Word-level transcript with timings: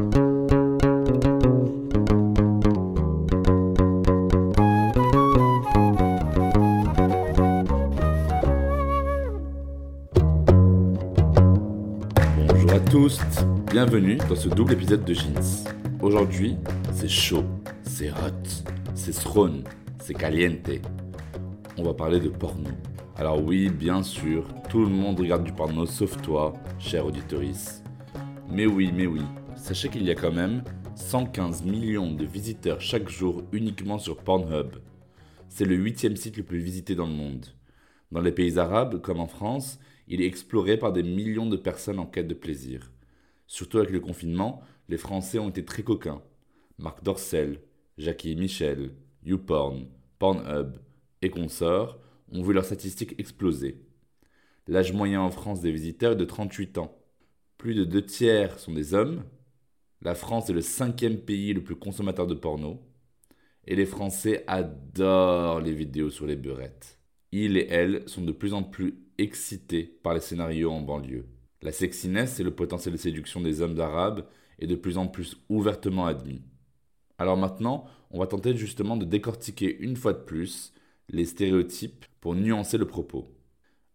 Bonjour 0.00 0.12
à 12.72 12.80
tous, 12.80 13.20
bienvenue 13.70 14.16
dans 14.26 14.34
ce 14.34 14.48
double 14.48 14.72
épisode 14.72 15.04
de 15.04 15.12
Jeans. 15.12 15.66
Aujourd'hui, 16.00 16.56
c'est 16.94 17.06
chaud, 17.06 17.44
c'est 17.82 18.10
hot, 18.10 18.16
c'est 18.94 19.12
throne, 19.12 19.64
c'est 20.00 20.14
caliente. 20.14 20.70
On 21.76 21.82
va 21.82 21.92
parler 21.92 22.20
de 22.20 22.30
porno. 22.30 22.70
Alors 23.18 23.44
oui, 23.44 23.68
bien 23.68 24.02
sûr, 24.02 24.46
tout 24.70 24.80
le 24.80 24.88
monde 24.88 25.20
regarde 25.20 25.44
du 25.44 25.52
porno 25.52 25.84
sauf 25.84 26.16
toi, 26.22 26.54
cher 26.78 27.04
auditorice. 27.04 27.82
Mais 28.50 28.64
oui, 28.64 28.92
mais 28.96 29.06
oui, 29.06 29.20
sachez 29.60 29.90
qu'il 29.90 30.04
y 30.04 30.10
a 30.10 30.14
quand 30.14 30.32
même 30.32 30.64
115 30.96 31.64
millions 31.64 32.12
de 32.12 32.24
visiteurs 32.24 32.80
chaque 32.80 33.08
jour 33.08 33.44
uniquement 33.52 33.98
sur 33.98 34.16
Pornhub. 34.16 34.76
C'est 35.48 35.66
le 35.66 35.76
huitième 35.76 36.16
site 36.16 36.38
le 36.38 36.42
plus 36.42 36.60
visité 36.60 36.94
dans 36.94 37.06
le 37.06 37.12
monde. 37.12 37.46
Dans 38.10 38.22
les 38.22 38.32
pays 38.32 38.58
arabes, 38.58 39.00
comme 39.00 39.20
en 39.20 39.26
France, 39.26 39.78
il 40.08 40.22
est 40.22 40.26
exploré 40.26 40.78
par 40.78 40.92
des 40.92 41.02
millions 41.02 41.46
de 41.46 41.56
personnes 41.56 41.98
en 41.98 42.06
quête 42.06 42.26
de 42.26 42.34
plaisir. 42.34 42.90
Surtout 43.46 43.78
avec 43.78 43.90
le 43.90 44.00
confinement, 44.00 44.62
les 44.88 44.96
Français 44.96 45.38
ont 45.38 45.50
été 45.50 45.64
très 45.64 45.82
coquins. 45.82 46.22
Marc 46.78 47.04
Dorcel, 47.04 47.60
Jackie 47.98 48.36
Michel, 48.36 48.94
YouPorn, 49.24 49.86
Pornhub 50.18 50.78
et 51.22 51.30
consorts 51.30 51.98
ont 52.32 52.42
vu 52.42 52.54
leurs 52.54 52.64
statistiques 52.64 53.14
exploser. 53.18 53.84
L'âge 54.66 54.92
moyen 54.92 55.20
en 55.20 55.30
France 55.30 55.60
des 55.60 55.70
visiteurs 55.70 56.12
est 56.12 56.16
de 56.16 56.24
38 56.24 56.78
ans. 56.78 56.96
Plus 57.58 57.74
de 57.74 57.84
deux 57.84 58.04
tiers 58.04 58.58
sont 58.58 58.72
des 58.72 58.94
hommes. 58.94 59.22
La 60.02 60.14
France 60.14 60.48
est 60.48 60.54
le 60.54 60.62
cinquième 60.62 61.18
pays 61.18 61.52
le 61.52 61.62
plus 61.62 61.76
consommateur 61.76 62.26
de 62.26 62.34
porno. 62.34 62.80
Et 63.66 63.76
les 63.76 63.84
Français 63.84 64.44
adorent 64.46 65.60
les 65.60 65.74
vidéos 65.74 66.08
sur 66.08 66.26
les 66.26 66.36
beurettes. 66.36 66.98
Ils 67.32 67.58
et 67.58 67.68
elles 67.68 68.08
sont 68.08 68.22
de 68.22 68.32
plus 68.32 68.54
en 68.54 68.62
plus 68.62 68.94
excités 69.18 69.84
par 69.84 70.14
les 70.14 70.20
scénarios 70.20 70.72
en 70.72 70.80
banlieue. 70.80 71.26
La 71.60 71.70
sexiness 71.70 72.40
et 72.40 72.44
le 72.44 72.54
potentiel 72.54 72.94
de 72.94 72.98
séduction 72.98 73.42
des 73.42 73.60
hommes 73.60 73.78
arabes 73.78 74.24
est 74.58 74.66
de 74.66 74.74
plus 74.74 74.96
en 74.96 75.06
plus 75.06 75.36
ouvertement 75.50 76.06
admis. 76.06 76.42
Alors 77.18 77.36
maintenant, 77.36 77.84
on 78.10 78.18
va 78.18 78.26
tenter 78.26 78.56
justement 78.56 78.96
de 78.96 79.04
décortiquer 79.04 79.78
une 79.80 79.96
fois 79.96 80.14
de 80.14 80.24
plus 80.24 80.72
les 81.10 81.26
stéréotypes 81.26 82.06
pour 82.22 82.34
nuancer 82.34 82.78
le 82.78 82.86
propos. 82.86 83.28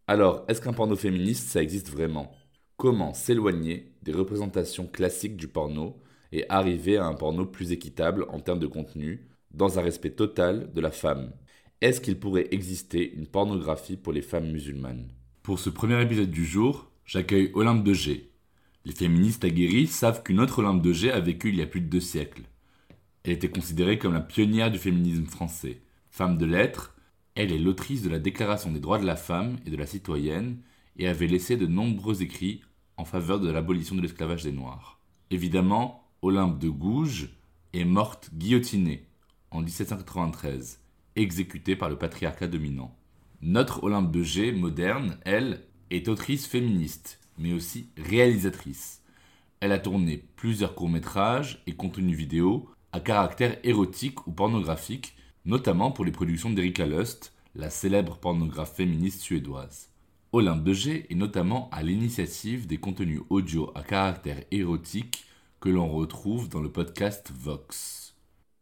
Alors, 0.06 0.44
est-ce 0.46 0.60
qu'un 0.60 0.72
porno 0.72 0.94
féministe, 0.94 1.48
ça 1.48 1.60
existe 1.60 1.90
vraiment? 1.90 2.30
Comment 2.76 3.14
s'éloigner 3.14 3.90
des 4.02 4.12
représentations 4.12 4.86
classiques 4.86 5.38
du 5.38 5.48
porno 5.48 5.96
et 6.30 6.44
arriver 6.50 6.98
à 6.98 7.06
un 7.06 7.14
porno 7.14 7.46
plus 7.46 7.72
équitable 7.72 8.26
en 8.28 8.38
termes 8.38 8.58
de 8.58 8.66
contenu, 8.66 9.26
dans 9.50 9.78
un 9.78 9.82
respect 9.82 10.10
total 10.10 10.70
de 10.74 10.80
la 10.82 10.90
femme 10.90 11.32
Est-ce 11.80 12.02
qu'il 12.02 12.18
pourrait 12.18 12.48
exister 12.50 13.14
une 13.14 13.28
pornographie 13.28 13.96
pour 13.96 14.12
les 14.12 14.20
femmes 14.20 14.52
musulmanes? 14.52 15.08
Pour 15.42 15.58
ce 15.58 15.70
premier 15.70 16.02
épisode 16.02 16.30
du 16.30 16.44
jour, 16.44 16.90
j'accueille 17.06 17.50
Olympe 17.54 17.82
de 17.82 17.94
G. 17.94 18.30
Les 18.84 18.92
féministes 18.92 19.46
aguerris 19.46 19.86
savent 19.86 20.22
qu'une 20.22 20.40
autre 20.40 20.58
Olympe 20.58 20.82
de 20.82 20.92
G 20.92 21.10
a 21.10 21.18
vécu 21.18 21.48
il 21.48 21.56
y 21.56 21.62
a 21.62 21.66
plus 21.66 21.80
de 21.80 21.88
deux 21.88 22.00
siècles. 22.00 22.42
Elle 23.24 23.32
était 23.32 23.48
considérée 23.48 23.98
comme 23.98 24.12
la 24.12 24.20
pionnière 24.20 24.70
du 24.70 24.78
féminisme 24.78 25.24
français. 25.24 25.80
Femme 26.10 26.36
de 26.36 26.44
lettres, 26.44 26.94
elle 27.36 27.52
est 27.52 27.58
l'autrice 27.58 28.02
de 28.02 28.10
la 28.10 28.18
Déclaration 28.18 28.70
des 28.70 28.80
droits 28.80 28.98
de 28.98 29.06
la 29.06 29.16
femme 29.16 29.56
et 29.64 29.70
de 29.70 29.76
la 29.78 29.86
citoyenne 29.86 30.58
et 30.98 31.08
avait 31.08 31.26
laissé 31.26 31.56
de 31.56 31.66
nombreux 31.66 32.22
écrits 32.22 32.60
en 32.96 33.04
faveur 33.04 33.40
de 33.40 33.50
l'abolition 33.50 33.94
de 33.94 34.00
l'esclavage 34.00 34.44
des 34.44 34.52
Noirs. 34.52 35.00
Évidemment, 35.30 36.08
Olympe 36.22 36.58
de 36.58 36.68
Gouges 36.68 37.30
est 37.72 37.84
morte 37.84 38.30
guillotinée 38.34 39.06
en 39.50 39.60
1793, 39.60 40.80
exécutée 41.14 41.76
par 41.76 41.88
le 41.88 41.96
patriarcat 41.96 42.48
dominant. 42.48 42.96
Notre 43.42 43.84
Olympe 43.84 44.10
de 44.10 44.22
G 44.22 44.52
moderne, 44.52 45.18
elle, 45.24 45.62
est 45.90 46.08
autrice 46.08 46.46
féministe, 46.46 47.20
mais 47.38 47.52
aussi 47.52 47.90
réalisatrice. 47.96 49.02
Elle 49.60 49.72
a 49.72 49.78
tourné 49.78 50.24
plusieurs 50.36 50.74
courts-métrages 50.74 51.62
et 51.66 51.76
contenus 51.76 52.16
vidéo 52.16 52.68
à 52.92 53.00
caractère 53.00 53.58
érotique 53.62 54.26
ou 54.26 54.32
pornographique, 54.32 55.16
notamment 55.44 55.92
pour 55.92 56.04
les 56.04 56.12
productions 56.12 56.50
d'Erika 56.50 56.86
Lust, 56.86 57.34
la 57.54 57.70
célèbre 57.70 58.16
pornographe 58.18 58.74
féministe 58.74 59.20
suédoise. 59.20 59.90
Olympe 60.36 60.64
de 60.64 60.74
G 60.74 61.06
est 61.08 61.14
notamment 61.14 61.70
à 61.70 61.82
l'initiative 61.82 62.66
des 62.66 62.76
contenus 62.76 63.22
audio 63.30 63.72
à 63.74 63.82
caractère 63.82 64.44
érotique 64.50 65.24
que 65.60 65.70
l'on 65.70 65.88
retrouve 65.88 66.50
dans 66.50 66.60
le 66.60 66.70
podcast 66.70 67.32
Vox. 67.34 68.14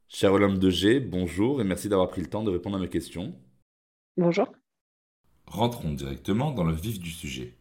Cher 0.07 0.33
Olympe 0.33 0.61
de 0.61 0.71
G, 0.71 1.01
bonjour 1.01 1.61
et 1.61 1.65
merci 1.65 1.89
d'avoir 1.89 2.11
pris 2.11 2.21
le 2.21 2.29
temps 2.29 2.45
de 2.45 2.53
répondre 2.53 2.77
à 2.77 2.79
mes 2.79 2.89
questions. 2.89 3.35
Bonjour. 4.17 4.47
Rentrons 5.49 5.93
directement 5.95 6.53
dans 6.53 6.63
le 6.63 6.75
vif 6.75 7.01
du 7.01 7.11
sujet. 7.11 7.57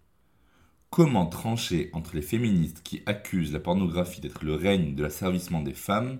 Comment 0.91 1.25
trancher 1.25 1.90
entre 1.94 2.16
les 2.16 2.22
féministes 2.22 2.84
qui 2.84 3.01
accusent 3.07 3.51
la 3.51 3.62
pornographie 3.62 4.22
d'être 4.22 4.45
le 4.45 4.53
règne 4.53 4.94
de 4.94 5.01
l'asservissement 5.01 5.63
des 5.63 5.74
femmes 5.74 6.19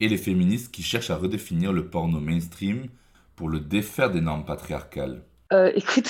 et 0.00 0.08
les 0.08 0.18
féministes 0.18 0.74
qui 0.74 0.82
cherchent 0.82 1.10
à 1.10 1.16
redéfinir 1.16 1.72
le 1.72 1.88
porno 1.88 2.18
mainstream 2.18 2.88
pour 3.36 3.48
le 3.48 3.60
défaire 3.60 4.10
des 4.10 4.20
normes 4.20 4.44
patriarcales? 4.44 5.22
Euh, 5.54 5.72
écoute, 5.74 6.08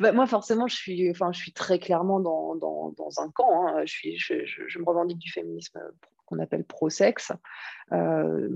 bah, 0.00 0.12
moi 0.12 0.26
forcément, 0.26 0.66
je 0.66 0.76
suis, 0.76 1.10
enfin, 1.10 1.32
je 1.32 1.38
suis 1.38 1.52
très 1.52 1.78
clairement 1.78 2.20
dans, 2.20 2.54
dans, 2.54 2.94
un 3.18 3.30
camp. 3.30 3.66
Hein. 3.68 3.82
Je, 3.84 4.78
me 4.78 4.84
revendique 4.84 5.18
du 5.18 5.30
féminisme 5.30 5.80
qu'on 6.26 6.38
appelle 6.38 6.64
pro-sexe. 6.64 7.32
Euh, 7.92 8.48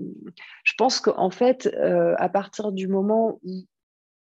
je 0.64 0.72
pense 0.76 1.00
qu'en 1.00 1.30
fait, 1.30 1.66
euh, 1.74 2.14
à 2.18 2.28
partir 2.28 2.72
du 2.72 2.86
moment 2.86 3.40
où 3.42 3.66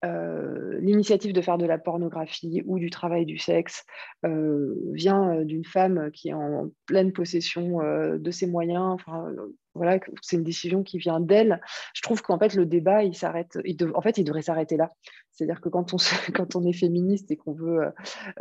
euh, 0.03 0.79
l'initiative 0.79 1.33
de 1.33 1.41
faire 1.41 1.57
de 1.57 1.65
la 1.65 1.77
pornographie 1.77 2.63
ou 2.65 2.79
du 2.79 2.89
travail 2.89 3.25
du 3.25 3.37
sexe 3.37 3.85
euh, 4.25 4.75
vient 4.93 5.43
d'une 5.43 5.65
femme 5.65 6.09
qui 6.11 6.29
est 6.29 6.33
en 6.33 6.69
pleine 6.85 7.13
possession 7.13 7.79
de 8.17 8.31
ses 8.31 8.47
moyens, 8.47 8.83
enfin, 8.83 9.31
voilà, 9.73 9.99
c'est 10.21 10.35
une 10.35 10.43
décision 10.43 10.83
qui 10.83 10.97
vient 10.97 11.19
d'elle. 11.19 11.61
Je 11.93 12.01
trouve 12.01 12.21
qu'en 12.21 12.37
fait, 12.37 12.55
le 12.55 12.65
débat, 12.65 13.03
il 13.03 13.15
s'arrête. 13.15 13.57
En 13.93 14.01
fait, 14.01 14.17
il 14.17 14.23
devrait 14.23 14.41
s'arrêter 14.41 14.75
là. 14.75 14.89
C'est-à-dire 15.31 15.61
que 15.61 15.69
quand 15.69 15.93
on, 15.93 15.97
est 16.67 16.73
féministe 16.73 17.31
et 17.31 17.37
qu'on 17.37 17.53
veut, 17.53 17.91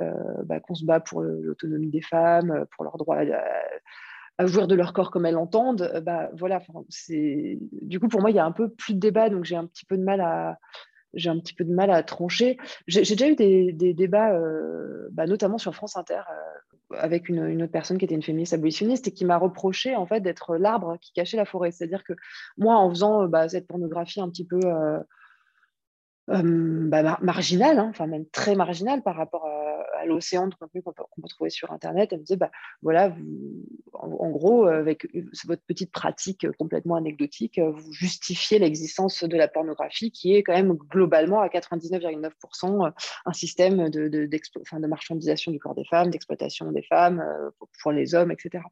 euh, 0.01 0.13
bah, 0.45 0.61
qu'on 0.61 0.75
se 0.75 0.85
bat 0.85 1.01
pour 1.01 1.23
l'autonomie 1.23 1.91
des 1.91 2.03
femmes, 2.03 2.65
pour 2.75 2.85
leur 2.85 2.97
droit 2.97 3.17
à, 3.17 3.45
à, 4.39 4.47
jouir 4.47 4.67
de 4.67 4.75
leur 4.75 4.93
corps 4.93 5.11
comme 5.11 5.27
elles 5.27 5.35
l'entendent, 5.35 6.01
bah 6.05 6.31
voilà. 6.35 6.61
Du 7.01 8.01
coup 8.01 8.09
pour 8.09 8.21
moi, 8.21 8.31
il 8.31 8.37
y 8.37 8.41
a 8.41 8.45
un 8.45 8.53
peu 8.53 8.69
plus 8.69 8.95
de 8.95 9.01
débat, 9.01 9.31
donc 9.31 9.45
j'ai 9.45 9.57
un 9.57 9.67
petit 9.67 9.85
peu 9.85 9.97
de 9.97 10.03
mal 10.03 10.21
à 10.21 10.59
j'ai 11.15 11.31
un 11.31 11.39
petit 11.39 11.55
peu 11.55 11.65
de 11.65 11.73
mal 11.73 11.91
à 11.91 12.03
trancher. 12.03 12.59
J'ai 12.87 13.03
déjà 13.03 13.29
eu 13.29 13.37
des, 13.37 13.95
débats, 13.95 14.33
euh, 14.33 15.09
bah, 15.13 15.27
notamment 15.27 15.59
sur 15.59 15.75
France 15.75 15.97
Inter, 15.97 16.23
euh, 16.31 16.97
avec 16.97 17.29
une, 17.29 17.63
autre 17.63 17.73
personne 17.73 17.99
qui 17.99 18.05
était 18.05 18.15
une 18.15 18.23
féministe 18.23 18.53
abolitionniste 18.53 19.09
et 19.09 19.13
qui 19.13 19.25
m'a 19.25 19.37
reproché 19.37 19.97
en 19.97 20.07
fait 20.07 20.21
d'être 20.21 20.57
l'arbre 20.57 20.97
qui 21.01 21.13
cachait 21.13 21.37
la 21.37 21.45
forêt. 21.45 21.71
C'est-à-dire 21.71 22.05
que 22.05 22.15
moi, 22.57 22.77
en 22.77 22.91
faisant 22.91 23.27
bah, 23.27 23.49
cette 23.49 23.67
pornographie 23.67 24.21
un 24.21 24.29
petit 24.29 24.47
peu 24.47 24.61
euh, 24.65 24.99
euh, 26.31 26.89
bah, 26.89 27.19
marginale, 27.23 27.79
hein, 27.79 27.89
enfin 27.91 28.07
même 28.07 28.27
très 28.27 28.55
marginale 28.55 29.03
par 29.03 29.17
rapport 29.17 29.47
à 29.47 29.70
l'océan 30.05 30.49
de 30.49 30.55
contenu 30.55 30.83
qu'on 30.83 30.93
peut, 30.93 31.29
trouver 31.29 31.51
sur 31.51 31.73
Internet. 31.73 32.11
Elle 32.13 32.19
me 32.19 32.25
disait, 32.25 32.37
bah, 32.37 32.51
voilà, 32.83 33.09
vous, 33.09 33.65
en, 33.93 34.31
gros, 34.31 34.67
avec 34.67 35.07
votre 35.47 35.63
petite 35.63 35.93
pratique 35.93 36.47
complètement 36.59 36.97
anecdotique, 36.97 37.59
vous 37.59 37.93
justifiez 37.93 38.59
l'existence 38.59 39.25
de 39.25 39.37
la 39.37 39.49
pornographie 39.49 40.11
qui 40.11 40.35
est 40.35 40.43
quand 40.43 40.55
même 40.55 40.75
globalement 40.75 41.41
à 41.41 41.49
99,9% 41.49 42.93
un 43.27 43.33
système 43.33 43.89
de, 43.91 44.87
marchandisation 44.87 45.53
du 45.53 45.59
corps 45.59 45.75
des 45.75 45.85
femmes, 45.85 46.11
d'exploitation 46.11 46.73
des 46.73 46.83
femmes 46.83 47.21
euh, 47.21 47.51
pour, 47.83 47.93
les 47.93 48.15
hommes, 48.15 48.31
etc. 48.31 48.65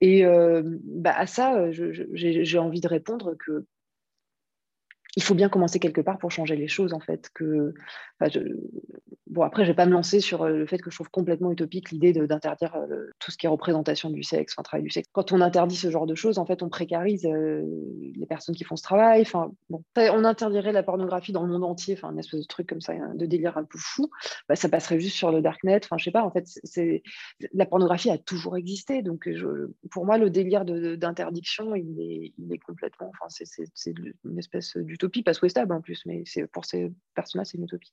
Et 0.00 0.24
euh, 0.24 0.62
bah, 0.64 1.14
à 1.16 1.26
ça, 1.26 1.70
j'ai 1.70 2.58
envie 2.58 2.80
de 2.80 2.88
répondre 2.88 3.34
que 3.38 3.66
il 5.16 5.22
faut 5.22 5.34
bien 5.34 5.48
commencer 5.48 5.78
quelque 5.78 6.00
part 6.00 6.18
pour 6.18 6.30
changer 6.30 6.56
les 6.56 6.68
choses, 6.68 6.92
en 6.92 7.00
fait. 7.00 7.30
Que, 7.34 7.74
Bon, 9.34 9.42
après, 9.42 9.64
je 9.64 9.70
ne 9.70 9.72
vais 9.72 9.76
pas 9.76 9.86
me 9.86 9.92
lancer 9.92 10.20
sur 10.20 10.42
euh, 10.42 10.50
le 10.50 10.66
fait 10.66 10.78
que 10.78 10.90
je 10.90 10.96
trouve 10.96 11.10
complètement 11.10 11.50
utopique 11.50 11.90
l'idée 11.90 12.12
d'interdire 12.12 12.76
euh, 12.76 13.10
tout 13.18 13.32
ce 13.32 13.36
qui 13.36 13.46
est 13.46 13.48
représentation 13.48 14.08
du 14.10 14.22
sexe, 14.22 14.52
enfin, 14.54 14.62
travail 14.62 14.84
du 14.84 14.90
sexe. 14.90 15.08
Quand 15.12 15.32
on 15.32 15.40
interdit 15.40 15.74
ce 15.74 15.90
genre 15.90 16.06
de 16.06 16.14
choses, 16.14 16.38
en 16.38 16.46
fait, 16.46 16.62
on 16.62 16.68
précarise 16.68 17.26
euh, 17.26 17.64
les 18.14 18.26
personnes 18.26 18.54
qui 18.54 18.62
font 18.62 18.76
ce 18.76 18.84
travail. 18.84 19.22
Enfin, 19.22 19.50
on 19.96 20.24
interdirait 20.24 20.70
la 20.70 20.84
pornographie 20.84 21.32
dans 21.32 21.42
le 21.42 21.50
monde 21.50 21.64
entier, 21.64 21.94
enfin, 21.94 22.10
un 22.10 22.16
espèce 22.16 22.42
de 22.42 22.46
truc 22.46 22.68
comme 22.68 22.80
ça, 22.80 22.92
de 23.14 23.26
délire 23.26 23.58
un 23.58 23.64
peu 23.64 23.76
fou. 23.76 24.08
Bah, 24.48 24.54
ça 24.54 24.68
passerait 24.68 25.00
juste 25.00 25.16
sur 25.16 25.32
le 25.32 25.42
darknet. 25.42 25.80
Enfin, 25.82 25.96
je 25.98 26.04
sais 26.04 26.12
pas, 26.12 26.22
en 26.22 26.30
fait, 26.30 26.44
c'est 26.62 27.02
la 27.52 27.66
pornographie 27.66 28.10
a 28.10 28.18
toujours 28.18 28.56
existé. 28.56 29.02
Donc, 29.02 29.28
pour 29.90 30.06
moi, 30.06 30.16
le 30.16 30.30
délire 30.30 30.64
d'interdiction, 30.64 31.74
il 31.74 31.98
est, 31.98 32.32
il 32.38 32.52
est 32.52 32.58
complètement, 32.58 33.10
enfin, 33.20 33.26
c'est 33.28 33.94
une 34.24 34.38
espèce 34.38 34.76
d'utopie, 34.76 35.03
pas 35.22 35.34
souhaitable 35.34 35.72
en 35.72 35.80
plus, 35.80 36.04
mais 36.06 36.24
pour 36.52 36.64
ces 36.64 36.92
personnes-là, 37.14 37.44
c'est 37.44 37.58
une 37.58 37.64
utopie. 37.64 37.92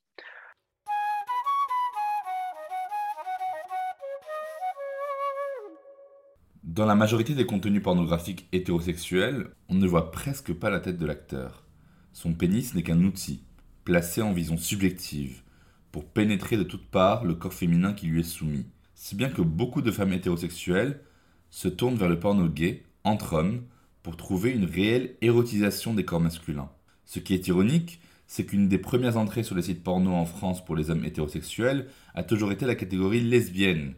Dans 6.63 6.85
la 6.85 6.95
majorité 6.95 7.35
des 7.35 7.45
contenus 7.45 7.83
pornographiques 7.83 8.47
hétérosexuels, 8.53 9.49
on 9.67 9.75
ne 9.75 9.87
voit 9.87 10.11
presque 10.11 10.53
pas 10.53 10.69
la 10.69 10.79
tête 10.79 10.97
de 10.97 11.05
l'acteur. 11.05 11.65
Son 12.13 12.33
pénis 12.33 12.73
n'est 12.73 12.83
qu'un 12.83 13.03
outil, 13.03 13.43
placé 13.83 14.21
en 14.21 14.31
vision 14.31 14.57
subjective, 14.57 15.43
pour 15.91 16.05
pénétrer 16.05 16.55
de 16.55 16.63
toutes 16.63 16.87
parts 16.89 17.25
le 17.25 17.35
corps 17.35 17.53
féminin 17.53 17.91
qui 17.93 18.07
lui 18.07 18.21
est 18.21 18.23
soumis. 18.23 18.67
Si 18.95 19.15
bien 19.15 19.29
que 19.29 19.41
beaucoup 19.41 19.81
de 19.81 19.91
femmes 19.91 20.13
hétérosexuelles 20.13 21.01
se 21.49 21.67
tournent 21.67 21.97
vers 21.97 22.07
le 22.07 22.19
porno 22.19 22.47
gay, 22.47 22.83
entre 23.03 23.33
hommes, 23.33 23.63
pour 24.03 24.15
trouver 24.15 24.51
une 24.51 24.65
réelle 24.65 25.15
érotisation 25.21 25.93
des 25.93 26.05
corps 26.05 26.21
masculins. 26.21 26.69
Ce 27.11 27.19
qui 27.19 27.33
est 27.33 27.49
ironique, 27.49 27.99
c'est 28.25 28.45
qu'une 28.45 28.69
des 28.69 28.77
premières 28.77 29.17
entrées 29.17 29.43
sur 29.43 29.53
les 29.53 29.63
sites 29.63 29.83
porno 29.83 30.13
en 30.13 30.23
France 30.23 30.63
pour 30.63 30.77
les 30.77 30.89
hommes 30.91 31.03
hétérosexuels 31.03 31.89
a 32.15 32.23
toujours 32.23 32.53
été 32.53 32.65
la 32.65 32.75
catégorie 32.75 33.19
lesbienne, 33.19 33.95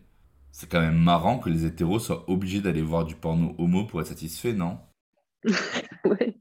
c'est 0.51 0.67
quand 0.67 0.81
même 0.81 0.97
marrant 0.97 1.37
que 1.37 1.51
les 1.51 1.63
hétéros 1.67 1.99
soient 1.99 2.27
obligés 2.27 2.59
d'aller 2.59 2.81
voir 2.81 3.05
du 3.05 3.13
porno 3.13 3.53
homo 3.59 3.85
pour 3.85 4.01
être 4.01 4.07
satisfaits, 4.07 4.55
non? 4.55 4.79
Ouais. 6.05 6.35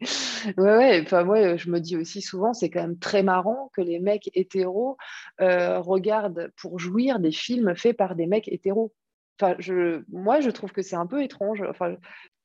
ouais, 0.57 1.03
Enfin, 1.05 1.25
moi, 1.25 1.57
je 1.57 1.71
me 1.71 1.79
dis 1.79 1.99
aussi 1.99 2.23
souvent, 2.23 2.55
c'est 2.55 2.71
quand 2.71 2.81
même 2.81 2.99
très 2.99 3.23
marrant 3.23 3.71
que 3.77 3.83
les 3.83 4.01
mecs 4.01 4.31
hétéros 4.35 4.97
euh, 5.43 5.79
regardent 5.79 6.51
pour 6.57 6.79
jouir 6.79 7.21
des 7.21 7.33
films 7.33 7.77
faits 7.77 7.99
par 7.99 8.17
des 8.17 8.27
mecs 8.27 8.49
hétéros. 8.49 8.95
Enfin, 9.41 9.57
je, 9.59 10.03
moi, 10.11 10.41
je 10.41 10.51
trouve 10.51 10.73
que 10.73 10.83
c'est 10.83 10.97
un 10.97 11.07
peu 11.07 11.23
étrange. 11.23 11.63
Enfin, 11.69 11.97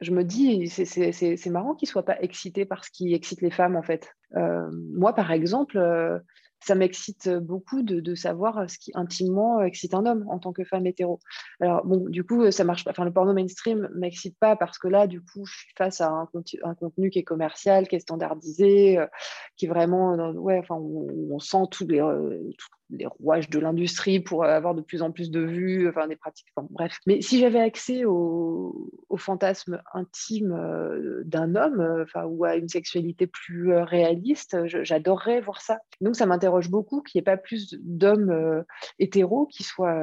je 0.02 0.12
me 0.12 0.24
dis, 0.24 0.68
c'est 0.68 1.50
marrant 1.50 1.76
qu'ils 1.76 1.88
ne 1.88 1.92
soient 1.92 2.06
pas 2.06 2.20
excités 2.22 2.66
par 2.66 2.84
ce 2.84 2.92
qui 2.92 3.14
excite 3.14 3.42
les 3.42 3.52
femmes, 3.52 3.76
en 3.76 3.84
fait. 3.84 4.14
Euh, 4.36 4.70
moi, 4.94 5.14
par 5.14 5.32
exemple, 5.32 5.78
euh, 5.78 6.20
ça 6.60 6.76
m'excite 6.76 7.30
beaucoup 7.30 7.84
de, 7.84 8.16
savoir 8.16 8.70
ce 8.70 8.78
qui 8.80 8.92
intimement 8.96 9.62
excite 9.62 9.94
un 9.94 10.06
homme 10.06 10.26
en 10.30 10.40
tant 10.40 10.54
que 10.54 10.64
femme 10.64 10.86
hétéro. 10.88 11.20
Alors, 11.60 11.86
bon, 11.86 12.10
du 12.10 12.24
coup, 12.24 12.50
ça 12.52 12.64
marche. 12.64 12.86
Enfin, 12.88 13.06
le 13.06 13.14
porno 13.14 13.34
mainstream 13.34 13.90
m'excite 13.96 14.38
pas 14.40 14.56
parce 14.56 14.80
que 14.80 14.88
là, 14.88 15.08
du 15.08 15.22
coup, 15.22 15.46
je 15.46 15.56
suis 15.56 15.74
face 15.78 16.02
à 16.02 16.10
un, 16.10 16.26
contenu 16.76 17.10
qui 17.10 17.20
est 17.20 17.24
commercial, 17.24 17.88
qui 17.88 17.96
est 17.96 18.00
standardisé, 18.00 18.98
euh, 18.98 19.08
qui 19.56 19.66
est 19.66 19.70
vraiment. 19.70 20.16
ouais, 20.32 20.58
enfin, 20.60 20.76
on, 20.76 21.40
sent 21.40 21.66
tous 21.72 21.88
les, 21.88 22.02
les 22.90 23.06
rouages 23.06 23.50
de 23.50 23.60
l'industrie 23.60 24.20
pour 24.20 24.46
avoir 24.46 24.74
de 24.76 24.82
plus 24.82 25.02
en 25.02 25.12
plus 25.12 25.30
de 25.30 25.42
vues, 25.42 25.90
enfin 25.90 26.08
des 26.08 26.16
pratiques, 26.16 26.48
bref. 26.70 27.00
Mais 27.06 27.22
si 27.22 27.40
j'avais 27.40 27.60
accès 27.60 28.06
au, 28.06 28.90
fantasme 29.18 29.82
intime 29.96 30.52
euh, 30.52 31.24
d'un 31.26 31.56
homme, 31.56 31.80
euh, 31.80 32.04
enfin, 32.04 32.26
ou 32.26 32.46
à 32.46 32.56
une 32.56 32.70
sexualité 32.70 33.26
plus 33.26 33.74
euh, 33.74 33.84
réaliste, 33.84 34.58
j'adorerais 34.66 35.42
voir 35.42 35.60
ça. 35.60 35.80
Donc 36.02 36.16
ça 36.16 36.28
m'interroge 36.28 36.70
beaucoup 36.70 37.02
qu'il 37.02 37.18
n'y 37.18 37.24
ait 37.24 37.26
pas 37.26 37.38
plus 37.38 37.76
d'hommes 37.82 38.64
hétéros 39.00 39.48
qui 39.48 39.64
soient 39.64 40.00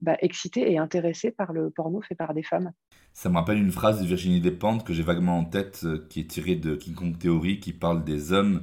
bah, 0.00 0.16
excités 0.20 0.72
et 0.72 0.78
intéressés 0.78 1.30
par 1.30 1.52
le 1.52 1.68
porno 1.68 2.00
fait 2.00 2.14
par 2.14 2.32
des 2.32 2.42
femmes. 2.42 2.72
Ça 3.12 3.28
me 3.28 3.34
rappelle 3.34 3.58
une 3.58 3.72
phrase 3.72 4.00
de 4.00 4.06
Virginie 4.06 4.40
Despentes 4.40 4.86
que 4.86 4.94
j'ai 4.94 5.02
vaguement 5.02 5.36
en 5.36 5.44
tête, 5.44 5.84
qui 6.08 6.20
est 6.20 6.30
tirée 6.30 6.56
de 6.56 6.76
King 6.76 6.94
Kong 6.94 7.18
Theory, 7.18 7.60
qui 7.60 7.74
parle 7.74 8.04
des 8.04 8.32
hommes 8.32 8.62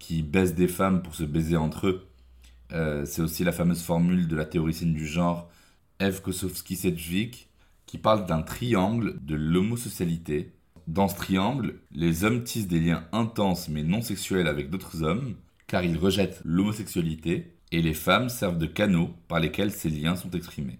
qui 0.00 0.22
baissent 0.24 0.56
des 0.56 0.68
femmes 0.68 1.00
pour 1.02 1.14
se 1.14 1.22
baiser 1.22 1.56
entre 1.56 1.86
eux. 1.86 2.11
Euh, 2.72 3.04
c'est 3.04 3.22
aussi 3.22 3.44
la 3.44 3.52
fameuse 3.52 3.82
formule 3.82 4.28
de 4.28 4.36
la 4.36 4.44
théoricienne 4.44 4.94
du 4.94 5.06
genre 5.06 5.50
Eve 6.00 6.22
Kosowski-Sedgwick 6.22 7.48
qui 7.86 7.98
parle 7.98 8.26
d'un 8.26 8.42
triangle 8.42 9.18
de 9.22 9.34
l'homosocialité. 9.34 10.52
Dans 10.86 11.08
ce 11.08 11.16
triangle, 11.16 11.80
les 11.92 12.24
hommes 12.24 12.42
tissent 12.42 12.68
des 12.68 12.80
liens 12.80 13.06
intenses 13.12 13.68
mais 13.68 13.82
non 13.82 14.00
sexuels 14.00 14.46
avec 14.46 14.70
d'autres 14.70 15.02
hommes 15.02 15.36
car 15.66 15.84
ils 15.84 15.98
rejettent 15.98 16.40
l'homosexualité 16.44 17.56
et 17.70 17.82
les 17.82 17.94
femmes 17.94 18.28
servent 18.28 18.58
de 18.58 18.66
canaux 18.66 19.10
par 19.28 19.40
lesquels 19.40 19.70
ces 19.70 19.88
liens 19.88 20.16
sont 20.16 20.30
exprimés. 20.30 20.78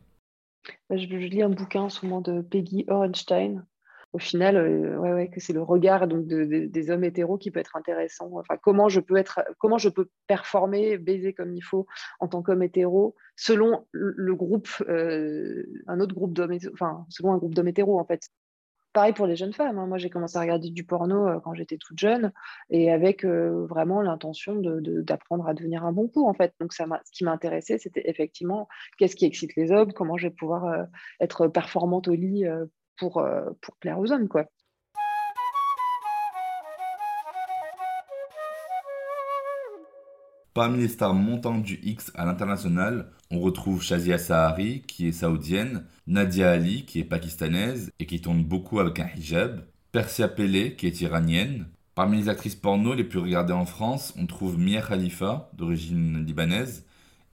Je, 0.91 0.97
je 0.97 1.17
lis 1.17 1.43
un 1.43 1.49
bouquin 1.49 1.89
souvent 1.89 2.21
de 2.21 2.41
Peggy 2.43 2.85
Orenstein 2.89 3.65
au 4.13 4.19
final, 4.19 4.57
euh, 4.57 4.99
ouais, 4.99 5.13
ouais, 5.13 5.29
que 5.29 5.41
c'est 5.41 5.53
le 5.53 5.63
regard 5.63 6.07
donc, 6.07 6.27
des 6.27 6.91
hommes 6.91 7.05
hétéros 7.05 7.39
qui 7.39 7.51
peut 7.51 7.61
être 7.61 7.77
intéressant. 7.77 8.31
Enfin, 8.35 8.57
comment 8.63 8.89
je 8.89 9.01
peux 9.01 9.17
être, 9.17 9.41
comment 9.59 9.79
je 9.79 9.89
peux 9.89 10.09
performer, 10.27 10.99
baiser 10.99 11.33
comme 11.33 11.55
il 11.55 11.63
faut 11.63 11.87
en 12.21 12.29
tant 12.29 12.43
qu'homme 12.43 12.63
hétéro, 12.63 13.15
selon 13.37 13.87
le 13.93 14.35
groupe, 14.35 14.69
euh, 14.89 15.65
un 15.87 16.01
autre 16.01 16.15
groupe 16.15 16.35
d'hommes, 16.35 16.59
enfin, 16.75 17.07
selon 17.09 17.33
un 17.33 17.39
groupe 17.39 17.55
d'hommes 17.55 17.69
hétéros 17.69 17.99
en 17.99 18.05
fait. 18.05 18.29
Pareil 18.93 19.15
pour 19.15 19.27
les 19.27 19.37
jeunes 19.37 19.55
femmes. 19.55 19.79
Hein. 19.79 19.87
Moi, 19.87 19.97
j'ai 19.97 20.11
commencé 20.11 20.37
à 20.37 20.43
regarder 20.43 20.69
du 20.69 20.85
porno 20.85 21.27
euh, 21.27 21.41
quand 21.41 21.55
j'étais 21.55 21.79
toute 21.79 21.99
jeune 21.99 22.31
et 22.69 22.93
avec 22.93 23.25
vraiment 23.25 24.03
l'intention 24.03 24.61
d'apprendre 24.61 25.49
à 25.49 25.55
devenir 25.55 25.87
un 25.87 25.93
bon 25.93 26.09
coup, 26.09 26.29
en 26.29 26.35
fait. 26.35 26.53
Donc, 26.61 26.75
ce 26.75 26.83
qui 27.11 27.25
m'intéressait, 27.25 27.79
c'était 27.79 28.03
effectivement 28.05 28.69
qu'est-ce 28.99 29.17
qui 29.17 29.25
excite 29.25 29.57
les 29.57 29.73
hommes, 29.73 29.95
comment 29.95 30.19
je 30.19 30.29
vais 30.29 30.35
pouvoir 30.35 30.89
être 31.21 31.49
performante 31.49 32.09
au 32.09 32.13
lit 32.13 32.45
pour, 33.03 33.19
euh. 33.19 33.51
Parmi 40.55 40.79
les 40.79 40.89
stars 40.89 41.15
montantes 41.15 41.65
du 41.65 41.81
X 41.83 42.13
à 42.15 42.25
l'international, 42.25 43.11
on 43.33 43.41
retrouve 43.41 43.83
Shazia 43.83 44.19
Sahari, 44.19 44.83
qui 44.83 45.09
est 45.09 45.13
saoudienne, 45.13 45.85
Nadia 46.07 46.53
Ali, 46.53 46.85
qui 46.85 47.01
est 47.01 47.05
pakistanaise 47.05 47.91
et 47.99 48.07
qui 48.07 48.21
tourne 48.21 48.45
beaucoup 48.45 48.79
avec 48.79 49.01
un 49.01 49.09
hijab, 49.17 49.65
Persia 49.91 50.29
Pele, 50.29 50.77
qui 50.77 50.87
est 50.87 51.01
iranienne. 51.01 51.67
Parmi 51.97 52.19
les 52.19 52.29
actrices 52.29 52.55
porno 52.55 52.95
les 52.95 53.03
plus 53.03 53.19
regardées 53.19 53.53
en 53.53 53.67
France, 53.67 54.15
on 54.17 54.27
trouve 54.27 54.61
Mia 54.61 54.81
Khalifa, 54.81 55.51
d'origine 55.55 56.25
libanaise, 56.25 56.87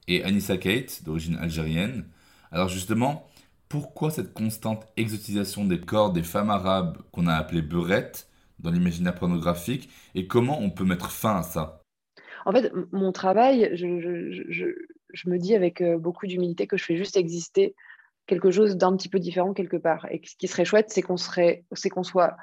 et 0.08 0.24
Anissa 0.24 0.56
Kate, 0.56 1.04
d'origine 1.04 1.36
algérienne. 1.36 2.06
Alors 2.50 2.68
justement, 2.68 3.30
pourquoi 3.70 4.10
cette 4.10 4.34
constante 4.34 4.84
exotisation 4.96 5.64
des 5.64 5.80
corps 5.80 6.12
des 6.12 6.24
femmes 6.24 6.50
arabes 6.50 6.98
qu'on 7.12 7.28
a 7.28 7.34
appelées 7.34 7.62
beurettes 7.62 8.28
dans 8.58 8.70
l'imaginaire 8.70 9.14
pornographique 9.14 9.88
et 10.14 10.26
comment 10.26 10.58
on 10.60 10.70
peut 10.70 10.84
mettre 10.84 11.10
fin 11.10 11.36
à 11.36 11.42
ça? 11.42 11.80
En 12.44 12.52
fait, 12.52 12.72
mon 12.90 13.12
travail, 13.12 13.70
je, 13.74 13.86
me 13.86 15.38
dis 15.38 15.54
avec 15.54 15.80
euh, 15.80 15.98
beaucoup 15.98 16.26
d'humilité 16.26 16.66
que 16.66 16.76
je 16.76 16.84
fais 16.84 16.96
juste 16.96 17.16
exister 17.16 17.76
quelque 18.26 18.50
chose 18.50 18.76
d'un 18.76 18.96
petit 18.96 19.08
peu 19.08 19.20
différent 19.20 19.54
quelque 19.54 19.76
part. 19.76 20.06
Et 20.10 20.20
ce 20.24 20.34
qui 20.36 20.48
serait 20.48 20.64
chouette, 20.64 20.90
c'est 20.90 21.02
qu'on 21.02 21.16
soit 22.02 22.36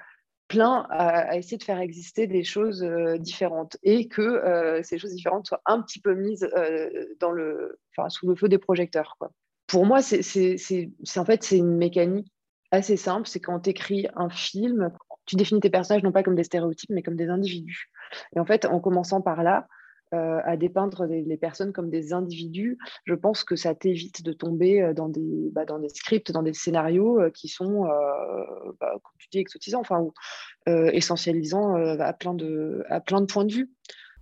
plein 0.48 0.88
à, 0.90 1.36
essayer 1.36 1.58
de 1.58 1.64
faire 1.64 1.80
exister 1.80 2.28
des 2.28 2.46
choses 2.46 2.84
euh, 2.84 3.18
différentes 3.18 3.76
et 3.84 4.08
que 4.08 4.22
euh, 4.22 4.82
ces 4.82 4.98
choses 4.98 5.14
différentes 5.14 5.48
soient 5.48 5.62
un 5.66 5.82
petit 5.82 6.00
peu 6.00 6.14
mises 6.16 6.50
dans 7.20 7.32
le, 7.32 7.80
sous 8.08 8.30
le 8.30 8.36
feu 8.36 8.48
des 8.48 8.60
projecteurs. 8.60 9.18
Quoi 9.20 9.32
pour 9.68 9.86
moi, 9.86 10.02
c'est 10.02 10.22
en 11.18 11.26
fait 11.26 11.44
c'est 11.44 11.58
une 11.58 11.76
mécanique 11.76 12.32
assez 12.72 12.98
simple. 12.98 13.28
C'est 13.28 13.40
quand 13.40 13.62
tu 13.62 13.70
écris 13.70 14.08
un 14.16 14.30
film, 14.30 14.92
tu 15.26 15.36
définis 15.36 15.60
tes 15.60 15.70
personnages 15.70 16.04
non 16.04 16.12
pas 16.12 16.24
comme 16.24 16.36
des 16.36 16.44
stéréotypes, 16.44 16.90
mais 16.90 17.04
comme 17.04 17.16
des 17.16 17.30
individus. 17.30 17.92
Et 18.36 18.40
en 18.40 18.46
fait, 18.46 18.66
en 18.66 18.80
commençant 18.80 19.22
par 19.22 19.44
là, 19.44 19.68
euh, 20.14 20.40
à 20.46 20.56
dépeindre 20.56 21.06
les, 21.06 21.36
personnes 21.36 21.74
comme 21.74 21.90
des 21.90 22.14
individus, 22.14 22.78
je 23.04 23.14
pense 23.14 23.44
que 23.44 23.58
ça 23.58 23.76
t'évite 23.76 24.24
de 24.24 24.32
tomber 24.32 24.82
euh, 24.82 24.94
dans 24.94 25.10
des, 25.10 25.50
bah, 25.52 25.66
dans 25.66 25.80
des 25.80 25.90
scripts, 25.90 26.32
dans 26.32 26.44
des 26.44 26.54
scénarios 26.54 27.20
euh, 27.20 27.30
qui 27.30 27.50
sont, 27.50 27.84
bah, 28.80 28.92
comme 29.04 29.16
tu 29.18 29.28
dis, 29.30 29.40
exotisants, 29.40 29.82
enfin, 29.82 30.00
ou 30.00 30.14
essentialisants 30.66 31.76
à 31.76 32.14
plein 32.14 32.34
de 32.34 32.86
points 33.26 33.46
de 33.46 33.54
vue. 33.54 33.72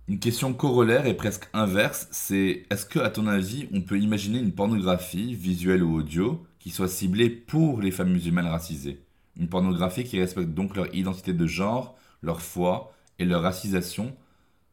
Une 0.08 0.20
question 0.20 0.54
corollaire 0.54 1.06
et 1.06 1.16
presque 1.16 1.48
inverse, 1.52 2.06
c'est 2.12 2.64
est-ce 2.70 2.86
que, 2.86 3.00
à 3.00 3.10
ton 3.10 3.26
avis, 3.26 3.68
on 3.72 3.82
peut 3.82 3.98
imaginer 3.98 4.38
une 4.38 4.54
pornographie, 4.54 5.34
visuelle 5.34 5.82
ou 5.82 5.96
audio, 5.96 6.46
qui 6.60 6.70
soit 6.70 6.88
ciblée 6.88 7.28
pour 7.28 7.80
les 7.80 7.90
femmes 7.90 8.12
musulmanes 8.12 8.46
racisées? 8.46 9.04
Une 9.36 9.48
pornographie 9.48 10.04
qui 10.04 10.20
respecte 10.20 10.50
donc 10.50 10.76
leur 10.76 10.94
identité 10.94 11.32
de 11.32 11.46
genre, 11.46 11.96
leur 12.22 12.40
foi 12.40 12.92
et 13.18 13.24
leur 13.24 13.42
racisation, 13.42 14.16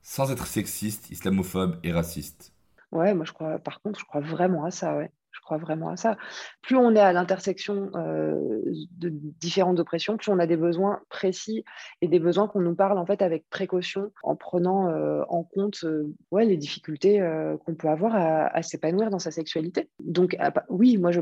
sans 0.03 0.31
être 0.31 0.45
sexiste, 0.45 1.09
islamophobe 1.09 1.79
et 1.83 1.91
raciste? 1.91 2.53
Ouais, 2.91 3.15
moi 3.15 3.25
je 3.25 3.33
crois, 3.33 3.57
par 3.57 3.81
contre, 3.81 3.99
je 3.99 4.05
crois 4.05 4.21
vraiment 4.21 4.65
à 4.65 4.71
ça, 4.71 4.95
ouais. 4.95 5.11
Crois 5.43 5.57
vraiment 5.57 5.89
à 5.89 5.97
ça. 5.97 6.17
Plus 6.61 6.77
on 6.77 6.95
est 6.95 6.99
à 6.99 7.11
l'intersection 7.11 7.91
de 7.93 9.09
différentes 9.11 9.79
oppressions, 9.79 10.17
plus 10.17 10.31
on 10.31 10.39
a 10.39 10.47
des 10.47 10.55
besoins 10.55 11.01
précis 11.09 11.65
et 12.01 12.07
des 12.07 12.19
besoins 12.19 12.47
qu'on 12.47 12.61
nous 12.61 12.75
parle 12.75 12.97
en 12.97 13.05
fait 13.05 13.21
avec 13.21 13.49
précaution, 13.49 14.11
en 14.23 14.35
prenant 14.35 14.89
en 15.27 15.43
compte 15.43 15.85
ouais, 16.31 16.45
les 16.45 16.55
difficultés 16.57 17.19
qu'on 17.65 17.75
peut 17.75 17.89
avoir 17.89 18.15
à, 18.15 18.61
s'épanouir 18.61 19.09
dans 19.09 19.19
sa 19.19 19.31
sexualité. 19.31 19.89
Donc 19.99 20.37
oui, 20.69 20.97
moi 20.97 21.11
je, 21.11 21.19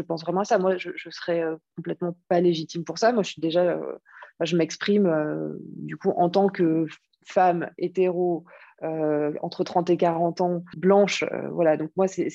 pense 0.00 0.22
vraiment 0.22 0.40
à 0.40 0.44
ça. 0.44 0.58
Moi, 0.58 0.76
je, 0.76 0.90
je 0.96 1.10
serais 1.10 1.44
complètement 1.76 2.16
pas 2.28 2.40
légitime 2.40 2.84
pour 2.84 2.98
ça. 2.98 3.12
Moi, 3.12 3.22
je 3.22 3.30
suis 3.30 3.40
déjà, 3.40 3.78
je 4.40 4.56
m'exprime 4.56 5.58
du 5.76 5.96
coup 5.96 6.10
en 6.10 6.28
tant 6.28 6.48
que 6.48 6.86
femme 7.24 7.70
hétéro 7.78 8.44
euh, 8.82 9.32
entre 9.42 9.62
30 9.62 9.90
et 9.90 9.96
40 9.96 10.40
ans, 10.40 10.64
blanche. 10.76 11.22
Euh, 11.22 11.50
voilà, 11.50 11.76
donc 11.76 11.90
moi, 11.96 12.08
c'est, 12.08 12.30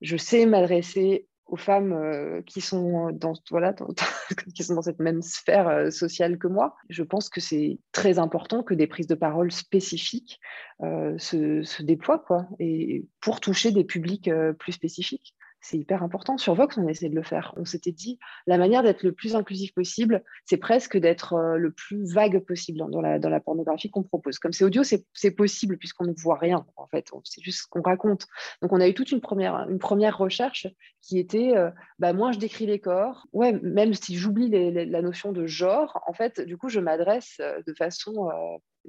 je 0.00 0.16
sais 0.16 0.46
m'adresser 0.46 1.26
aux 1.46 1.56
femmes 1.56 1.92
euh, 1.92 2.42
qui, 2.42 2.60
sont 2.60 3.10
dans, 3.10 3.34
cette 4.82 5.00
même 5.00 5.20
sphère 5.20 5.92
sociale 5.92 6.38
que 6.38 6.46
moi. 6.46 6.76
Je 6.88 7.02
pense 7.02 7.28
que 7.28 7.40
c'est 7.40 7.78
très 7.92 8.18
important 8.18 8.62
que 8.62 8.74
des 8.74 8.86
prises 8.86 9.08
de 9.08 9.16
parole 9.16 9.50
spécifiques 9.50 10.40
se, 10.80 11.62
se, 11.62 11.82
déploient 11.82 12.20
quoi, 12.20 12.46
et 12.58 13.04
pour 13.20 13.40
toucher 13.40 13.72
des 13.72 13.84
publics 13.84 14.30
plus 14.58 14.72
spécifiques 14.72 15.34
c'est 15.60 15.76
hyper 15.76 16.02
important. 16.02 16.38
Sur 16.38 16.54
Vox, 16.54 16.78
on 16.78 16.88
essaie 16.88 17.08
de 17.08 17.14
le 17.14 17.22
faire. 17.22 17.52
On 17.56 17.64
s'était 17.64 17.92
dit, 17.92 18.18
la 18.46 18.58
manière 18.58 18.82
d'être 18.82 19.02
le 19.02 19.12
plus 19.12 19.36
inclusif 19.36 19.74
possible, 19.74 20.22
c'est 20.44 20.56
presque 20.56 20.96
d'être 20.96 21.34
euh, 21.34 21.56
le 21.56 21.70
plus 21.70 22.10
vague 22.12 22.38
possible 22.40 22.78
dans 22.78 23.00
la, 23.00 23.18
dans 23.18 23.28
la 23.28 23.40
pornographie 23.40 23.90
qu'on 23.90 24.02
propose. 24.02 24.38
Comme 24.38 24.52
c'est 24.52 24.64
audio, 24.64 24.82
c'est 24.82 25.30
possible 25.32 25.76
puisqu'on 25.76 26.04
ne 26.04 26.12
voit 26.12 26.36
rien, 26.36 26.66
en 26.76 26.86
fait. 26.86 27.10
C'est 27.24 27.42
juste 27.42 27.62
ce 27.62 27.66
qu'on 27.68 27.82
raconte. 27.82 28.26
Donc, 28.62 28.72
on 28.72 28.80
a 28.80 28.88
eu 28.88 28.94
toute 28.94 29.12
une 29.12 29.20
première, 29.20 29.68
une 29.68 29.78
première 29.78 30.16
recherche 30.16 30.66
qui 31.02 31.18
était, 31.18 31.56
euh, 31.56 31.70
bah, 31.98 32.12
moi, 32.12 32.32
je 32.32 32.38
décris 32.38 32.66
les 32.66 32.78
corps. 32.78 33.26
Ouais, 33.32 33.52
même 33.62 33.94
si 33.94 34.16
j'oublie 34.16 34.48
la 34.50 35.02
notion 35.02 35.32
de 35.32 35.46
genre, 35.46 36.02
en 36.06 36.12
fait, 36.12 36.40
du 36.40 36.56
coup, 36.56 36.68
je 36.68 36.80
m'adresse 36.80 37.36
euh, 37.40 37.60
de 37.66 37.74
façon 37.74 38.30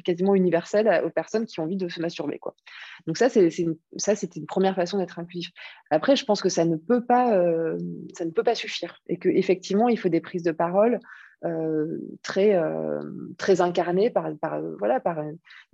quasiment 0.04 0.36
universelle 0.36 1.04
aux 1.06 1.10
personnes 1.10 1.46
qui 1.46 1.60
ont 1.60 1.64
envie 1.64 1.78
de 1.78 1.90
se 1.90 2.02
masturber. 2.02 2.40
Quoi. 2.40 2.56
Donc 3.08 3.18
ça, 3.18 3.30
c'est, 3.30 3.50
ça, 3.98 4.16
c'était 4.16 4.40
une 4.40 4.46
première 4.46 4.76
façon 4.76 4.98
d'être 4.98 5.20
inclusif. 5.20 5.52
Après, 5.90 6.16
je 6.16 6.26
pense 6.26 6.42
que 6.42 6.50
ça 6.50 6.66
ne 6.66 6.76
peut 6.76 7.04
pas, 7.06 7.36
euh, 7.36 7.78
ça 8.16 8.26
ne 8.26 8.32
peut 8.32 8.44
pas 8.44 8.56
suffire 8.56 9.00
et 9.08 9.18
qu'effectivement, 9.18 9.90
il 9.90 9.98
faut 9.98 10.10
des 10.10 10.22
prises 10.22 10.44
de 10.44 10.52
parole 10.52 11.00
euh, 11.46 11.98
très, 12.22 12.56
euh, 12.56 13.02
très 13.38 13.62
incarnées 13.62 14.10
par, 14.10 14.30
par, 14.38 14.62
voilà, 14.80 15.00
par 15.00 15.24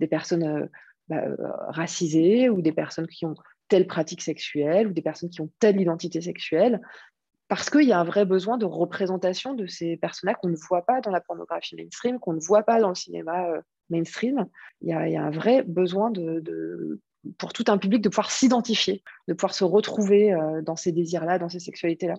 des 0.00 0.06
personnes 0.06 0.68
bah, 1.08 1.24
racisées 1.68 2.48
ou 2.48 2.62
des 2.62 2.72
personnes 2.72 3.06
qui 3.06 3.26
ont 3.26 3.34
telle 3.68 3.86
pratique 3.86 4.22
sexuelle 4.22 4.88
ou 4.88 4.92
des 4.92 5.02
personnes 5.02 5.30
qui 5.30 5.40
ont 5.40 5.50
telle 5.58 5.80
identité 5.80 6.20
sexuelle 6.20 6.80
parce 7.48 7.70
qu'il 7.70 7.84
y 7.84 7.92
a 7.92 7.98
un 7.98 8.04
vrai 8.04 8.26
besoin 8.26 8.58
de 8.58 8.66
représentation 8.66 9.54
de 9.54 9.66
ces 9.66 9.96
personnages 9.96 10.36
qu'on 10.42 10.48
ne 10.48 10.56
voit 10.68 10.84
pas 10.84 11.00
dans 11.00 11.10
la 11.10 11.22
pornographie 11.22 11.76
mainstream, 11.76 12.18
qu'on 12.18 12.34
ne 12.34 12.40
voit 12.40 12.62
pas 12.62 12.78
dans 12.78 12.90
le 12.90 12.94
cinéma 12.94 13.46
mainstream, 13.90 14.46
il 14.82 14.88
y, 14.88 14.92
a, 14.92 15.24
un 15.24 15.30
vrai 15.30 15.62
besoin 15.62 16.10
de, 16.10 17.00
pour 17.38 17.52
tout 17.52 17.64
un 17.68 17.78
public 17.78 18.02
de 18.02 18.08
pouvoir 18.08 18.30
s'identifier, 18.30 19.02
de 19.26 19.34
pouvoir 19.34 19.54
se 19.54 19.64
retrouver 19.64 20.32
euh, 20.32 20.62
dans 20.62 20.76
ces 20.76 20.92
désirs-là, 20.92 21.38
dans 21.38 21.48
ces 21.48 21.60
sexualités-là. 21.60 22.14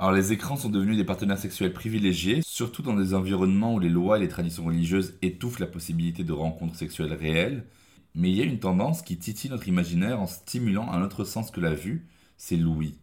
Alors 0.00 0.12
les 0.12 0.32
écrans 0.32 0.56
sont 0.56 0.70
devenus 0.70 0.96
des 0.96 1.04
partenaires 1.04 1.38
sexuels 1.38 1.74
privilégiés, 1.74 2.40
surtout 2.42 2.80
dans 2.80 2.94
des 2.94 3.12
environnements 3.12 3.74
où 3.74 3.78
les 3.78 3.90
lois 3.90 4.16
et 4.16 4.20
les 4.20 4.28
traditions 4.28 4.64
religieuses 4.64 5.18
étouffent 5.20 5.58
la 5.58 5.66
possibilité 5.66 6.24
de 6.24 6.32
rencontres 6.32 6.74
sexuelles 6.74 7.12
réelles. 7.12 7.66
Mais 8.14 8.30
il 8.30 8.36
y 8.36 8.40
a 8.40 8.46
une 8.46 8.60
tendance 8.60 9.02
qui 9.02 9.18
titille 9.18 9.50
notre 9.50 9.68
imaginaire 9.68 10.18
en 10.18 10.26
stimulant 10.26 10.90
un 10.90 11.02
autre 11.02 11.24
sens 11.24 11.50
que 11.50 11.60
la 11.60 11.74
vue, 11.74 12.06
c'est 12.38 12.56
l'ouïe. 12.56 12.96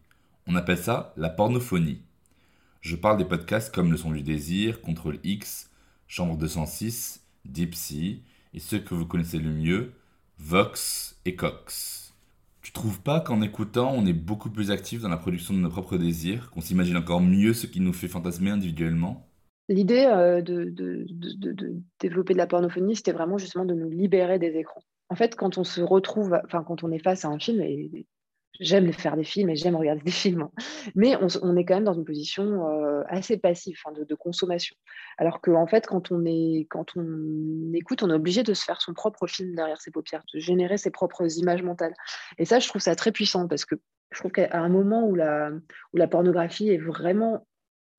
On 0.47 0.55
appelle 0.55 0.79
ça 0.79 1.13
la 1.17 1.29
pornophonie. 1.29 2.01
Je 2.87 2.95
parle 2.95 3.17
des 3.17 3.25
podcasts 3.25 3.75
comme 3.75 3.91
Le 3.91 3.97
Son 3.97 4.11
du 4.11 4.21
Désir, 4.21 4.79
Contrôle 4.79 5.19
X, 5.25 5.69
Chambre 6.07 6.37
206, 6.37 7.21
Deep 7.43 7.75
Sea, 7.75 8.21
et 8.53 8.59
ceux 8.59 8.79
que 8.79 8.95
vous 8.95 9.05
connaissez 9.05 9.39
le 9.39 9.49
mieux, 9.49 9.91
Vox 10.39 11.19
et 11.25 11.35
Cox. 11.35 12.13
Tu 12.61 12.71
trouves 12.71 13.01
pas 13.01 13.19
qu'en 13.19 13.41
écoutant, 13.41 13.91
on 13.93 14.05
est 14.05 14.13
beaucoup 14.13 14.49
plus 14.49 14.71
actif 14.71 15.01
dans 15.01 15.09
la 15.09 15.17
production 15.17 15.53
de 15.53 15.59
nos 15.59 15.67
propres 15.67 15.97
désirs, 15.97 16.49
qu'on 16.51 16.61
s'imagine 16.61 16.95
encore 16.95 17.19
mieux 17.19 17.53
ce 17.53 17.67
qui 17.67 17.81
nous 17.81 17.91
fait 17.91 18.07
fantasmer 18.07 18.51
individuellement? 18.51 19.27
L'idée 19.67 20.05
euh, 20.05 20.41
de, 20.41 20.73
développer 21.99 22.31
de 22.31 22.37
la 22.37 22.47
pornophonie, 22.47 22.95
c'était 22.95 23.11
vraiment 23.11 23.37
justement 23.37 23.65
de 23.65 23.73
nous 23.73 23.89
libérer 23.89 24.39
des 24.39 24.55
écrans. 24.55 24.81
En 25.09 25.15
fait, 25.15 25.35
quand 25.35 25.57
on 25.57 25.65
se 25.65 25.81
retrouve, 25.81 26.39
enfin, 26.45 26.63
quand 26.63 26.85
on 26.85 26.91
est 26.93 27.03
face 27.03 27.25
à 27.25 27.27
un 27.27 27.37
film, 27.37 27.59
et 27.59 28.05
j'aime 28.59 28.91
faire 28.91 29.15
des 29.15 29.23
films 29.23 29.49
et 29.49 29.55
j'aime 29.55 29.75
regarder 29.75 30.01
des 30.01 30.11
films, 30.11 30.43
hein. 30.43 30.51
mais 30.95 31.15
on, 31.15 31.55
est 31.55 31.65
quand 31.65 31.75
même 31.75 31.83
dans 31.83 31.93
une 31.93 32.05
position 32.05 32.67
euh, 32.67 33.03
assez 33.07 33.37
passive 33.37 33.77
de, 33.95 34.15
consommation. 34.15 34.75
Alors 35.17 35.41
qu'en 35.41 35.61
en 35.61 35.67
fait, 35.67 35.85
quand 35.85 36.11
on, 36.11 36.25
est, 36.25 36.67
quand 36.69 36.95
on 36.95 37.73
écoute, 37.73 38.03
on 38.03 38.09
est 38.09 38.13
obligé 38.13 38.43
de 38.43 38.53
se 38.53 38.63
faire 38.63 38.81
son 38.81 38.93
propre 38.93 39.27
film 39.27 39.55
derrière 39.55 39.79
ses 39.79 39.91
paupières, 39.91 40.23
de 40.33 40.39
générer 40.39 40.77
ses 40.77 40.91
propres 40.91 41.37
images 41.37 41.63
mentales. 41.63 41.93
Et 42.37 42.45
ça, 42.45 42.59
je 42.59 42.67
trouve 42.67 42.81
ça 42.81 42.95
très 42.95 43.11
puissant 43.11 43.47
parce 43.47 43.65
que 43.65 43.75
je 44.11 44.19
trouve 44.19 44.31
qu'à 44.31 44.49
un 44.51 44.69
moment 44.69 45.05
où 45.05 45.15
la, 45.15 45.51
où 45.93 45.97
la 45.97 46.07
pornographie 46.07 46.69
est 46.69 46.77
vraiment 46.77 47.45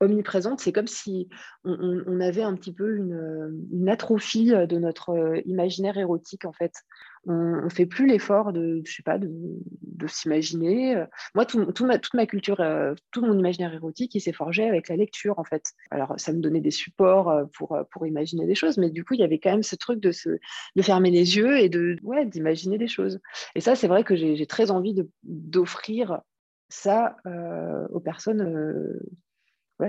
omniprésente, 0.00 0.60
c'est 0.60 0.72
comme 0.72 0.86
si 0.86 1.28
on, 1.64 2.20
avait 2.20 2.42
un 2.42 2.54
petit 2.54 2.72
peu 2.72 2.96
une, 2.96 3.66
une, 3.72 3.88
atrophie 3.88 4.50
de 4.50 4.78
notre 4.78 5.10
euh, 5.10 5.40
imaginaire 5.44 5.98
érotique 5.98 6.44
en 6.44 6.52
fait 6.52 6.72
on 7.28 7.64
ne 7.64 7.68
fait 7.68 7.86
plus 7.86 8.06
l'effort 8.06 8.52
de, 8.52 8.80
je 8.84 8.92
sais 8.94 9.02
pas, 9.02 9.18
de, 9.18 9.28
s'imaginer. 10.06 11.04
Moi, 11.34 11.44
toute 11.44 12.14
ma 12.14 12.26
culture, 12.26 12.60
euh, 12.60 12.94
tout 13.10 13.20
mon 13.20 13.38
imaginaire 13.38 13.74
érotique, 13.74 14.14
il 14.14 14.20
s'est 14.20 14.32
forgé 14.32 14.66
avec 14.66 14.88
la 14.88 14.96
lecture, 14.96 15.38
en 15.38 15.44
fait. 15.44 15.72
Alors, 15.90 16.14
ça 16.16 16.32
me 16.32 16.40
donnait 16.40 16.60
des 16.60 16.70
supports 16.70 17.28
euh, 17.28 17.44
pour, 17.52 17.72
euh, 17.72 17.82
pour 17.90 18.06
imaginer 18.06 18.46
des 18.46 18.54
choses, 18.54 18.78
mais 18.78 18.90
du 18.90 19.04
coup, 19.04 19.14
il 19.14 19.20
y 19.20 19.24
avait 19.24 19.38
quand 19.38 19.50
même 19.50 19.62
ce 19.62 19.76
truc 19.76 20.00
de, 20.00 20.12
se, 20.12 20.30
de 20.76 20.82
fermer 20.82 21.10
les 21.10 21.36
yeux 21.36 21.58
et 21.58 21.68
de, 21.68 21.96
ouais, 22.02 22.24
d'imaginer 22.24 22.78
des 22.78 22.88
choses. 22.88 23.20
Et 23.54 23.60
ça, 23.60 23.74
c'est 23.74 23.88
vrai 23.88 24.04
que 24.04 24.16
j'ai 24.16 24.46
très 24.46 24.70
envie 24.70 24.94
d'offrir 25.22 26.20
ça 26.70 27.16
aux 27.90 28.00
personnes 28.00 28.98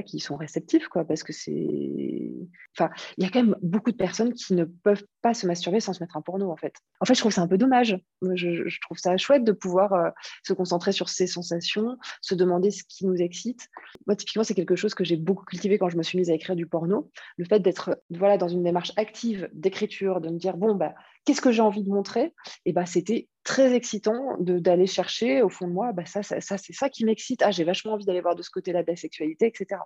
qui 0.06 0.20
sont 0.20 0.36
réceptifs, 0.36 0.88
parce 1.08 1.24
que 1.24 1.34
c'est. 1.34 2.32
Enfin, 2.78 2.92
il 3.18 3.24
y 3.24 3.28
a 3.28 3.30
quand 3.30 3.44
même 3.44 3.56
beaucoup 3.62 3.92
de 3.92 3.98
personnes 3.98 4.34
qui 4.34 4.54
ne 4.54 4.64
peuvent 4.64 5.04
pas 5.22 5.34
se 5.34 5.48
masturber 5.48 5.80
sans 5.80 5.94
se 5.94 6.02
mettre 6.02 6.16
un 6.16 6.22
porno, 6.22 6.52
en 6.52 6.56
fait. 6.56 6.76
En 7.00 7.06
fait, 7.06 7.16
je 7.16 7.20
trouve 7.20 7.32
ça 7.32 7.42
un 7.42 7.48
peu 7.48 7.58
dommage. 7.58 7.98
Je, 8.22 8.80
trouve 8.82 8.98
ça 8.98 9.18
chouette 9.18 9.44
de 9.44 9.52
pouvoir 9.52 9.94
euh, 9.94 10.10
se 10.46 10.54
concentrer 10.54 10.92
sur 10.92 11.10
ses 11.10 11.28
sensations, 11.28 11.98
se 12.22 12.36
demander 12.36 12.72
ce 12.72 12.84
qui 12.88 13.06
nous 13.06 13.16
excite. 13.16 13.68
Moi, 14.06 14.16
typiquement, 14.16 14.44
c'est 14.44 14.54
quelque 14.54 14.76
chose 14.76 14.94
que 14.94 15.04
j'ai 15.04 15.18
beaucoup 15.18 15.46
cultivé 15.46 15.78
quand 15.78 15.90
je 15.90 15.98
me 15.98 16.04
suis 16.04 16.18
mise 16.18 16.30
à 16.30 16.34
écrire 16.34 16.56
du 16.56 16.68
porno. 16.68 17.10
Le 17.38 17.46
fait 17.46 17.60
d'être 17.60 18.00
voilà, 18.12 18.38
dans 18.38 18.48
une 18.48 18.64
démarche 18.64 18.92
active 18.96 19.50
d'écriture, 19.54 20.22
de 20.22 20.30
me 20.30 20.38
dire, 20.38 20.56
bon, 20.56 20.76
bah, 20.76 20.94
qu'est-ce 21.26 21.42
que 21.42 21.52
j'ai 21.52 21.62
envie 21.62 21.84
de 21.84 21.90
montrer? 21.90 22.34
Et 22.66 22.74
bah, 22.74 22.86
c'était 22.86 23.28
très 23.44 23.74
excitant 23.74 24.36
d'aller 24.40 24.86
chercher 24.86 25.42
au 25.42 25.50
fond 25.50 25.68
de 25.68 25.74
moi, 25.74 25.92
bah, 25.94 26.06
ça, 26.06 26.24
ça, 26.24 26.58
c'est 26.58 26.74
ça 26.74 26.90
qui 26.90 27.06
m'excite. 27.06 27.42
Ah, 27.42 27.52
j'ai 27.52 27.64
vachement 27.64 27.94
envie 27.94 28.06
d'aller 28.06 28.22
voir 28.22 28.36
de 28.36 28.42
ce 28.42 28.50
côté-là 28.50 28.84
de 28.84 28.88
la 28.88 28.96
sexualité, 28.96 29.48
etc. 29.48 29.82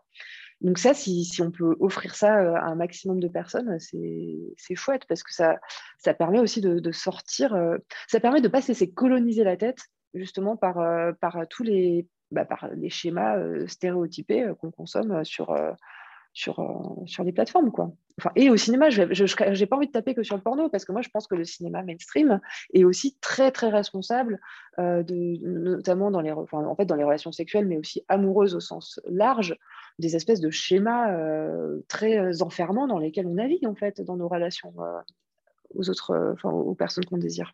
Donc 0.62 0.78
ça, 0.78 0.94
si, 0.94 1.24
si, 1.26 1.42
on 1.42 1.52
peut 1.52 1.76
offrir 1.80 2.16
ça 2.16 2.40
euh, 2.40 2.56
à 2.56 2.66
un 2.66 2.76
maximum 2.76 3.20
de 3.20 3.28
personnes, 3.28 3.78
c'est 3.80 4.76
chouette 4.76 5.04
parce 5.08 5.24
que 5.24 5.34
ça, 5.34 5.60
ça 5.98 6.14
permet 6.14 6.40
aussi 6.40 6.62
de, 6.62 6.92
sortir, 6.92 7.54
euh, 7.54 7.78
ça 8.08 8.20
permet 8.20 8.42
de 8.42 8.48
ne 8.48 8.52
pas 8.52 8.62
se 8.62 8.70
laisser 8.70 8.92
coloniser 8.92 9.44
la 9.44 9.58
tête 9.58 9.80
justement 10.14 10.58
par, 10.58 10.80
euh, 10.80 11.12
par 11.20 11.48
tous 11.50 11.64
les, 11.64 12.08
bah, 12.32 12.46
par 12.46 12.70
les 12.76 12.90
schémas 12.90 13.38
stéréotypés 13.68 14.52
qu'on 14.60 14.72
consomme 14.72 15.24
sur 15.24 15.56
sur, 16.34 16.60
euh, 16.60 17.06
sur 17.06 17.24
les 17.24 17.32
plateformes. 17.32 17.72
Quoi. 17.72 17.94
Et 18.36 18.50
au 18.50 18.58
cinéma, 18.58 18.90
je 18.90 19.04
n'ai 19.04 19.66
pas 19.66 19.76
envie 19.76 19.88
de 19.88 19.92
taper 19.92 20.16
que 20.16 20.24
sur 20.24 20.36
le 20.36 20.42
porno, 20.42 20.68
parce 20.70 20.84
que 20.84 20.92
moi, 20.92 21.02
je 21.02 21.10
pense 21.10 21.28
que 21.28 21.36
le 21.36 21.46
cinéma 21.46 21.84
mainstream 21.84 22.42
est 22.74 22.84
aussi 22.84 23.18
très, 23.22 23.52
très 23.52 23.70
responsable, 23.70 24.40
euh, 24.80 25.04
de, 25.04 25.38
notamment 25.42 26.12
dans 26.12 26.22
les, 26.22 26.32
en 26.32 26.76
fait, 26.76 26.86
dans 26.86 26.96
les 26.96 27.04
relations 27.04 27.32
sexuelles, 27.32 27.68
mais 27.68 27.78
aussi 27.78 28.04
amoureuses 28.08 28.56
au 28.56 28.60
sens 28.60 29.00
large, 29.08 29.56
des 30.00 30.16
espèces 30.16 30.42
de 30.42 30.50
schémas 30.50 31.12
euh, 31.12 31.80
très 31.88 32.42
enfermants 32.42 32.88
dans 32.88 33.00
lesquels 33.00 33.28
on 33.28 33.36
navigue, 33.36 33.68
en 33.68 33.76
fait, 33.76 34.02
dans 34.02 34.18
nos 34.18 34.28
relations 34.28 34.74
aux 35.76 35.90
autres, 35.90 36.36
aux 36.44 36.76
personnes 36.76 37.06
qu'on 37.06 37.18
désire. 37.18 37.54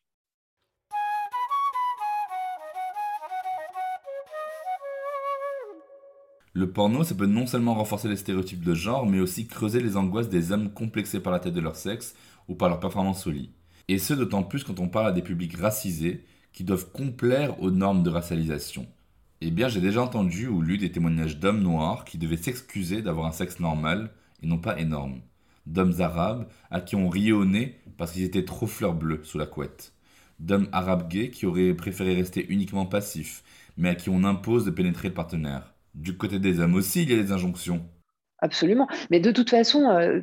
Le 6.53 6.72
porno, 6.72 7.03
ça 7.03 7.15
peut 7.15 7.25
non 7.25 7.48
seulement 7.48 7.75
renforcer 7.75 8.08
les 8.08 8.15
stéréotypes 8.15 8.63
de 8.63 8.74
genre, 8.74 9.06
mais 9.06 9.20
aussi 9.20 9.48
creuser 9.48 9.82
les 9.82 9.98
angoisses 9.98 10.29
des 10.29 10.51
hommes 10.51 10.72
complexés 10.74 11.20
par 11.20 11.32
la 11.34 11.39
tête 11.39 11.53
de 11.53 11.62
leur 11.62 11.75
sexe 11.75 12.15
ou 12.48 12.56
par 12.56 12.70
leur 12.70 12.79
performance 12.79 13.27
au 13.27 13.32
lit. 13.32 13.51
Et 13.88 13.98
ce, 14.00 14.13
d'autant 14.13 14.44
plus 14.44 14.63
quand 14.63 14.79
on 14.79 14.88
parle 14.89 15.08
à 15.08 15.12
des 15.12 15.22
publics 15.22 15.58
racisés 15.58 16.25
qui 16.53 16.63
doivent 16.63 16.91
complaire 16.91 17.62
aux 17.62 17.72
normes 17.72 18.03
de 18.03 18.10
racialisation. 18.10 18.88
Eh 19.41 19.51
bien, 19.51 19.68
j'ai 19.70 19.82
déjà 19.82 20.01
entendu 20.01 20.48
ou 20.48 20.62
lu 20.62 20.77
des 20.77 20.91
témoignages 20.91 21.39
d'hommes 21.39 21.62
noirs 21.62 22.03
qui 22.06 22.18
devaient 22.18 22.38
s'excuser 22.38 23.01
d'avoir 23.01 23.27
un 23.27 23.32
sexe 23.32 23.60
normal 23.60 24.12
et 24.44 24.48
non 24.48 24.58
pas 24.58 24.79
énorme. 24.79 25.22
d'hommes 25.65 26.01
arabes 26.01 26.48
à 26.72 26.82
qui 26.82 26.96
on 26.96 27.10
riait 27.10 27.32
au 27.32 27.46
nez 27.46 27.79
parce 27.98 28.12
qu'ils 28.12 28.24
étaient 28.24 28.46
trop 28.46 28.68
fleurs 28.68 28.94
bleues 28.96 29.22
sous 29.24 29.38
la 29.38 29.46
couette, 29.46 29.94
d'hommes 30.39 30.70
arabes 30.72 31.08
gays 31.10 31.29
qui 31.32 31.46
auraient 31.46 31.74
préféré 31.74 32.15
rester 32.15 32.46
uniquement 32.50 32.86
passifs, 32.86 33.44
mais 33.77 33.89
à 33.89 33.96
qui 33.96 34.10
on 34.10 34.24
impose 34.24 34.65
de 34.65 34.72
pénétrer 34.72 35.10
le 35.10 35.13
partenaire. 35.13 35.74
Du 36.00 36.15
côté 36.15 36.39
des 36.39 36.62
hommes 36.62 36.75
aussi, 36.75 37.03
il 37.03 37.12
y 37.12 37.13
a 37.13 37.22
des 37.22 37.34
injonctions. 37.34 37.86
Absolument. 38.39 38.88
Mais 39.12 39.20
de 39.20 39.32
toute 39.32 39.50
façon, 39.50 39.89
euh, 39.89 40.22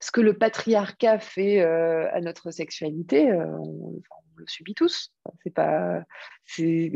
ce 0.00 0.10
que 0.10 0.22
le 0.22 0.32
patriarcat 0.32 1.18
fait 1.18 1.60
euh, 1.60 2.08
à 2.12 2.20
notre 2.22 2.50
sexualité, 2.50 3.30
euh, 3.30 3.44
on, 3.58 4.00
le 4.36 4.44
subit 4.46 4.74
tous. 4.74 5.14
C'est 5.42 5.54
pas, 5.54 6.02
c'est 6.44 6.92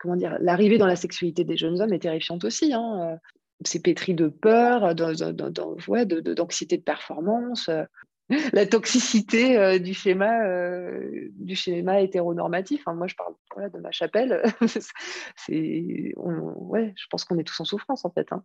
comment 0.00 0.14
dire, 0.14 0.36
l'arrivée 0.40 0.78
dans 0.78 0.86
la 0.86 0.94
sexualité 0.94 1.42
des 1.42 1.56
jeunes 1.56 1.80
hommes 1.80 1.92
est 1.92 1.98
terrifiante 1.98 2.44
aussi. 2.44 2.72
Hein. 2.72 3.18
C'est 3.64 3.82
pétri 3.82 4.14
de 4.14 4.28
peur, 4.28 4.94
d'anxiété 4.94 6.76
de 6.76 6.82
performance 6.82 7.68
la 8.52 8.66
toxicité 8.66 9.78
du 9.80 9.94
schéma 9.94 10.40
du 11.32 11.56
schéma 11.56 12.00
hétéronormatif. 12.00 12.84
Moi, 12.86 13.06
je 13.06 13.14
parle 13.14 13.70
de 13.70 13.78
ma 13.78 13.90
chapelle. 13.90 14.42
c'est, 15.36 16.12
ouais, 16.16 16.94
je 16.96 17.06
pense 17.10 17.24
qu'on 17.24 17.38
est 17.38 17.44
tous 17.44 17.60
en 17.60 17.64
souffrance 17.64 18.04
en 18.04 18.10
fait. 18.10 18.26
Hein. 18.32 18.42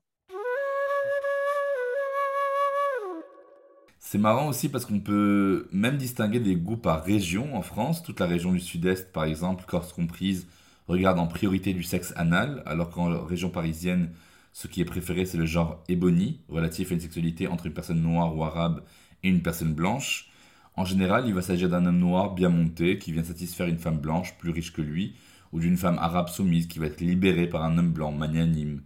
C'est 4.13 4.20
marrant 4.20 4.48
aussi 4.48 4.70
parce 4.70 4.86
qu'on 4.86 5.00
peut 5.00 5.68
même 5.72 5.98
distinguer 5.98 6.40
des 6.40 6.56
goûts 6.56 6.78
par 6.78 7.04
région 7.04 7.56
en 7.56 7.63
France. 7.63 8.04
Toute 8.04 8.20
la 8.20 8.28
région 8.28 8.52
du 8.52 8.60
Sud-Est, 8.60 9.12
par 9.12 9.24
exemple, 9.24 9.63
Corse 9.66 9.92
comprise, 9.92 10.46
regarde 10.88 11.18
en 11.18 11.25
priorité 11.25 11.74
du 11.74 11.82
sexe 11.82 12.13
anal, 12.16 12.62
alors 12.68 12.92
qu'en 12.92 13.24
région 13.24 13.50
parisienne, 13.50 14.12
ce 14.52 14.68
qui 14.68 14.82
est 14.82 14.86
préféré, 14.86 15.25
c'est 15.25 15.40
le 15.40 15.48
genre 15.48 15.84
ébony, 15.88 16.42
relatif 16.48 16.92
à 16.92 16.94
une 16.94 17.00
sexualité 17.00 17.48
entre 17.48 17.66
une 17.66 17.74
personne 17.74 18.04
noire 18.04 18.38
ou 18.38 18.44
arabe 18.44 18.84
et 19.24 19.30
une 19.30 19.42
personne 19.42 19.74
blanche. 19.74 20.30
En 20.75 20.86
général, 20.86 21.27
il 21.27 21.34
va 21.34 21.42
s'agir 21.42 21.70
d'un 21.70 21.86
homme 21.86 22.00
noir 22.00 22.34
bien 22.34 22.50
monté 22.50 22.98
qui 22.98 23.12
vient 23.12 23.24
satisfaire 23.24 23.68
une 23.68 23.77
femme 23.77 24.00
blanche 24.00 24.38
plus 24.38 24.50
riche 24.50 24.74
que 24.74 24.82
lui, 24.82 25.15
ou 25.51 25.60
d'une 25.60 25.77
femme 25.77 26.00
arabe 26.00 26.30
soumise 26.30 26.68
qui 26.68 26.80
va 26.80 26.88
être 26.88 27.01
libérée 27.01 27.48
par 27.48 27.63
un 27.63 27.77
homme 27.77 27.92
blanc 27.92 28.12
magnanime. 28.12 28.82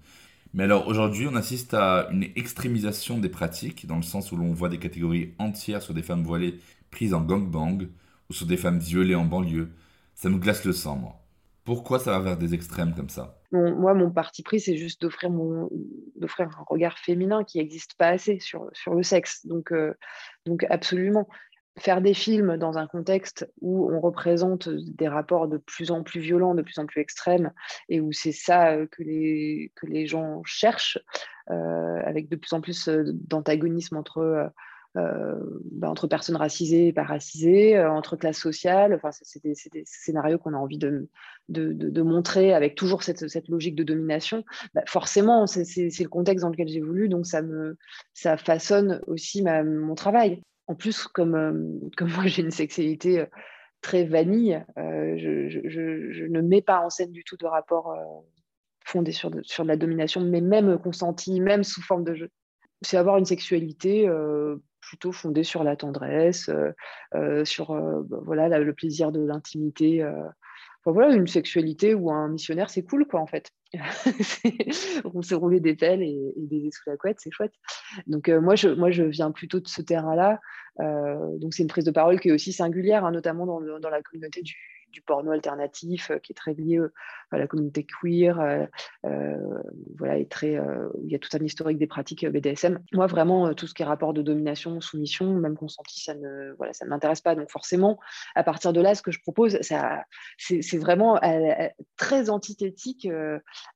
Mais 0.54 0.64
alors 0.64 0.88
aujourd'hui, 0.88 1.28
on 1.28 1.36
assiste 1.36 1.74
à 1.74 2.10
une 2.12 2.24
extrémisation 2.36 3.20
des 3.20 3.30
pratiques, 3.30 3.86
dans 3.86 3.96
le 3.96 4.02
sens 4.02 4.32
où 4.32 4.38
l'on 4.38 4.54
voit 4.54 4.70
des 4.70 4.80
catégories 4.80 5.34
entières 5.40 5.82
sur 5.82 5.94
des 5.94 6.04
femmes 6.04 6.24
voilées 6.24 6.60
prises 6.92 7.14
en 7.14 7.22
gangbang, 7.22 7.88
ou 8.30 8.34
sur 8.34 8.46
des 8.46 8.58
femmes 8.58 8.80
violées 8.80 9.16
en 9.16 9.26
banlieue. 9.26 9.72
Ça 10.16 10.30
nous 10.30 10.40
glace 10.40 10.66
le 10.66 10.74
sang, 10.74 10.98
moi. 10.98 11.27
Pourquoi 11.68 12.00
ça 12.00 12.12
va 12.12 12.20
vers 12.20 12.38
des 12.38 12.54
extrêmes 12.54 12.96
comme 12.96 13.10
ça? 13.10 13.42
Moi, 13.52 13.94
mon 13.94 14.10
parti 14.10 14.42
pris, 14.42 14.62
c'est 14.62 14.78
juste 14.78 15.02
d'offrir, 15.02 15.30
un 15.30 16.64
regard 16.66 16.98
féminin 16.98 17.44
qui 17.44 17.58
n'existe 17.58 17.96
pas 17.96 18.08
assez 18.08 18.40
sur, 18.40 18.72
le 18.88 19.04
sexe. 19.04 19.46
Donc, 19.46 19.74
euh, 19.74 19.94
donc 20.46 20.66
absolument 20.70 21.28
faire 21.78 22.02
des 22.02 22.14
films 22.14 22.58
dans 22.58 22.78
un 22.78 22.88
contexte 22.88 23.52
où 23.62 23.92
on 23.92 24.00
représente 24.00 24.70
des 24.70 25.08
rapports 25.08 25.50
de 25.50 25.58
plus 25.58 25.92
en 25.92 26.04
plus 26.04 26.20
violents, 26.22 26.56
de 26.56 26.62
plus 26.62 26.80
en 26.80 26.86
plus 26.86 27.02
extrêmes, 27.02 27.52
et 27.90 28.00
où 28.00 28.12
c'est 28.12 28.32
ça 28.32 28.72
euh, 28.72 28.88
que 28.88 29.04
les, 29.04 30.08
gens 30.08 30.42
cherchent, 30.46 31.00
euh, 31.50 32.00
avec 32.06 32.30
de 32.30 32.38
plus 32.38 32.54
en 32.54 32.62
plus 32.62 32.88
euh, 32.88 33.04
d'antagonisme 33.14 33.98
entre, 33.98 34.52
bah, 35.72 35.90
entre 35.90 36.08
personnes 36.08 36.36
racisées 36.36 36.88
et 36.88 36.94
pas 36.94 37.04
racisées, 37.04 37.80
entre 37.80 38.16
classes 38.16 38.40
sociales. 38.40 39.00
C'est 39.22 39.44
des, 39.44 39.56
scénarios 39.86 40.38
qu'on 40.38 40.54
a 40.54 40.58
envie 40.58 40.80
de, 40.80 41.08
montrer 42.02 42.54
avec 42.54 42.76
toujours 42.76 43.04
cette, 43.04 43.48
logique 43.48 43.76
de 43.76 43.84
domination. 43.84 44.44
Bah, 44.74 44.84
forcément, 44.88 45.48
c'est 45.48 45.64
le 45.64 46.10
contexte 46.10 46.44
dans 46.44 46.50
lequel 46.50 46.68
j'ai 46.68 46.82
voulu, 46.82 47.10
donc 47.10 47.26
ça, 47.26 47.42
me, 47.42 47.78
façonne 48.14 49.02
aussi 49.08 49.44
mon 49.44 49.96
travail 49.96 50.42
en 50.68 50.76
plus, 50.76 51.08
comme, 51.08 51.36
euh, 51.36 52.06
moi 52.06 52.28
j'ai 52.28 52.44
une 52.44 52.52
sexualité 52.52 53.20
euh, 53.20 53.26
très 53.82 54.04
vanille, 54.04 54.64
euh, 54.78 55.16
je, 55.18 56.26
ne 56.26 56.42
mets 56.42 56.62
pas 56.62 56.82
en 56.82 56.90
scène 56.90 57.12
du 57.12 57.24
tout 57.24 57.38
de 57.38 57.46
rapport 57.46 57.96
fondé 58.86 59.12
sur 59.12 59.32
de, 59.32 59.42
la 59.64 59.78
domination, 59.78 60.22
mais 60.22 60.42
même 60.42 60.78
consenti, 60.78 61.40
même 61.40 61.64
sous 61.64 61.82
forme 61.82 62.04
de 62.04 62.16
jeu. 62.16 62.30
C'est 62.82 62.98
avoir 62.98 63.18
une 63.18 63.26
sexualité 63.26 64.08
plutôt 64.88 65.12
fondée 65.12 65.44
sur 65.44 65.64
la 65.64 65.76
tendresse, 65.76 66.50
sur 67.44 67.74
bah, 67.74 68.20
voilà, 68.24 68.60
le 68.60 68.74
plaisir 68.74 69.12
de 69.12 69.20
l'intimité 69.20 70.04
voilà, 70.92 71.14
une 71.14 71.28
sexualité 71.28 71.94
ou 71.94 72.12
un 72.12 72.30
missionnaire, 72.30 72.70
c'est 72.70 72.84
cool, 72.84 73.06
quoi, 73.08 73.20
en 73.20 73.28
fait. 73.28 73.52
on 75.14 75.22
s'est 75.22 75.36
roulé 75.36 75.60
des 75.60 75.76
pelles 75.76 76.02
et, 76.02 76.34
des 76.38 76.58
baiser 76.58 76.72
sous 76.72 76.90
la 76.90 76.98
couette, 76.98 77.18
c'est 77.20 77.32
chouette. 77.32 77.54
Donc, 78.08 78.30
euh, 78.30 78.40
moi, 78.40 78.56
je, 78.56 78.70
moi, 78.70 78.92
je 78.92 79.04
viens 79.04 79.32
plutôt 79.32 79.60
de 79.60 79.68
ce 79.68 79.82
terrain-là. 79.82 80.40
Euh, 80.80 81.38
donc, 81.38 81.54
c'est 81.54 81.64
une 81.64 81.70
prise 81.70 81.84
de 81.84 81.92
parole 81.92 82.20
qui 82.20 82.30
est 82.30 82.32
aussi 82.32 82.54
singulière, 82.54 83.06
hein, 83.06 83.12
notamment 83.12 83.46
dans, 83.46 83.60
dans, 83.80 83.90
la 83.90 84.02
communauté 84.02 84.42
du, 84.42 84.56
du 84.98 85.04
porno 85.04 85.32
alternatif 85.32 86.10
euh, 86.10 86.18
qui 86.18 86.32
est 86.32 86.36
très 86.36 86.56
lié 86.56 86.78
euh, 86.78 86.92
à 87.30 87.38
la 87.38 87.46
communauté 87.46 87.86
queer, 87.86 88.40
euh, 88.40 89.38
voilà, 89.98 90.18
et 90.18 90.28
très, 90.28 90.58
il 91.04 91.12
y 91.12 91.16
a 91.16 91.20
tout 91.20 91.30
un 91.34 91.44
historique 91.44 91.78
des 91.78 91.86
pratiques 91.86 92.26
BDSM. 92.26 92.80
Moi, 92.94 93.06
vraiment, 93.06 93.54
tout 93.54 93.68
ce 93.68 93.74
qui 93.74 93.82
est 93.82 93.86
rapport 93.86 94.14
de 94.14 94.22
domination, 94.22 94.80
soumission, 94.80 95.34
même 95.34 95.58
consenti, 95.58 96.02
ça 96.02 96.16
ne, 96.16 96.54
voilà, 96.56 96.72
ça 96.72 96.86
ne 96.86 96.90
m'intéresse 96.90 97.20
pas. 97.20 97.36
Donc 97.36 97.52
forcément, 97.52 98.00
à 98.34 98.44
partir 98.44 98.72
de 98.72 98.80
là, 98.80 98.96
ce 98.96 99.02
que 99.02 99.12
je 99.12 99.20
propose, 99.20 99.60
ça, 99.60 100.06
c'est 100.38 100.78
vraiment 100.78 101.20
très 101.98 102.30
antithétique 102.30 103.10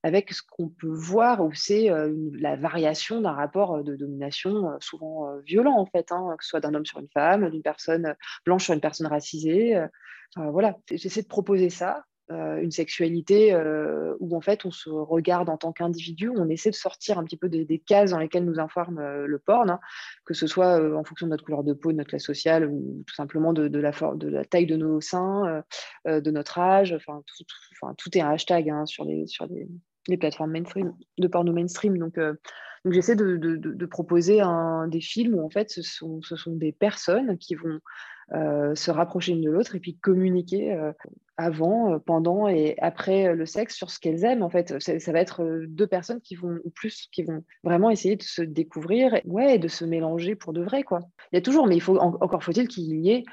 avec 0.01 0.31
ce 0.31 0.41
qu'on 0.49 0.69
peut 0.69 0.87
voir 0.87 1.43
où 1.43 1.53
c'est 1.53 1.89
la 2.39 2.55
variation 2.55 3.19
d'un 3.19 3.33
rapport 3.33 3.83
de 3.83 3.97
domination 3.97 4.77
souvent 4.79 5.27
violent 5.45 5.77
en 5.77 5.85
fait, 5.87 6.13
hein, 6.13 6.35
que 6.37 6.45
ce 6.45 6.51
soit 6.51 6.61
d'un 6.61 6.73
homme 6.73 6.85
sur 6.85 6.99
une 6.99 7.09
femme, 7.09 7.49
d'une 7.49 7.63
personne 7.63 8.15
blanche 8.45 8.63
sur 8.63 8.73
une 8.73 8.81
personne 8.81 9.07
racisée 9.07 9.77
voilà, 10.37 10.77
j'essaie 10.89 11.10
de 11.19 11.27
proposer 11.27 11.69
ça, 11.69 12.05
euh, 12.31 12.61
une 12.61 12.71
sexualité 12.71 13.53
euh, 13.53 14.15
où 14.19 14.37
en 14.37 14.41
fait 14.41 14.63
on 14.63 14.71
se 14.71 14.89
regarde 14.89 15.49
en 15.49 15.57
tant 15.57 15.73
qu'individu, 15.73 16.29
on 16.29 16.47
essaie 16.47 16.69
de 16.69 16.75
sortir 16.75 17.19
un 17.19 17.25
petit 17.25 17.35
peu 17.35 17.49
des, 17.49 17.79
cases 17.79 18.11
dans 18.11 18.19
lesquelles 18.19 18.45
nous 18.45 18.59
informe 18.59 18.99
euh, 18.99 19.25
le 19.25 19.39
porn, 19.39 19.69
hein, 19.69 19.79
que 20.23 20.33
ce 20.33 20.47
soit 20.47 20.79
en 20.95 21.03
fonction 21.03 21.27
de 21.27 21.31
notre 21.31 21.43
couleur 21.43 21.63
de 21.63 21.73
peau, 21.73 21.91
de 21.91 21.97
notre 21.97 22.09
classe 22.09 22.23
sociale 22.23 22.67
ou 22.67 23.03
tout 23.05 23.15
simplement 23.15 23.51
de, 23.51 23.63
la, 23.63 23.91
de 24.15 24.27
la, 24.29 24.45
taille 24.45 24.65
de 24.65 24.77
nos 24.77 25.01
seins, 25.01 25.63
de 26.05 26.31
notre 26.31 26.59
âge, 26.59 26.93
enfin 26.93 27.21
tout, 27.25 27.43
tout, 27.97 28.17
est 28.17 28.21
un 28.21 28.29
hashtag 28.29 28.69
hein, 28.69 28.85
sur, 28.85 29.03
les, 29.03 29.27
sur 29.27 29.47
les, 30.07 30.17
plateformes 30.17 30.51
mainstream, 30.51 30.93
de 31.17 31.27
porno 31.27 31.51
mainstream. 31.51 31.97
Donc, 31.97 32.17
donc 32.17 32.93
j'essaie 32.93 33.15
de, 33.15 33.85
proposer 33.87 34.39
un, 34.39 34.87
des 34.87 35.01
films 35.01 35.35
où 35.35 35.45
en 35.45 35.49
fait 35.49 35.69
ce 35.69 35.81
sont, 35.81 36.21
ce 36.21 36.35
sont 36.35 36.55
des 36.55 36.71
personnes 36.71 37.37
qui 37.37 37.55
vont 37.55 37.79
se 38.75 38.91
rapprocher 38.91 39.33
l'une 39.33 39.43
de 39.43 39.51
l'autre 39.51 39.75
et 39.75 39.79
puis 39.79 39.95
communiquer 39.97 40.73
euh, 40.73 40.93
avant, 41.37 41.93
euh, 41.93 41.99
pendant 41.99 42.47
et 42.47 42.75
après 42.79 43.33
le 43.33 43.45
sexe 43.45 43.75
sur 43.75 43.89
ce 43.89 43.99
qu'elles 43.99 44.23
aiment. 44.25 44.43
En 44.43 44.49
fait, 44.49 44.79
ça, 44.79 45.11
va 45.11 45.19
être 45.19 45.65
deux 45.67 45.87
personnes 45.87 46.21
qui 46.21 46.35
vont, 46.35 46.59
ou 46.63 46.69
plus, 46.69 47.07
qui 47.11 47.23
vont 47.23 47.43
vraiment 47.63 47.89
essayer 47.89 48.15
de 48.15 48.23
se 48.23 48.41
découvrir 48.41 49.19
ouais, 49.25 49.55
et 49.55 49.59
de 49.59 49.67
se 49.67 49.85
mélanger 49.85 50.35
pour 50.35 50.53
de 50.53 50.61
vrai. 50.61 50.83
Quoi. 50.83 50.99
Il 51.31 51.35
y 51.35 51.39
a 51.39 51.41
toujours, 51.41 51.67
mais 51.67 51.75
il 51.75 51.81
faut, 51.81 51.97
encore 51.97 52.43
faut-il 52.43 52.67
qu'il 52.67 52.95
y 52.95 53.11
ait 53.11 53.23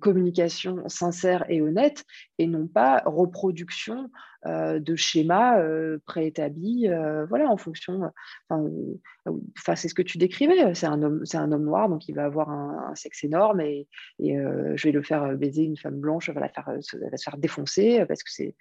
communication 0.00 0.88
sincère 0.88 1.44
et 1.50 1.60
honnête 1.60 2.04
et 2.38 2.46
non 2.46 2.66
pas 2.66 3.02
reproduction 3.04 4.08
de 4.46 4.96
schémas 4.96 5.60
préétablis, 6.06 6.88
voilà, 7.28 7.50
en 7.50 7.58
fonction. 7.58 8.10
Enfin, 8.48 9.76
c'est 9.76 9.88
ce 9.88 9.94
que 9.94 10.00
tu 10.00 10.16
décrivais. 10.16 10.74
C'est 10.74 10.86
un 10.86 11.02
homme, 11.02 11.20
c'est 11.26 11.36
un 11.36 11.52
homme 11.52 11.64
noir, 11.64 11.90
donc 11.90 12.08
il 12.08 12.14
va 12.14 12.24
avoir 12.24 12.48
un, 12.50 12.94
sexe 12.94 13.24
énorme 13.24 13.60
et, 13.60 13.86
je 14.18 14.82
vais 14.82 14.92
le 14.92 15.02
faire 15.02 15.36
baiser 15.36 15.64
une 15.64 15.76
femme 15.76 16.00
blanche, 16.00 16.30
va 16.30 16.40
la 16.40 16.48
faire, 16.48 17.27
faire 17.30 17.38
défoncer 17.38 18.04
parce 18.06 18.22
que 18.22 18.30
c'est 18.30 18.54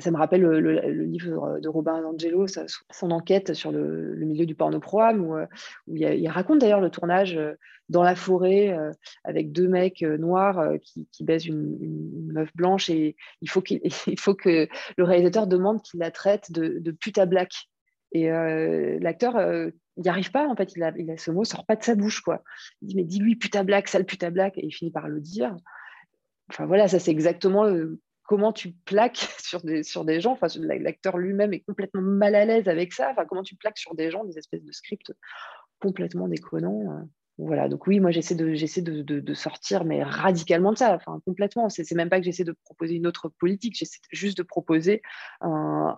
ça 0.00 0.10
me 0.10 0.16
rappelle 0.16 0.40
le, 0.40 1.04
livre 1.04 1.60
de 1.60 1.68
Robin 1.68 2.02
Angelo, 2.04 2.46
son 2.90 3.10
enquête 3.12 3.54
sur 3.54 3.70
le, 3.70 4.16
milieu 4.16 4.44
du 4.44 4.56
porno 4.56 4.80
où, 4.80 5.36
où 5.36 5.96
il, 5.96 6.28
raconte 6.28 6.58
d'ailleurs 6.58 6.80
le 6.80 6.90
tournage 6.90 7.38
dans 7.88 8.02
la 8.02 8.16
forêt 8.16 8.70
euh, 8.70 8.92
avec 9.24 9.52
deux 9.52 9.68
mecs 9.68 10.02
euh, 10.02 10.16
noirs 10.16 10.58
euh, 10.58 10.76
qui, 10.78 11.24
baisent 11.24 11.46
une, 11.46 12.32
meuf 12.32 12.50
blanche 12.54 12.88
et 12.90 13.16
il 13.40 13.50
faut, 13.50 13.60
qu'il 13.60 13.80
faut 14.18 14.34
que 14.34 14.68
le 14.96 15.04
réalisateur 15.04 15.46
demande 15.46 15.82
qu'il 15.82 16.00
la 16.00 16.10
traite 16.10 16.50
de, 16.52 16.78
de 16.78 16.90
puta 16.90 17.26
black. 17.26 17.52
Et 18.16 18.28
l'acteur, 19.00 19.34
il 19.96 20.02
n'y 20.04 20.08
arrive 20.08 20.30
pas, 20.30 20.46
en 20.46 20.54
fait, 20.54 20.76
il 20.76 20.84
a, 20.84 20.92
il 20.96 21.10
a, 21.10 21.16
ce 21.16 21.32
mot 21.32 21.42
sort 21.42 21.66
pas 21.66 21.74
de 21.74 21.82
sa 21.82 21.96
bouche, 21.96 22.20
quoi. 22.20 22.44
Il 22.80 22.86
dit, 22.86 22.94
mais 22.94 23.02
dis-lui 23.02 23.34
puta 23.34 23.64
black, 23.64 23.88
sale 23.88 24.04
puta 24.04 24.30
black, 24.30 24.56
et 24.56 24.64
il 24.64 24.70
finit 24.70 24.92
par 24.92 25.08
le 25.08 25.20
dire. 25.20 25.56
Enfin 26.48 26.66
voilà, 26.66 26.86
ça 26.86 27.00
c'est 27.00 27.10
exactement 27.10 27.64
comment 28.24 28.52
tu 28.52 28.72
plaques 28.72 29.16
sur 29.38 29.62
des, 29.62 29.82
sur 29.82 30.04
des 30.04 30.20
gens. 30.20 30.38
L'acteur 30.58 31.18
lui-même 31.18 31.52
est 31.52 31.60
complètement 31.60 32.02
mal 32.02 32.34
à 32.34 32.44
l'aise 32.44 32.68
avec 32.68 32.92
ça. 32.92 33.14
Comment 33.28 33.42
tu 33.42 33.56
plaques 33.56 33.78
sur 33.78 33.94
des 33.94 34.10
gens 34.10 34.24
des 34.24 34.38
espèces 34.38 34.64
de 34.64 34.72
scripts 34.72 35.12
complètement 35.80 36.28
déconnants. 36.28 37.06
voilà, 37.36 37.68
donc 37.68 37.86
oui, 37.86 38.00
moi 38.00 38.10
j'essaie 38.10 38.36
de, 38.36 38.54
j'essaie 38.54 38.80
de, 38.80 39.34
sortir, 39.34 39.84
mais 39.84 40.02
radicalement 40.02 40.72
de 40.72 40.78
ça, 40.78 40.94
enfin 40.94 41.20
complètement. 41.26 41.68
C'est, 41.68 41.90
même 41.92 42.08
pas 42.08 42.20
que 42.20 42.24
j'essaie 42.24 42.44
de 42.44 42.56
proposer 42.64 42.94
une 42.94 43.06
autre 43.06 43.28
politique, 43.28 43.76
j'essaie 43.76 43.98
juste 44.10 44.38
de 44.38 44.42
proposer 44.42 45.02
un, 45.42 45.94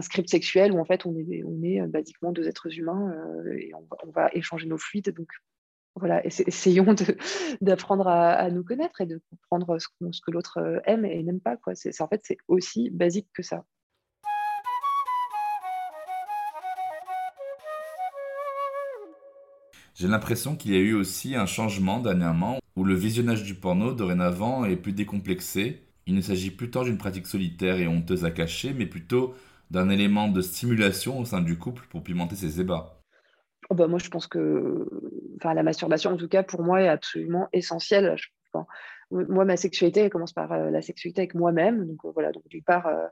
script 0.00 0.28
sexuel 0.28 0.72
où 0.72 0.80
en 0.80 0.84
fait 0.84 1.06
on 1.06 1.14
est, 1.16 1.44
on 1.44 1.62
est 1.62 1.80
basiquement 1.86 2.32
deux 2.32 2.48
êtres 2.48 2.76
humains 2.76 3.14
et 3.56 3.72
on 3.74 4.10
va, 4.10 4.30
échanger 4.32 4.66
nos 4.66 4.78
fluides. 4.78 5.14
Donc 5.14 5.28
voilà, 5.96 6.24
essayons 6.26 6.94
d'apprendre 7.60 8.08
à, 8.08 8.50
nous 8.50 8.64
connaître 8.64 9.00
et 9.00 9.06
de 9.06 9.20
comprendre 9.30 9.78
ce, 9.78 9.88
que 10.20 10.30
l'autre 10.30 10.80
aime 10.84 11.04
et 11.04 11.22
n'aime 11.22 11.40
pas. 11.40 11.56
En 11.66 12.08
fait, 12.08 12.20
c'est 12.22 12.38
aussi 12.48 12.90
basique 12.90 13.28
que 13.34 13.42
ça. 13.42 13.64
J'ai 19.94 20.08
l'impression 20.08 20.56
qu'il 20.56 20.72
y 20.72 20.76
a 20.76 20.80
eu 20.80 20.94
aussi 20.94 21.34
un 21.34 21.44
changement 21.44 22.00
dernièrement 22.00 22.58
où 22.74 22.84
le 22.84 22.94
visionnage 22.94 23.42
du 23.42 23.54
porno 23.54 23.92
dorénavant 23.92 24.64
est 24.64 24.76
plus 24.76 24.92
décomplexé. 24.92 25.82
Il 26.06 26.14
ne 26.14 26.22
s'agit 26.22 26.50
plus 26.50 26.70
tant 26.70 26.84
d'une 26.84 26.96
pratique 26.96 27.26
solitaire 27.26 27.78
et 27.78 27.86
honteuse 27.86 28.24
à 28.24 28.30
cacher, 28.30 28.72
mais 28.72 28.86
plutôt 28.86 29.34
d'un 29.70 29.90
élément 29.90 30.28
de 30.28 30.40
stimulation 30.40 31.20
au 31.20 31.26
sein 31.26 31.42
du 31.42 31.58
couple 31.58 31.86
pour 31.90 32.02
pimenter 32.02 32.34
ses 32.34 32.60
ébats. 32.60 32.99
Oh 33.70 33.74
bah 33.74 33.86
moi, 33.86 34.00
je 34.00 34.08
pense 34.08 34.26
que 34.26 34.88
enfin, 35.36 35.54
la 35.54 35.62
masturbation, 35.62 36.10
en 36.10 36.16
tout 36.16 36.28
cas, 36.28 36.42
pour 36.42 36.62
moi, 36.62 36.82
est 36.82 36.88
absolument 36.88 37.48
essentielle. 37.52 38.16
moi, 39.12 39.44
ma 39.44 39.56
sexualité, 39.56 40.00
elle 40.00 40.10
commence 40.10 40.32
par 40.32 40.52
euh, 40.52 40.70
la 40.70 40.82
sexualité 40.82 41.22
avec 41.22 41.34
moi-même. 41.34 41.86
Donc, 41.86 42.04
euh, 42.04 42.10
voilà, 42.12 42.32
donc 42.32 42.46
d'une 42.48 42.64
part, 42.64 42.88
euh, 42.88 43.06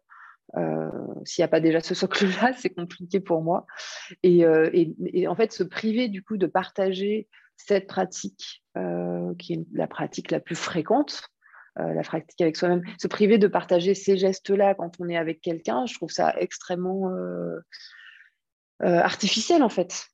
euh, 0.56 0.90
s'il 1.24 1.42
n'y 1.42 1.44
a 1.44 1.48
pas 1.48 1.60
déjà 1.60 1.80
ce 1.80 1.94
socle-là, 1.94 2.52
c'est 2.56 2.70
compliqué 2.70 3.20
pour 3.20 3.42
moi. 3.42 3.66
Euh, 4.26 4.70
et, 4.72 5.28
en 5.28 5.36
fait, 5.36 5.52
se 5.52 5.62
priver 5.62 6.08
du 6.08 6.22
coup 6.24 6.36
de 6.36 6.46
partager 6.46 7.28
cette 7.56 7.86
pratique, 7.86 8.64
euh, 8.76 9.34
qui 9.38 9.54
est 9.54 9.66
la 9.72 9.86
pratique 9.86 10.30
la 10.30 10.40
plus 10.40 10.56
fréquente, 10.56 11.22
la 11.76 12.02
pratique 12.02 12.40
avec 12.40 12.56
soi-même, 12.56 12.82
se 13.00 13.06
priver 13.06 13.38
de 13.38 13.46
partager 13.46 13.94
ces 13.94 14.16
gestes-là 14.16 14.74
quand 14.74 14.96
on 14.98 15.08
est 15.08 15.16
avec 15.16 15.40
quelqu'un, 15.40 15.86
je 15.86 15.94
trouve 15.94 16.10
ça 16.10 16.34
extrêmement 16.36 17.08
artificiel 18.80 19.62
en 19.62 19.68
fait. 19.68 20.08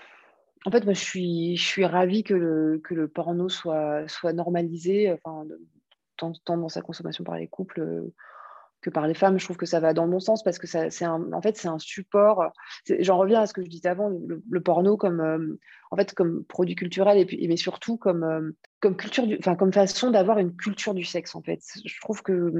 En 0.64 0.70
fait, 0.70 0.84
moi, 0.84 0.94
je 0.94 1.00
suis, 1.00 1.56
je 1.56 1.64
suis 1.64 1.84
ravie 1.84 2.22
que 2.22 2.34
le, 2.34 2.80
que 2.82 2.94
le 2.94 3.08
porno 3.08 3.48
soit, 3.48 4.08
soit 4.08 4.32
normalisé, 4.32 5.12
enfin, 5.12 5.44
tant, 6.16 6.32
dans 6.46 6.68
sa 6.68 6.80
consommation 6.80 7.24
par 7.24 7.36
les 7.36 7.48
couples 7.48 8.10
que 8.84 8.90
par 8.90 9.08
les 9.08 9.14
femmes. 9.14 9.38
Je 9.38 9.44
trouve 9.44 9.56
que 9.56 9.66
ça 9.66 9.80
va 9.80 9.94
dans 9.94 10.04
le 10.04 10.10
bon 10.10 10.20
sens 10.20 10.44
parce 10.44 10.58
que 10.58 10.66
c'est 10.66 11.06
en 11.06 11.42
fait 11.42 11.66
un 11.66 11.78
support. 11.78 12.52
J'en 13.00 13.18
reviens 13.18 13.40
à 13.40 13.46
ce 13.46 13.54
que 13.54 13.62
je 13.62 13.68
disais 13.68 13.88
avant, 13.88 14.08
le, 14.08 14.60
porno 14.60 14.96
comme 14.96 15.20
euh, 15.20 15.58
en 15.90 15.96
fait 15.96 16.14
comme 16.14 16.44
produit 16.44 16.76
culturel 16.76 17.18
et 17.18 17.48
mais 17.48 17.56
surtout 17.56 17.96
comme 17.96 18.22
euh, 18.22 18.52
comme 18.80 18.96
culture, 18.96 19.24
enfin 19.38 19.56
comme 19.56 19.72
façon 19.72 20.10
d'avoir 20.10 20.38
une 20.38 20.54
culture 20.54 20.94
du 20.94 21.04
sexe 21.04 21.34
en 21.34 21.42
fait. 21.42 21.60
Je 21.84 22.00
trouve 22.00 22.22
que 22.22 22.52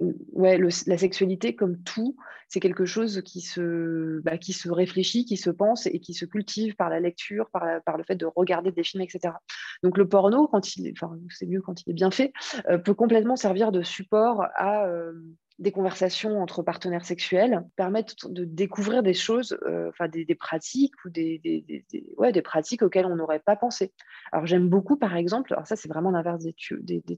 ouais, 0.00 0.58
la 0.58 0.98
sexualité, 0.98 1.54
comme 1.54 1.82
tout, 1.82 2.16
c'est 2.48 2.60
quelque 2.60 2.84
chose 2.84 3.22
qui 3.24 3.40
se, 3.40 4.20
bah, 4.20 4.38
qui 4.38 4.52
se 4.52 4.70
réfléchit, 4.70 5.24
qui 5.24 5.36
se 5.36 5.50
pense 5.50 5.86
et 5.86 5.98
qui 6.00 6.14
se 6.14 6.24
cultive 6.24 6.76
par 6.76 6.90
la 6.90 7.00
lecture, 7.00 7.48
par, 7.50 7.82
par 7.84 7.96
le 7.96 8.04
fait 8.04 8.14
de 8.14 8.26
regarder 8.26 8.72
des 8.72 8.84
films, 8.84 9.02
etc. 9.02 9.34
Donc 9.82 9.98
le 9.98 10.08
porno, 10.08 10.46
quand 10.46 10.76
il, 10.76 10.92
enfin, 10.92 11.16
c'est 11.30 11.46
mieux 11.46 11.62
quand 11.62 11.82
il 11.82 11.90
est 11.90 11.94
bien 11.94 12.10
fait, 12.10 12.32
euh, 12.68 12.78
peut 12.78 12.94
complètement 12.94 13.36
servir 13.36 13.72
de 13.72 13.82
support 13.82 14.44
à, 14.54 14.86
euh, 14.86 15.12
des 15.58 15.72
conversations 15.72 16.42
entre 16.42 16.62
partenaires 16.62 17.04
sexuels 17.04 17.64
permettent 17.76 18.26
de 18.28 18.44
découvrir 18.44 19.02
des 19.02 19.14
choses, 19.14 19.58
euh, 19.66 19.88
enfin 19.88 20.06
des, 20.08 20.26
pratiques 20.34 20.92
ou 21.04 21.10
des, 21.10 21.38
des, 21.38 21.84
ouais, 22.18 22.32
des 22.32 22.42
pratiques 22.42 22.82
auxquelles 22.82 23.06
on 23.06 23.16
n'aurait 23.16 23.40
pas 23.40 23.56
pensé. 23.56 23.92
Alors 24.32 24.46
j'aime 24.46 24.68
beaucoup, 24.68 24.96
par 24.96 25.16
exemple, 25.16 25.54
alors 25.54 25.66
ça 25.66 25.74
c'est 25.74 25.88
vraiment 25.88 26.10
l'inverse 26.10 26.42
des, 26.42 26.52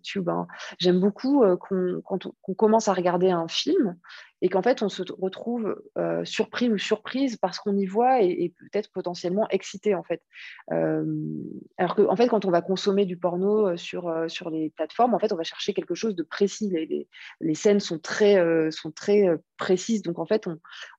tubes, 0.03 0.29
hein. 0.29 0.47
j'aime 0.79 1.01
beaucoup 1.01 1.43
euh, 1.43 1.57
qu'on, 1.57 2.01
quand 2.05 2.27
on, 2.27 2.55
commence 2.55 2.89
à 2.89 2.93
regarder 2.93 3.31
un 3.31 3.49
film 3.49 3.97
et 4.41 4.49
qu'en 4.49 4.63
fait 4.63 4.83
on 4.83 4.89
se 4.89 5.03
retrouve 5.19 5.83
euh, 5.97 6.25
surpris 6.25 6.71
ou 6.71 6.79
surprise 6.79 7.37
parce 7.37 7.59
qu'on 7.59 7.77
y 7.77 7.87
voit 7.87 8.23
et, 8.23 8.53
peut-être 8.59 8.91
potentiellement 8.93 9.49
excité 9.51 9.95
en 9.95 10.03
fait. 10.03 10.23
Euh, 10.73 11.05
alors 11.77 11.95
que 11.95 12.03
en 12.03 12.17
fait 12.17 12.29
quand 12.29 12.45
on 12.45 12.51
va 12.51 12.63
consommer 12.63 13.05
du 13.05 13.17
porno 13.17 13.69
euh, 13.69 13.77
sur, 13.77 14.13
sur 14.29 14.51
les 14.51 14.71
plateformes, 14.71 15.15
en 15.15 15.19
fait 15.19 15.33
on 15.33 15.37
va 15.37 15.43
chercher 15.43 15.75
quelque 15.75 15.95
chose 15.95 16.15
de 16.15 16.23
précis. 16.23 16.71
Les, 16.71 17.09
les, 17.41 17.55
scènes 17.55 17.81
sont 17.81 17.99
très, 17.99 18.71
sont 18.71 18.93
très 18.93 19.27
précises, 19.57 20.03
donc 20.03 20.19
en 20.19 20.27
fait 20.27 20.47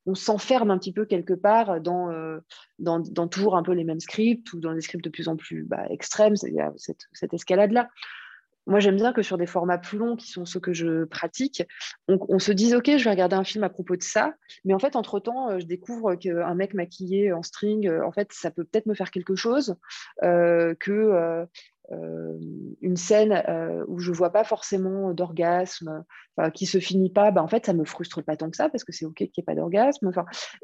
on, 0.06 0.16
s'enferme 0.16 0.72
un 0.72 0.80
petit 0.80 0.92
peu 0.92 1.06
quelque 1.06 1.34
part 1.34 1.80
dans, 1.80 2.10
dans, 2.80 3.28
toujours 3.28 3.56
un 3.56 3.64
peu 3.64 3.74
les 3.74 3.84
mêmes 3.84 4.00
scripts 4.00 4.52
ou 4.54 4.60
dans 4.60 4.74
des 4.74 4.82
scripts 4.82 5.04
de 5.04 5.10
plus 5.10 5.28
en 5.28 5.36
plus 5.36 5.64
bah, 5.64 5.86
extrêmes, 5.90 6.36
cette, 6.36 7.08
cette 7.14 7.34
escalade-là. 7.34 7.90
Moi, 8.68 8.80
j'aime 8.80 8.98
bien 8.98 9.14
que 9.14 9.22
sur 9.22 9.38
des 9.38 9.46
formats 9.46 9.78
plus 9.78 9.98
longs, 9.98 10.16
qui 10.16 10.28
sont 10.28 10.46
ceux 10.46 10.60
que 10.60 10.74
je 10.74 11.06
pratique, 11.06 11.64
on, 12.08 12.40
se 12.40 12.52
dise, 12.52 12.76
OK, 12.76 12.86
je 12.86 13.04
vais 13.04 13.10
regarder 13.10 13.36
un 13.36 13.44
film 13.44 13.64
à 13.64 13.70
propos 13.70 13.96
de 13.96 14.04
ça. 14.04 14.34
Mais 14.66 14.74
en 14.74 14.80
fait, 14.80 14.96
entre-temps, 14.96 15.50
euh, 15.50 15.60
je 15.60 15.66
découvre 15.66 16.16
qu'un 16.16 16.54
mec 16.54 16.74
maquillé 16.74 17.34
en 17.34 17.42
string, 17.42 17.88
euh, 17.88 18.06
en 18.06 18.12
fait, 18.12 18.32
ça 18.32 18.52
peut 18.52 18.64
peut-être 18.64 18.86
me 18.86 18.94
faire 18.94 19.12
quelque 19.12 19.36
chose, 19.36 19.76
euh, 20.24 20.76
que 20.80 21.46
une 22.82 22.98
scène 22.98 23.44
euh, 23.48 23.84
où 23.88 24.00
je 24.00 24.12
vois 24.12 24.32
pas 24.32 24.44
forcément 24.44 25.14
d'orgasme, 25.14 26.04
qui 26.54 26.66
se 26.66 26.80
finit 26.80 27.12
pas, 27.12 27.32
bah, 27.32 27.44
en 27.44 27.50
fait, 27.50 27.66
ça 27.66 27.74
me 27.74 27.84
frustre 27.84 28.24
pas 28.24 28.38
tant 28.38 28.50
que 28.50 28.56
ça 28.56 28.70
parce 28.70 28.86
que 28.86 28.94
c'est 28.94 29.04
ok 29.04 29.16
qu'il 29.16 29.26
n'y 29.26 29.42
ait 29.42 29.44
pas 29.44 29.56
d'orgasme. 29.56 30.10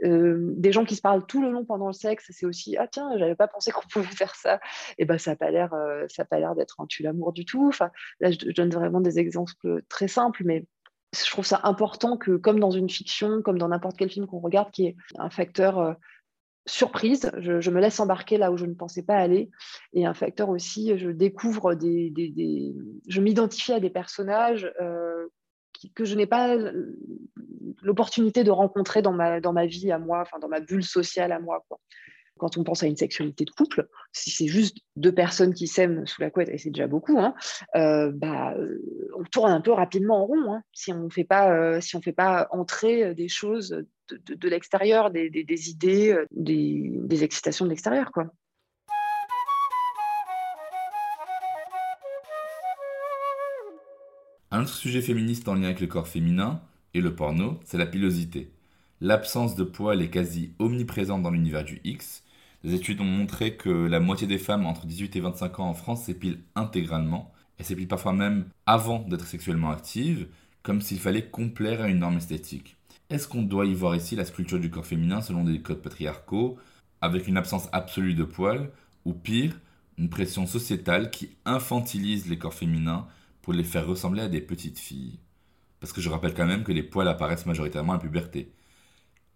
Euh, 0.04 0.54
des 0.56 0.72
gens 0.72 0.86
qui 0.86 0.96
se 0.96 1.02
parlent 1.02 1.26
tout 1.26 1.42
le 1.42 1.52
long 1.52 1.66
pendant 1.66 1.88
le 1.88 1.94
sexe, 1.94 2.28
c'est 2.30 2.46
aussi 2.46 2.78
ah 2.78 2.88
tiens, 2.88 3.10
j'avais 3.18 3.36
pas 3.36 3.50
pensé 3.50 3.72
qu'on 3.72 3.88
pouvait 3.92 4.06
faire 4.06 4.36
ça. 4.36 4.62
Et 4.98 5.06
ben 5.06 5.18
ça 5.18 5.32
n'a 5.32 5.36
pas 5.36 5.52
l'air, 5.52 5.74
ça 6.08 6.24
pas 6.24 6.40
l'air 6.40 6.56
d'être 6.56 6.80
un 6.80 6.86
tue 6.86 7.04
l'amour 7.04 7.34
du 7.34 7.44
tout. 7.44 7.72
Là, 8.22 8.32
je, 8.32 8.52
donne 8.52 8.70
vraiment 8.70 9.02
des 9.02 9.20
exemples 9.20 9.54
très 9.90 10.08
simples, 10.08 10.44
mais 10.46 10.66
je 11.14 11.30
trouve 11.30 11.46
ça 11.46 11.60
important 11.64 12.18
que, 12.18 12.38
comme 12.38 12.60
dans 12.60 12.72
une 12.72 12.90
fiction, 12.90 13.42
comme 13.42 13.58
dans 13.58 13.68
n'importe 13.68 13.98
quel 13.98 14.10
film 14.10 14.28
qu'on 14.28 14.40
regarde, 14.40 14.72
qui 14.72 14.88
est 14.88 14.96
un 15.18 15.30
facteur 15.30 15.98
surprise, 16.66 17.32
je, 17.38 17.70
me 17.70 17.80
laisse 17.80 18.00
embarquer 18.00 18.38
là 18.38 18.52
où 18.52 18.58
je 18.58 18.66
ne 18.66 18.74
pensais 18.74 19.04
pas 19.04 19.16
aller. 19.16 19.50
Et 19.94 20.06
un 20.06 20.14
facteur 20.14 20.50
aussi, 20.50 20.98
je 20.98 21.10
découvre 21.10 21.76
des, 21.76 22.14
je 23.08 23.22
m'identifie 23.22 23.74
à 23.74 23.80
des 23.80 23.90
personnages 23.90 24.72
euh, 24.82 25.28
que 25.94 26.06
je 26.06 26.16
n'ai 26.16 26.26
pas 26.26 26.56
l'opportunité 27.82 28.44
de 28.44 28.52
rencontrer 28.52 29.02
dans 29.02 29.14
ma, 29.14 29.40
dans 29.42 29.54
ma 29.54 29.66
vie 29.66 29.92
à 29.92 30.00
moi, 30.00 30.22
enfin 30.22 30.40
dans 30.40 30.48
ma 30.48 30.60
bulle 30.60 30.84
sociale 30.84 31.32
à 31.32 31.40
moi. 31.40 31.66
Quand 32.38 32.58
on 32.58 32.66
pense 32.66 32.84
à 32.84 32.88
une 32.88 32.98
sexualité 32.98 33.46
de 33.46 33.52
couple, 33.52 33.88
si 34.12 34.30
c'est 34.30 34.48
juste 34.48 34.80
deux 34.98 35.14
personnes 35.14 35.54
qui 35.54 35.68
s'aiment 35.68 36.06
sous 36.06 36.22
la 36.22 36.30
couette, 36.30 36.50
et 36.50 36.58
c'est 36.58 36.70
déjà 36.70 36.88
beaucoup, 36.88 37.18
hein, 37.18 37.34
euh, 37.76 38.12
bah, 38.14 38.54
on 39.18 39.24
tourne 39.24 39.52
un 39.52 39.62
peu 39.62 39.72
rapidement 39.72 40.24
en 40.24 40.26
rond 40.26 40.54
hein, 40.54 40.62
si 40.74 40.92
on 40.92 41.04
ne 41.04 41.10
euh, 41.32 41.80
si 41.80 42.02
fait 42.02 42.12
pas 42.12 42.48
entrer 42.52 43.16
des 43.16 43.30
choses 43.30 43.86
de, 44.10 44.50
l'extérieur, 44.50 45.12
des, 45.12 45.70
idées, 45.70 46.12
euh, 46.12 46.26
des, 46.32 47.24
excitations 47.24 47.66
de 47.66 47.70
l'extérieur. 47.70 48.12
Un 54.52 54.62
autre 54.62 54.74
sujet 54.74 55.02
féministe 55.02 55.48
en 55.48 55.56
lien 55.56 55.66
avec 55.66 55.82
le 55.82 55.88
corps 55.88 56.08
féminin 56.08 56.62
et 56.94 57.02
le 57.02 57.16
porno, 57.16 57.60
c'est 57.66 57.78
la 57.78 57.86
pilosité. 57.86 58.52
L'absence 59.02 59.56
de 59.56 59.64
poils 59.64 60.02
est 60.02 60.10
quasi 60.10 60.54
omniprésente 60.60 61.22
dans 61.22 61.32
l'univers 61.32 61.66
du 61.66 61.82
X. 61.84 62.24
Les 62.64 62.74
études 62.74 63.02
ont 63.02 63.06
montré 63.06 63.58
que 63.58 63.70
la 63.70 64.00
moitié 64.00 64.28
des 64.28 64.38
femmes 64.38 64.66
entre 64.66 64.86
18 64.86 65.16
et 65.18 65.20
25 65.20 65.60
ans 65.60 65.70
en 65.70 65.74
France 65.74 66.04
s'épilent 66.04 66.40
intégralement, 66.56 67.32
et 67.60 67.64
s'épilent 67.64 67.88
parfois 67.88 68.14
même 68.14 68.46
avant 68.66 69.00
d'être 69.00 69.28
sexuellement 69.28 69.72
actives, 69.72 70.28
comme 70.64 70.82
s'il 70.82 71.00
fallait 71.00 71.28
complaire 71.28 71.82
à 71.82 71.90
une 71.90 72.00
norme 72.00 72.18
esthétique. 72.18 72.76
Est-ce 73.10 73.28
qu'on 73.28 73.44
doit 73.44 73.66
y 73.66 73.74
voir 73.74 73.96
ici 73.96 74.16
la 74.16 74.26
sculpture 74.26 74.60
du 74.60 74.70
corps 74.70 74.86
féminin 74.86 75.22
selon 75.22 75.44
des 75.44 75.62
codes 75.62 75.82
patriarcaux, 75.82 76.58
avec 77.02 77.28
une 77.28 77.38
absence 77.38 77.68
absolue 77.72 78.16
de 78.16 78.24
poils, 78.24 78.72
ou 79.06 79.14
pire, 79.14 79.60
une 79.98 80.10
pression 80.10 80.48
sociétale 80.48 81.12
qui 81.12 81.36
infantilise 81.46 82.28
les 82.28 82.38
corps 82.38 82.54
féminins 82.54 83.08
pour 83.42 83.54
les 83.54 83.64
faire 83.64 83.88
ressembler 83.88 84.22
à 84.24 84.28
des 84.28 84.42
petites 84.42 84.80
filles? 84.80 85.20
Parce 85.80 85.94
que 85.94 86.02
je 86.02 86.10
rappelle 86.10 86.34
quand 86.34 86.48
même 86.48 86.64
que 86.64 86.72
les 86.72 86.84
poils 86.84 87.08
apparaissent 87.08 87.46
majoritairement 87.46 87.94
à 87.94 87.98
la 87.98 88.02
puberté. 88.02 88.52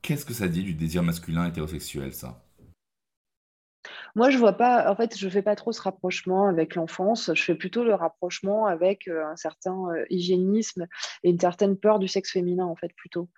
Qu'est-ce 0.01 0.25
que 0.25 0.33
ça 0.33 0.47
dit 0.47 0.63
du 0.63 0.73
désir 0.73 1.03
masculin 1.03 1.45
hétérosexuel, 1.47 2.13
ça? 2.13 2.43
Moi, 4.15 4.29
je 4.29 4.37
vois 4.37 4.53
pas, 4.53 4.89
en 4.91 4.95
fait, 4.95 5.17
je 5.17 5.29
fais 5.29 5.41
pas 5.41 5.55
trop 5.55 5.71
ce 5.71 5.81
rapprochement 5.81 6.47
avec 6.47 6.75
l'enfance. 6.75 7.31
Je 7.33 7.43
fais 7.43 7.55
plutôt 7.55 7.83
le 7.83 7.93
rapprochement 7.93 8.65
avec 8.65 9.07
euh, 9.07 9.25
un 9.25 9.35
certain 9.35 9.89
euh, 9.89 10.05
hygiénisme 10.09 10.87
et 11.23 11.29
une 11.29 11.39
certaine 11.39 11.77
peur 11.77 11.99
du 11.99 12.07
sexe 12.07 12.31
féminin, 12.31 12.65
en 12.65 12.75
fait, 12.75 12.93
plutôt. 12.95 13.29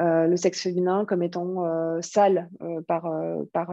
Euh, 0.00 0.26
le 0.26 0.36
sexe 0.36 0.62
féminin 0.62 1.04
comme 1.04 1.22
étant 1.22 2.00
sale 2.02 2.48
par, 2.86 3.10
par, 3.52 3.72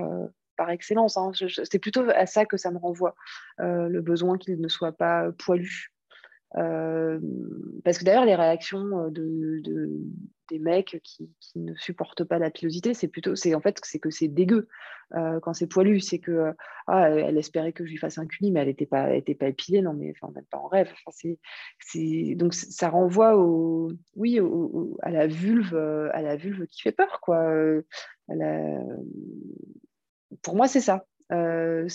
par 0.55 0.69
excellence. 0.69 1.17
Hein. 1.17 1.31
C'est 1.63 1.79
plutôt 1.79 2.03
à 2.09 2.25
ça 2.25 2.45
que 2.45 2.57
ça 2.57 2.71
me 2.71 2.77
renvoie, 2.77 3.15
le 3.59 3.99
besoin 4.01 4.37
qu'il 4.37 4.59
ne 4.59 4.67
soit 4.67 4.91
pas 4.91 5.31
poilu. 5.37 5.93
Parce 6.53 7.97
que 7.97 8.03
d'ailleurs, 8.03 8.25
les 8.25 8.35
réactions 8.35 9.09
de, 9.09 9.61
des 10.49 10.59
mecs 10.59 10.99
qui, 11.03 11.29
ne 11.55 11.73
supportent 11.75 12.23
pas 12.23 12.39
la 12.39 12.51
pilosité, 12.51 12.93
c'est 12.93 13.07
plutôt, 13.07 13.35
c'est 13.35 13.53
en 13.55 13.61
fait, 13.61 13.79
c'est 13.83 13.99
que 13.99 14.09
c'est 14.09 14.27
dégueu 14.27 14.67
quand 15.11 15.53
c'est 15.53 15.67
poilu. 15.67 15.99
C'est 15.99 16.19
que 16.19 16.53
ah, 16.87 17.09
elle 17.09 17.37
espérait 17.37 17.73
que 17.73 17.85
je 17.85 17.91
lui 17.91 17.97
fasse 17.97 18.17
un 18.17 18.25
cuni, 18.25 18.51
mais 18.51 18.61
elle 18.61 18.67
n'était 18.67 18.85
pas, 18.85 19.07
pas 19.39 19.47
épilée, 19.47 19.81
non, 19.81 19.93
mais 19.93 20.13
enfin, 20.15 20.31
même 20.33 20.45
pas 20.45 20.57
en 20.57 20.67
rêve. 20.67 20.91
Donc 22.35 22.53
ça 22.53 22.89
renvoie 22.89 23.37
au, 23.37 23.91
oui, 24.15 24.39
à 25.01 25.11
la 25.11 25.27
vulve, 25.27 25.75
à 25.75 26.21
la 26.21 26.35
vulve 26.35 26.65
qui 26.67 26.81
fait 26.81 26.91
peur, 26.91 27.19
quoi. 27.21 27.51
Pour 30.41 30.55
moi, 30.55 30.67
c'est 30.67 30.81
ça. 30.81 31.05
Euh, 31.31 31.87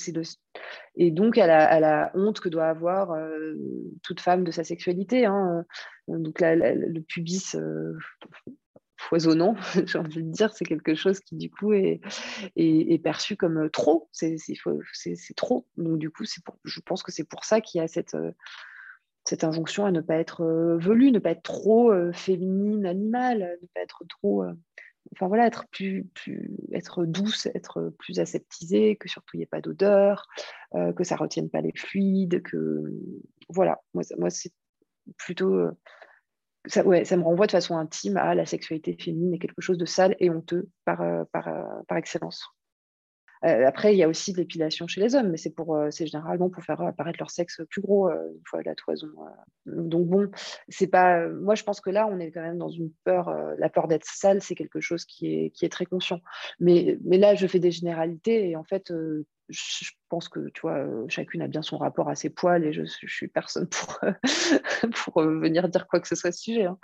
et 0.94 1.10
donc, 1.10 1.38
à 1.38 1.46
la, 1.46 2.10
honte 2.14 2.40
que 2.40 2.48
doit 2.48 2.66
avoir 2.66 3.12
euh, 3.12 3.54
toute 4.02 4.20
femme 4.20 4.44
de 4.44 4.50
sa 4.50 4.64
sexualité. 4.64 5.26
Hein. 5.26 5.64
Donc, 6.08 6.40
le 6.40 7.00
pubis 7.00 7.54
euh, 7.54 7.96
foisonnant, 8.96 9.56
j'ai 9.86 9.98
envie 9.98 10.22
de 10.22 10.30
dire, 10.30 10.52
c'est 10.52 10.64
quelque 10.64 10.94
chose 10.94 11.20
qui, 11.20 11.36
du 11.36 11.50
coup, 11.50 11.72
est, 11.72 12.00
perçu 13.02 13.36
comme 13.36 13.70
trop. 13.70 14.08
C'est 14.12 14.36
trop. 15.36 15.66
Donc, 15.76 15.98
du 15.98 16.10
coup, 16.10 16.24
je 16.64 16.80
pense 16.80 17.02
que 17.02 17.12
c'est 17.12 17.28
pour 17.28 17.44
ça 17.44 17.60
qu'il 17.60 17.80
y 17.80 17.84
a 17.84 17.88
cette 17.88 18.16
cette 19.24 19.44
injonction 19.44 19.86
à 19.86 19.92
ne 19.92 20.00
pas 20.00 20.16
être 20.16 20.44
velue, 20.80 21.12
ne 21.12 21.20
pas 21.20 21.30
être 21.30 21.44
trop 21.44 21.92
féminine, 22.12 22.84
animale, 22.86 23.56
ne 23.62 23.66
pas 23.68 23.80
être 23.80 24.02
trop 24.08 24.42
enfin 25.12 25.28
voilà, 25.28 25.46
être 25.46 25.66
plus, 25.70 26.06
douce, 27.06 27.46
être 27.54 27.92
plus 27.98 28.18
aseptisée, 28.18 28.96
que 28.96 29.08
surtout 29.08 29.36
il 29.36 29.38
n'y 29.38 29.42
ait 29.44 29.46
pas 29.46 29.60
d'odeur, 29.60 30.26
euh, 30.74 30.92
que 30.92 31.04
ça 31.04 31.16
retienne 31.16 31.50
pas 31.50 31.60
les 31.60 31.72
fluides, 31.76 32.42
que 32.42 32.84
voilà, 33.48 33.80
moi, 33.94 34.30
c'est 34.30 34.52
plutôt 35.16 35.54
euh, 35.54 35.72
ça, 36.66 36.84
me 36.84 37.22
renvoie 37.22 37.46
de 37.46 37.52
façon 37.52 37.76
intime 37.76 38.16
à 38.16 38.34
la 38.34 38.46
sexualité 38.46 38.96
féminine 38.98 39.34
et 39.34 39.38
quelque 39.38 39.60
chose 39.60 39.78
de 39.78 39.84
sale 39.84 40.16
et 40.20 40.30
honteux 40.30 40.68
par, 40.84 41.00
euh, 41.00 41.24
excellence. 41.96 42.46
Euh, 43.44 43.66
après, 43.66 43.94
il 43.94 43.98
y 43.98 44.02
a 44.02 44.08
aussi 44.08 44.32
de 44.32 44.38
l'épilation 44.38 44.86
chez 44.86 45.00
les 45.00 45.14
hommes, 45.14 45.30
mais 45.30 45.36
c'est 45.36 45.54
euh, 45.58 45.90
généralement 45.90 46.48
pour 46.48 46.62
faire 46.62 46.80
apparaître 46.80 47.18
leur 47.18 47.30
sexe 47.30 47.60
plus 47.70 47.80
gros 47.80 48.08
euh, 48.08 48.30
une 48.32 48.42
fois 48.46 48.62
la 48.64 48.74
toison. 48.74 49.08
Donc 49.66 50.06
bon, 50.06 50.30
c'est 50.68 50.86
pas. 50.86 51.28
Moi, 51.28 51.54
je 51.54 51.64
pense 51.64 51.80
que 51.80 51.90
là, 51.90 52.06
on 52.06 52.18
est 52.18 52.30
quand 52.30 52.42
même 52.42 52.58
dans 52.58 52.68
une 52.68 52.90
peur. 53.04 53.30
la 53.58 53.68
peur 53.68 53.88
d'être 53.88 54.06
sale, 54.06 54.42
c'est 54.42 54.54
quelque 54.54 54.80
chose 54.80 55.04
qui 55.04 55.34
est, 55.34 55.50
qui 55.50 55.64
est 55.64 55.68
très 55.68 55.86
conscient. 55.86 56.20
Mais, 56.60 56.98
mais 57.04 57.18
là, 57.18 57.34
je 57.34 57.46
fais 57.46 57.58
des 57.58 57.70
généralités 57.70 58.50
et 58.50 58.56
en 58.56 58.64
fait, 58.64 58.92
je 59.48 59.90
pense 60.08 60.28
que 60.28 60.48
tu 60.50 60.60
vois, 60.62 60.86
chacune 61.08 61.42
a 61.42 61.48
bien 61.48 61.62
son 61.62 61.78
rapport 61.78 62.08
à 62.08 62.14
ses 62.14 62.30
poils 62.30 62.64
et 62.64 62.72
je, 62.72 62.82
je 62.84 63.12
suis 63.12 63.28
personne 63.28 63.68
pour, 63.68 64.00
pour 64.94 65.22
venir 65.22 65.68
dire 65.68 65.88
quoi 65.88 66.00
que 66.00 66.08
ce 66.08 66.14
soit 66.14 66.28
à 66.28 66.32
ce 66.32 66.42
sujet. 66.42 66.66
Hein. 66.66 66.78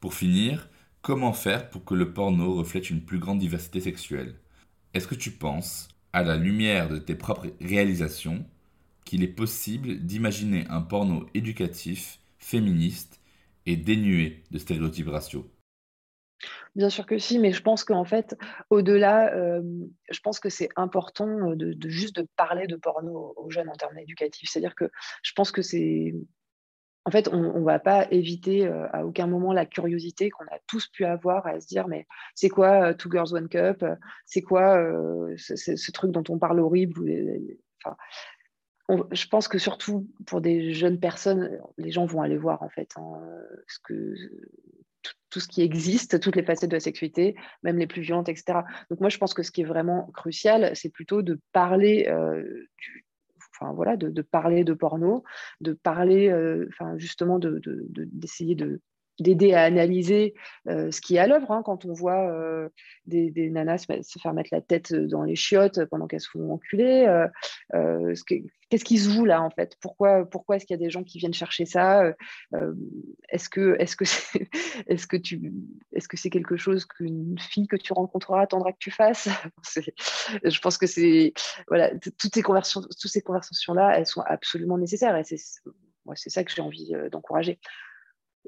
Pour 0.00 0.14
finir, 0.14 0.68
Comment 1.06 1.32
faire 1.32 1.70
pour 1.70 1.84
que 1.84 1.94
le 1.94 2.12
porno 2.12 2.56
reflète 2.56 2.90
une 2.90 3.00
plus 3.00 3.20
grande 3.20 3.38
diversité 3.38 3.80
sexuelle? 3.80 4.34
Est-ce 4.92 5.06
que 5.06 5.14
tu 5.14 5.30
penses, 5.30 5.86
à 6.12 6.24
la 6.24 6.36
lumière 6.36 6.88
de 6.88 6.98
tes 6.98 7.14
propres 7.14 7.46
réalisations, 7.60 8.44
qu'il 9.04 9.22
est 9.22 9.28
possible 9.28 10.00
d'imaginer 10.00 10.64
un 10.68 10.80
porno 10.80 11.24
éducatif, 11.32 12.18
féministe 12.40 13.20
et 13.66 13.76
dénué 13.76 14.42
de 14.50 14.58
stéréotypes 14.58 15.06
raciaux? 15.06 15.48
Bien 16.74 16.90
sûr 16.90 17.06
que 17.06 17.18
si, 17.18 17.38
mais 17.38 17.52
je 17.52 17.62
pense 17.62 17.84
qu'en 17.84 18.04
fait, 18.04 18.36
au-delà, 18.70 19.32
euh, 19.32 19.62
je 20.10 20.18
pense 20.18 20.40
que 20.40 20.48
c'est 20.48 20.70
important 20.74 21.54
de, 21.54 21.88
juste 21.88 22.16
de 22.16 22.26
parler 22.34 22.66
de 22.66 22.74
porno 22.74 23.32
aux 23.36 23.48
jeunes 23.48 23.68
en 23.68 23.76
termes 23.76 23.96
éducatifs. 23.96 24.50
C'est-à-dire 24.50 24.74
que 24.74 24.90
je 25.22 25.32
pense 25.34 25.52
que 25.52 25.62
c'est 25.62 26.16
en 27.06 27.10
fait, 27.12 27.28
on 27.28 27.60
ne 27.60 27.64
va 27.64 27.78
pas 27.78 28.08
éviter 28.10 28.66
euh, 28.66 28.88
à 28.92 29.06
aucun 29.06 29.28
moment 29.28 29.52
la 29.52 29.64
curiosité 29.64 30.28
qu'on 30.28 30.44
a 30.46 30.58
tous 30.66 30.88
pu 30.88 31.04
avoir 31.04 31.46
à 31.46 31.60
se 31.60 31.68
dire 31.68 31.86
mais 31.86 32.04
c'est 32.34 32.48
quoi 32.48 32.88
euh, 32.88 32.94
Two 32.94 33.10
Girls 33.10 33.32
One 33.32 33.48
Cup? 33.48 33.84
C'est 34.24 34.42
quoi 34.42 34.76
euh, 34.76 35.32
ce, 35.36 35.92
truc 35.92 36.10
dont 36.10 36.24
on 36.28 36.38
parle 36.40 36.58
horrible 36.58 37.08
Je 38.88 39.26
pense 39.28 39.46
que 39.46 39.58
surtout 39.58 40.10
pour 40.26 40.40
des 40.40 40.72
jeunes 40.72 40.98
personnes, 40.98 41.60
les 41.78 41.92
gens 41.92 42.06
vont 42.06 42.22
aller 42.22 42.38
voir 42.38 42.64
en 42.64 42.70
fait 42.70 42.90
hein, 42.96 43.22
que, 43.84 44.14
tout, 45.30 45.38
ce 45.38 45.46
qui 45.46 45.62
existe, 45.62 46.18
toutes 46.18 46.34
les 46.34 46.42
facettes 46.42 46.70
de 46.70 46.76
la 46.76 46.80
sexualité, 46.80 47.36
même 47.62 47.78
les 47.78 47.86
plus 47.86 48.02
violentes, 48.02 48.28
etc. 48.28 48.62
Donc 48.90 48.98
moi, 48.98 49.10
je 49.10 49.18
pense 49.18 49.32
que 49.32 49.44
ce 49.44 49.52
qui 49.52 49.60
est 49.60 49.64
vraiment 49.64 50.10
crucial, 50.12 50.72
c'est 50.74 50.90
plutôt 50.90 51.22
de 51.22 51.38
parler 51.52 52.12
du, 52.78 53.05
voilà, 53.74 53.96
de, 53.96 54.22
parler 54.22 54.64
de 54.64 54.72
porno, 54.72 55.24
de 55.60 55.72
parler, 55.72 56.28
euh, 56.28 56.66
enfin, 56.68 56.96
justement, 56.98 57.38
d'essayer 57.38 58.54
de, 58.54 58.80
d'aider 59.18 59.54
à 59.54 59.62
analyser 59.62 60.34
euh, 60.68 60.90
ce 60.90 61.00
qui 61.00 61.16
est 61.16 61.18
à 61.18 61.26
l'œuvre 61.26 61.50
hein, 61.50 61.62
quand 61.64 61.84
on 61.84 61.92
voit 61.92 62.30
euh, 62.30 62.68
des, 63.06 63.50
nanas 63.50 63.86
se, 64.02 64.18
faire 64.18 64.34
mettre 64.34 64.50
la 64.52 64.60
tête 64.60 64.92
dans 64.92 65.22
les 65.22 65.36
chiottes 65.36 65.84
pendant 65.86 66.06
qu'elles 66.06 66.20
se 66.20 66.30
font 66.30 66.52
enculer. 66.52 67.06
Euh, 67.74 68.14
qu'est-ce 68.68 68.84
qui 68.84 68.98
se 68.98 69.10
joue 69.10 69.24
là 69.24 69.42
en 69.42 69.50
fait? 69.50 69.76
Pourquoi, 69.80 70.24
pourquoi 70.26 70.56
est-ce 70.56 70.66
qu'il 70.66 70.74
y 70.74 70.80
a 70.80 70.84
des 70.84 70.90
gens 70.90 71.02
qui 71.02 71.18
viennent 71.18 71.34
chercher 71.34 71.64
ça? 71.64 72.02
Est-ce 73.30 73.48
que 73.48 73.76
est-ce 73.78 73.96
que 73.96 74.04
c'est 74.04 74.48
est-ce 74.86 75.06
que 75.06 75.16
est-ce 75.92 76.08
que 76.08 76.16
c'est 76.16 76.30
quelque 76.30 76.56
chose 76.56 76.84
qu'une 76.84 77.38
fille 77.38 77.68
que 77.68 77.76
tu 77.76 77.92
rencontreras 77.92 78.42
attendra 78.42 78.72
que 78.72 78.78
tu 78.78 78.90
fasses? 78.90 79.28
Je 80.44 80.60
pense 80.60 80.78
que 80.78 80.86
c'est 80.86 81.32
voilà 81.68 81.90
toutes 81.98 82.34
ces 82.34 82.42
conversations 82.42 82.82
toutes 82.82 83.10
ces 83.10 83.22
conversations 83.22 83.72
là 83.72 83.96
elles 83.96 84.06
sont 84.06 84.22
absolument 84.22 84.78
nécessaires 84.78 85.16
et 85.16 85.24
c'est 85.24 85.38
moi 86.04 86.14
c'est 86.16 86.30
ça 86.30 86.44
que 86.44 86.52
j'ai 86.52 86.62
envie 86.62 86.92
d'encourager. 87.10 87.58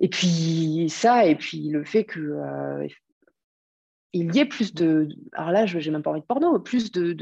Et 0.00 0.08
puis 0.08 0.88
ça, 0.88 1.26
et 1.26 1.34
puis 1.34 1.68
le 1.70 1.84
fait 1.84 2.04
que 2.04 2.20
euh, 2.20 2.87
il 4.12 4.34
y 4.34 4.38
ait 4.38 4.46
plus 4.46 4.74
de. 4.74 5.08
Alors 5.32 5.50
là, 5.50 5.66
je 5.66 5.78
n'ai 5.78 5.90
même 5.90 6.02
pas 6.02 6.11
envie 6.11 6.20
de 6.20 6.26
porno, 6.26 6.58
plus 6.58 6.92
de, 6.92 7.14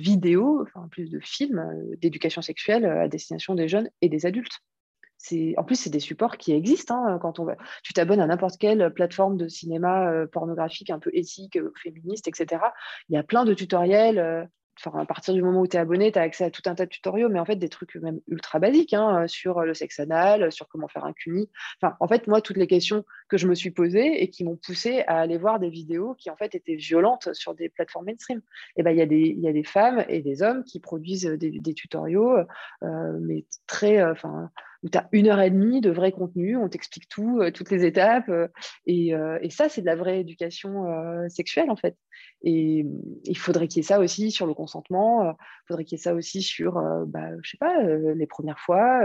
vidéos, 0.00 0.62
enfin, 0.62 0.88
plus 0.90 1.10
de 1.10 1.20
films 1.20 1.58
euh, 1.58 1.96
d'éducation 1.98 2.42
sexuelle 2.42 2.84
à 2.86 3.08
destination 3.08 3.54
des 3.54 3.68
jeunes 3.68 3.90
et 4.00 4.08
des 4.08 4.26
adultes. 4.26 4.60
En 5.56 5.62
plus, 5.62 5.76
c'est 5.76 5.90
des 5.90 6.00
supports 6.00 6.36
qui 6.36 6.52
existent. 6.52 7.06
Hein, 7.06 7.18
quand 7.22 7.38
on 7.38 7.44
va... 7.44 7.56
Tu 7.84 7.92
t'abonnes 7.92 8.20
à 8.20 8.26
n'importe 8.26 8.58
quelle 8.58 8.92
plateforme 8.92 9.36
de 9.36 9.46
cinéma 9.46 10.10
euh, 10.10 10.26
pornographique 10.26 10.90
un 10.90 10.98
peu 10.98 11.10
éthique, 11.12 11.58
féministe, 11.80 12.26
etc. 12.26 12.60
Il 13.08 13.14
y 13.14 13.18
a 13.18 13.22
plein 13.22 13.44
de 13.44 13.54
tutoriels 13.54 14.48
à 14.94 15.04
partir 15.06 15.34
du 15.34 15.42
moment 15.42 15.60
où 15.60 15.66
tu 15.66 15.76
es 15.76 15.80
abonné, 15.80 16.12
tu 16.12 16.18
as 16.18 16.22
accès 16.22 16.44
à 16.44 16.50
tout 16.50 16.62
un 16.66 16.74
tas 16.74 16.84
de 16.84 16.90
tutoriaux, 16.90 17.28
mais 17.28 17.38
en 17.38 17.44
fait, 17.44 17.56
des 17.56 17.68
trucs 17.68 17.94
même 17.96 18.20
ultra 18.28 18.58
basiques 18.58 18.94
hein, 18.94 19.26
sur 19.28 19.60
le 19.62 19.74
sexe 19.74 20.00
anal, 20.00 20.50
sur 20.50 20.68
comment 20.68 20.88
faire 20.88 21.04
un 21.04 21.12
cuni. 21.12 21.48
Enfin, 21.80 21.96
en 22.00 22.08
fait, 22.08 22.26
moi, 22.26 22.40
toutes 22.40 22.56
les 22.56 22.66
questions 22.66 23.04
que 23.28 23.36
je 23.36 23.46
me 23.46 23.54
suis 23.54 23.70
posées 23.70 24.22
et 24.22 24.28
qui 24.28 24.44
m'ont 24.44 24.56
poussé 24.56 25.02
à 25.06 25.20
aller 25.20 25.38
voir 25.38 25.60
des 25.60 25.70
vidéos 25.70 26.14
qui, 26.14 26.30
en 26.30 26.36
fait, 26.36 26.54
étaient 26.54 26.74
violentes 26.74 27.32
sur 27.32 27.54
des 27.54 27.68
plateformes 27.68 28.06
mainstream. 28.06 28.40
Eh 28.76 28.82
ben, 28.82 28.90
il 28.90 28.98
y, 28.98 29.02
a 29.02 29.06
des, 29.06 29.36
y 29.38 29.48
a 29.48 29.52
des 29.52 29.64
femmes 29.64 30.04
et 30.08 30.20
des 30.20 30.42
hommes 30.42 30.64
qui 30.64 30.80
produisent 30.80 31.26
des, 31.26 31.50
des 31.50 31.74
tutoriaux, 31.74 32.36
euh, 32.82 33.18
mais 33.20 33.44
très. 33.66 34.02
Enfin, 34.02 34.50
où 34.82 34.88
tu 34.88 34.98
as 34.98 35.08
une 35.12 35.28
heure 35.28 35.40
et 35.40 35.50
demie 35.50 35.80
de 35.80 35.90
vrai 35.90 36.12
contenu, 36.12 36.56
on 36.56 36.68
t'explique 36.68 37.08
tout, 37.08 37.40
euh, 37.40 37.50
toutes 37.50 37.70
les 37.70 37.84
étapes. 37.84 38.28
Euh, 38.28 38.48
et, 38.86 39.14
euh, 39.14 39.38
et, 39.40 39.50
ça, 39.50 39.68
c'est 39.68 39.80
de 39.80 39.86
la 39.86 39.96
vraie 39.96 40.20
éducation 40.20 40.84
sexuelle, 41.28 41.70
en 41.70 41.76
fait. 41.76 41.96
Et 42.42 42.84
il 43.24 43.38
faudrait 43.38 43.68
qu'il 43.68 43.78
y 43.78 43.80
ait 43.80 43.88
ça 43.88 44.00
aussi 44.00 44.30
sur 44.30 44.46
le 44.46 44.54
consentement, 44.54 45.30
il 45.30 45.36
faudrait 45.68 45.84
qu'il 45.84 45.96
y 45.96 46.00
ait 46.00 46.02
ça 46.02 46.14
aussi 46.14 46.42
sur, 46.42 46.74
bah, 47.06 47.28
je 47.42 47.50
sais 47.50 47.56
pas, 47.56 47.82
les 47.82 48.26
premières 48.26 48.58
fois, 48.58 49.02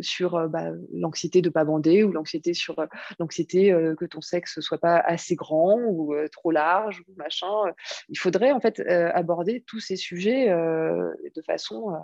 sur 0.00 0.48
bah, 0.48 0.70
l'anxiété 0.92 1.42
de 1.42 1.48
ne 1.48 1.52
pas 1.52 1.64
bander 1.64 2.02
ou 2.02 2.12
l'anxiété 2.12 2.54
sur 2.54 2.76
l'anxiété 3.18 3.70
que 3.98 4.04
ton 4.06 4.20
sexe 4.20 4.60
soit 4.60 4.78
pas 4.78 4.96
assez 4.96 5.34
grand 5.34 5.78
ou 5.80 6.14
trop 6.32 6.50
large 6.50 7.02
ou 7.08 7.12
machin. 7.16 7.72
Il 8.08 8.18
faudrait 8.18 8.52
en 8.52 8.60
fait 8.60 8.80
aborder 8.80 9.62
tous 9.66 9.80
ces 9.80 9.96
sujets 9.96 10.48
de 10.48 11.42
façon 11.42 11.94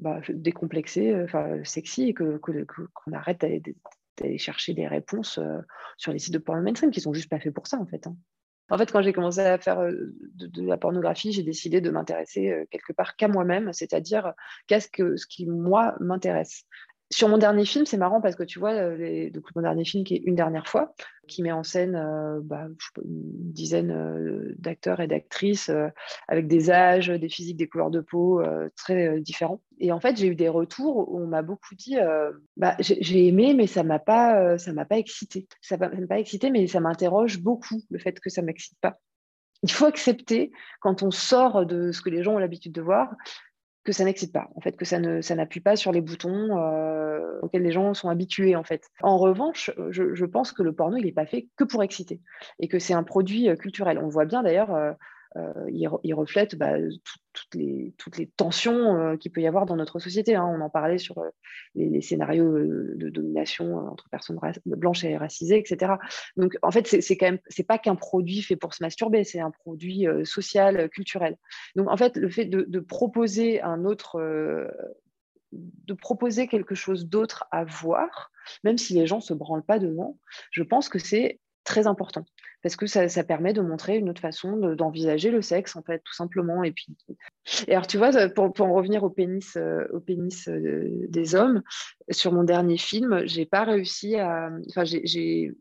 bah, 0.00 0.20
décomplexé, 0.28 1.12
euh, 1.12 1.24
enfin 1.24 1.62
sexy, 1.64 2.08
et 2.08 2.14
qu'on 2.14 2.38
que, 2.38 2.66
arrête 3.12 3.40
d'aller 3.40 4.38
chercher 4.38 4.74
des 4.74 4.86
réponses 4.86 5.38
euh, 5.38 5.58
sur 5.96 6.12
les 6.12 6.18
sites 6.18 6.32
de 6.32 6.38
porno 6.38 6.62
mainstream 6.62 6.90
qui 6.90 7.00
sont 7.00 7.12
juste 7.12 7.28
pas 7.28 7.38
faits 7.38 7.54
pour 7.54 7.66
ça 7.66 7.78
en 7.78 7.86
fait. 7.86 8.06
Hein. 8.06 8.16
En 8.70 8.78
fait, 8.78 8.92
quand 8.92 9.02
j'ai 9.02 9.12
commencé 9.12 9.40
à 9.40 9.58
faire 9.58 9.80
euh, 9.80 10.14
de, 10.34 10.62
la 10.62 10.76
pornographie, 10.76 11.32
j'ai 11.32 11.42
décidé 11.42 11.80
de 11.80 11.90
m'intéresser 11.90 12.66
quelque 12.70 12.92
part 12.92 13.16
qu'à 13.16 13.28
moi-même, 13.28 13.72
c'est-à-dire 13.72 14.32
qu'est-ce 14.68 14.88
que 14.88 15.16
ce 15.16 15.26
qui 15.26 15.46
moi 15.46 15.96
m'intéresse. 16.00 16.64
Sur 17.12 17.28
mon 17.28 17.38
dernier 17.38 17.64
film, 17.64 17.86
c'est 17.86 17.96
marrant 17.96 18.20
parce 18.20 18.36
que 18.36 18.44
tu 18.44 18.60
vois, 18.60 18.72
euh, 18.72 18.96
les, 18.96 19.32
mon 19.56 19.62
dernier 19.62 19.84
film 19.84 20.04
qui 20.04 20.14
est 20.14 20.22
Une 20.24 20.36
dernière 20.36 20.68
fois, 20.68 20.94
qui 21.26 21.42
met 21.42 21.50
en 21.50 21.64
scène 21.64 21.96
euh, 21.96 22.38
bah, 22.40 22.68
une 23.04 23.52
dizaine 23.52 23.90
euh, 23.90 24.54
d'acteurs 24.58 25.00
et 25.00 25.08
d'actrices 25.08 25.72
avec 26.28 26.46
des 26.46 26.70
âges, 26.70 27.08
des 27.08 27.28
physiques, 27.28 27.56
des 27.56 27.66
couleurs 27.66 27.90
de 27.90 28.00
peau 28.00 28.42
très 28.76 29.20
différents. 29.20 29.60
Et 29.80 29.90
en 29.90 29.98
fait, 29.98 30.16
j'ai 30.18 30.28
eu 30.28 30.36
des 30.36 30.48
retours 30.48 31.08
où 31.08 31.20
on 31.20 31.26
m'a 31.26 31.42
beaucoup 31.42 31.74
dit 31.74 31.96
bah, 32.56 32.76
j'ai 32.78 33.26
aimé, 33.26 33.54
mais 33.54 33.66
ça 33.66 33.82
m'a 33.82 33.98
pas, 33.98 34.56
ça 34.58 34.72
m'a 34.72 34.84
pas 34.84 34.98
excité. 34.98 35.48
Ça 35.60 35.76
m'a 35.78 35.88
pas 35.88 36.20
excité, 36.20 36.50
mais 36.50 36.68
ça 36.68 36.78
m'interroge 36.78 37.40
beaucoup 37.40 37.82
le 37.90 37.98
fait 37.98 38.20
que 38.20 38.30
ça 38.30 38.42
m'excite 38.42 38.78
pas. 38.80 39.00
Il 39.62 39.70
faut 39.70 39.86
accepter 39.86 40.52
quand 40.80 41.02
on 41.02 41.10
sort 41.10 41.66
de 41.66 41.92
ce 41.92 42.00
que 42.00 42.08
les 42.08 42.22
gens 42.22 42.34
ont 42.34 42.38
l'habitude 42.38 42.72
de 42.72 42.80
voir 42.80 43.14
que 43.84 43.92
ça 43.92 44.04
n'excite 44.04 44.32
pas, 44.32 44.48
en 44.54 44.60
fait, 44.60 44.76
que 44.76 44.84
ça 44.84 44.98
ne 44.98 45.20
ça 45.20 45.34
n'appuie 45.34 45.60
pas 45.60 45.76
sur 45.76 45.92
les 45.92 46.00
boutons 46.00 46.50
auxquels 47.42 47.62
les 47.62 47.72
gens 47.72 47.94
sont 47.94 48.08
habitués, 48.08 48.56
en 48.56 48.64
fait. 48.64 48.88
En 49.02 49.16
revanche, 49.16 49.70
je, 49.90 50.14
je 50.14 50.24
pense 50.26 50.52
que 50.52 50.62
le 50.62 50.74
porno, 50.74 50.96
il 50.96 51.04
n'est 51.06 51.12
pas 51.12 51.26
fait 51.26 51.48
que 51.56 51.64
pour 51.64 51.82
exciter 51.82 52.20
et 52.58 52.68
que 52.68 52.78
c'est 52.78 52.94
un 52.94 53.02
produit 53.02 53.48
culturel. 53.58 53.98
On 53.98 54.08
voit 54.08 54.26
bien 54.26 54.42
d'ailleurs 54.42 54.96
euh, 55.36 55.70
il, 56.02 56.14
reflète 56.14 56.56
bah, 56.56 56.74
toutes, 57.32 57.54
les, 57.54 57.94
tensions 58.36 58.96
euh, 58.96 59.16
qu'il 59.16 59.30
peut 59.30 59.40
y 59.40 59.46
avoir 59.46 59.64
dans 59.64 59.76
notre 59.76 60.00
société. 60.00 60.34
Hein. 60.34 60.44
On 60.44 60.60
en 60.60 60.70
parlait 60.70 60.98
sur 60.98 61.18
euh, 61.18 61.28
les, 61.76 62.00
scénarios 62.00 62.52
de 62.52 63.08
domination 63.10 63.76
entre 63.76 64.08
personnes 64.08 64.38
blanches 64.66 65.04
et 65.04 65.16
racisées, 65.16 65.58
etc. 65.58 65.94
Donc, 66.36 66.56
en 66.62 66.70
fait, 66.70 66.86
c'est 66.86 67.16
quand 67.16 67.36
pas 67.68 67.78
qu'un 67.78 67.94
produit 67.94 68.42
fait 68.42 68.56
pour 68.56 68.74
se 68.74 68.82
masturber, 68.82 69.22
c'est 69.22 69.40
un 69.40 69.52
produit 69.52 70.06
social, 70.24 70.88
culturel. 70.88 71.36
Donc, 71.76 71.88
en 71.88 71.96
fait, 71.96 72.16
le 72.16 72.28
fait 72.28 72.46
de, 72.46 72.80
proposer 72.80 73.60
un 73.60 73.84
autre 73.84 74.18
de 75.52 75.94
proposer 75.94 76.46
quelque 76.46 76.74
chose 76.74 77.06
d'autre 77.08 77.44
à 77.50 77.64
voir, 77.64 78.30
même 78.64 78.78
si 78.78 78.94
les 78.94 79.06
gens 79.06 79.20
se 79.20 79.34
branlent 79.34 79.64
pas 79.64 79.78
devant, 79.78 80.18
je 80.50 80.62
pense 80.62 80.88
que 80.88 80.98
c'est 80.98 81.40
très 81.70 81.86
important 81.86 82.24
parce 82.62 82.76
que 82.76 82.86
ça, 82.86 83.24
permet 83.24 83.52
de 83.52 83.62
montrer 83.62 83.96
une 83.96 84.10
autre 84.10 84.20
façon 84.20 84.74
d'envisager 84.74 85.30
le 85.30 85.40
sexe, 85.40 85.76
en 85.76 85.82
fait, 85.82 86.00
tout 86.04 86.12
simplement. 86.12 86.62
Et 86.62 86.72
puis, 86.72 86.88
et 87.66 87.72
alors, 87.72 87.86
tu 87.86 87.96
vois, 87.96 88.10
pour, 88.28 88.52
pour 88.52 88.66
en 88.66 88.74
revenir 88.74 89.02
au 89.02 89.10
pénis, 89.10 89.56
euh, 89.56 89.86
au 89.92 90.00
pénis 90.00 90.48
euh, 90.48 91.06
des 91.08 91.34
hommes, 91.34 91.62
sur 92.10 92.32
mon 92.32 92.44
dernier 92.44 92.76
film, 92.76 93.22
j'ai 93.24 93.46
pas 93.46 93.64
réussi 93.64 94.16
à. 94.16 94.50
Enfin, 94.68 94.84
j'ai 94.84 95.52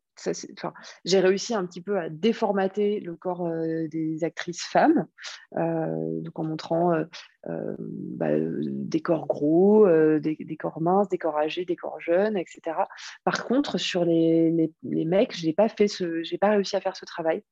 j'ai 1.05 1.19
réussi 1.19 1.53
un 1.53 1.65
petit 1.65 1.81
peu 1.81 1.99
à 1.99 2.09
déformater 2.09 2.99
le 2.99 3.15
corps 3.15 3.45
euh, 3.45 3.87
des 3.87 4.23
actrices 4.23 4.63
femmes, 4.63 5.07
euh, 5.57 6.21
donc 6.21 6.37
en 6.39 6.43
montrant 6.43 6.93
euh, 6.93 7.75
bah, 7.79 8.31
des 8.37 8.99
corps 9.01 9.27
gros, 9.27 9.87
des, 10.19 10.57
corps 10.57 10.81
minces, 10.81 11.09
des 11.09 11.17
corps 11.17 11.37
âgés, 11.37 11.65
des 11.65 11.75
corps 11.75 11.99
jeunes, 11.99 12.37
etc. 12.37 12.77
Par 13.23 13.45
contre, 13.45 13.77
sur 13.77 14.05
les, 14.05 14.51
les, 14.83 15.05
mecs, 15.05 15.35
je 15.35 15.45
n'ai 15.45 15.53
pas, 15.53 15.67
pas 15.69 16.49
réussi 16.49 16.75
à 16.75 16.81
faire 16.81 16.95
ce 16.95 17.05
travail. 17.05 17.43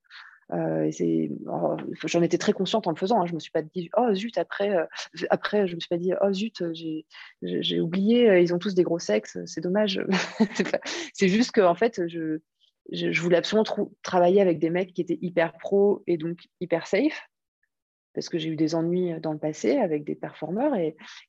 J'en 0.50 2.22
étais 2.22 2.38
très 2.38 2.54
consciente 2.54 2.88
en 2.88 2.92
le 2.92 2.96
faisant. 2.96 3.22
Hein. 3.22 3.26
Je 3.26 3.34
me 3.34 3.40
suis 3.40 3.52
pas 3.52 3.62
dit 3.62 3.90
oh 3.98 4.14
zut 4.14 4.38
après 4.38 4.88
après 5.30 5.68
je 5.68 5.76
me 5.76 5.80
suis 5.82 5.90
pas 5.90 5.98
dit 5.98 6.14
oh 6.22 6.32
zut 6.32 6.64
j'ai 7.42 7.82
oublié 7.82 8.40
ils 8.40 8.54
ont 8.54 8.60
tous 8.60 8.74
des 8.74 8.84
gros 8.84 9.00
sexes 9.00 9.38
c'est 9.46 9.62
dommage. 9.62 10.02
c'est 11.14 11.28
juste 11.28 11.52
que 11.52 11.62
en 11.62 11.76
fait 11.76 12.08
je 12.08 12.40
je, 12.92 13.22
voulais 13.22 13.38
absolument 13.38 13.66
travailler 14.04 14.42
avec 14.42 14.60
des 14.60 14.70
mecs 14.70 14.94
qui 14.94 15.02
étaient 15.02 15.20
hyper 15.22 15.58
pro 15.58 16.04
et 16.08 16.18
donc 16.18 16.48
hyper 16.60 16.88
safe, 16.88 17.22
parce 18.18 18.30
que 18.30 18.40
j'ai 18.40 18.50
eu 18.50 18.56
des 18.56 18.74
ennuis 18.74 19.14
dans 19.22 19.32
le 19.32 19.38
passé 19.38 19.78
avec 19.78 20.04
des 20.04 20.16
performeurs. 20.16 20.74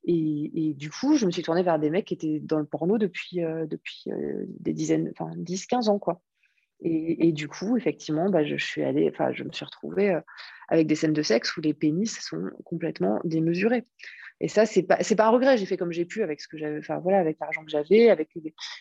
Et, 0.04 0.74
du 0.74 0.90
coup, 0.90 1.16
je 1.16 1.26
me 1.26 1.30
suis 1.30 1.42
tournée 1.42 1.62
vers 1.62 1.78
des 1.78 1.90
mecs 1.90 2.06
qui 2.06 2.14
étaient 2.14 2.40
dans 2.40 2.58
le 2.58 2.64
porno 2.64 2.96
depuis, 2.96 3.44
euh, 3.44 3.66
depuis 3.66 4.04
euh, 4.08 4.46
des 4.60 4.72
dizaines, 4.72 5.12
enfin 5.12 5.30
10-15 5.36 5.90
ans. 5.90 5.98
quoi. 5.98 6.22
Et, 6.80 7.32
du 7.32 7.46
coup, 7.46 7.76
effectivement, 7.76 8.30
bah, 8.30 8.42
je, 8.42 8.56
suis 8.56 8.84
allée, 8.84 9.12
je 9.32 9.44
me 9.44 9.52
suis 9.52 9.66
retrouvée 9.66 10.12
euh, 10.12 10.20
avec 10.68 10.86
des 10.86 10.94
scènes 10.94 11.12
de 11.12 11.22
sexe 11.22 11.56
où 11.58 11.60
les 11.60 11.74
pénis 11.74 12.20
sont 12.20 12.50
complètement 12.64 13.20
démesurés. 13.24 13.84
Et 14.40 14.48
ça, 14.48 14.66
c'est 14.66 14.82
pas, 14.82 14.98
pas 14.98 15.26
un 15.26 15.30
regret. 15.30 15.56
J'ai 15.58 15.66
fait 15.66 15.76
comme 15.76 15.92
j'ai 15.92 16.04
pu 16.04 16.22
avec 16.22 16.40
ce 16.40 16.48
que 16.48 16.58
j'avais, 16.58 16.78
enfin 16.78 16.98
voilà, 16.98 17.18
avec 17.18 17.38
l'argent 17.40 17.64
que 17.64 17.70
j'avais, 17.70 18.08
avec. 18.10 18.30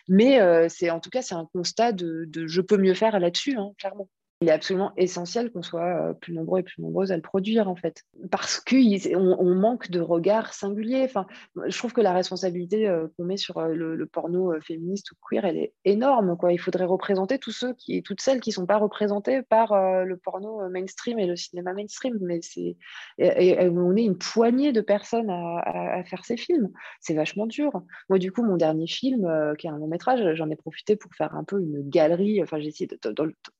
Mais 0.08 0.40
euh, 0.40 0.68
c'est 0.68 0.90
en 0.90 1.00
tout 1.00 1.10
cas, 1.10 1.22
c'est 1.22 1.34
un 1.34 1.48
constat 1.52 1.92
de, 1.92 2.24
de, 2.26 2.46
je 2.46 2.60
peux 2.60 2.76
mieux 2.76 2.94
faire 2.94 3.18
là-dessus, 3.18 3.56
hein, 3.56 3.72
clairement 3.78 4.08
il 4.40 4.48
est 4.48 4.52
absolument 4.52 4.92
essentiel 4.96 5.50
qu'on 5.50 5.62
soit 5.62 6.10
euh, 6.10 6.12
plus 6.12 6.32
nombreux 6.32 6.60
et 6.60 6.62
plus 6.62 6.80
nombreuses 6.80 7.10
à 7.10 7.16
le 7.16 7.22
produire, 7.22 7.68
en 7.68 7.74
fait. 7.74 8.04
Parce 8.30 8.60
qu'on 8.60 9.36
on 9.38 9.54
manque 9.56 9.90
de 9.90 10.00
regard 10.00 10.54
singulier. 10.54 11.02
Enfin, 11.04 11.26
je 11.66 11.76
trouve 11.76 11.92
que 11.92 12.00
la 12.00 12.12
responsabilité 12.12 12.88
euh, 12.88 13.08
qu'on 13.16 13.24
met 13.24 13.36
sur 13.36 13.58
euh, 13.58 13.74
le, 13.74 14.06
porno 14.06 14.52
féministe 14.60 15.10
ou 15.10 15.16
queer, 15.28 15.44
elle 15.44 15.56
est 15.56 15.74
énorme. 15.84 16.36
Quoi. 16.36 16.52
Il 16.52 16.58
faudrait 16.58 16.84
représenter 16.84 17.38
tous 17.38 17.50
ceux 17.50 17.74
qui, 17.74 18.02
toutes 18.04 18.20
celles 18.20 18.40
qui 18.40 18.50
ne 18.50 18.54
sont 18.54 18.66
pas 18.66 18.78
représentées 18.78 19.42
par 19.42 19.74
le 20.04 20.16
porno 20.16 20.68
mainstream 20.70 21.18
et 21.18 21.26
le 21.26 21.36
cinéma 21.36 21.74
mainstream. 21.74 22.16
Mais 22.22 22.40
c'est, 22.42 22.76
on 23.18 23.96
est 23.96 24.04
une 24.04 24.16
poignée 24.16 24.72
de 24.72 24.80
personnes 24.80 25.30
à, 25.30 26.02
faire 26.04 26.24
ces 26.24 26.36
films. 26.36 26.70
C'est 27.00 27.14
vachement 27.14 27.46
dur. 27.46 27.82
Moi, 28.08 28.18
du 28.18 28.32
coup, 28.32 28.42
mon 28.42 28.56
dernier 28.56 28.86
film, 28.86 29.30
qui 29.58 29.66
est 29.66 29.70
un 29.70 29.76
long 29.78 29.88
métrage, 29.88 30.34
j'en 30.34 30.48
ai 30.48 30.56
profité 30.56 30.96
pour 30.96 31.12
faire 31.14 31.34
un 31.34 31.44
peu 31.44 31.60
une 31.60 31.86
galerie. 31.88 32.42
Enfin, 32.42 32.58
j'ai 32.58 32.68
essayé 32.68 32.86
de, 32.86 33.12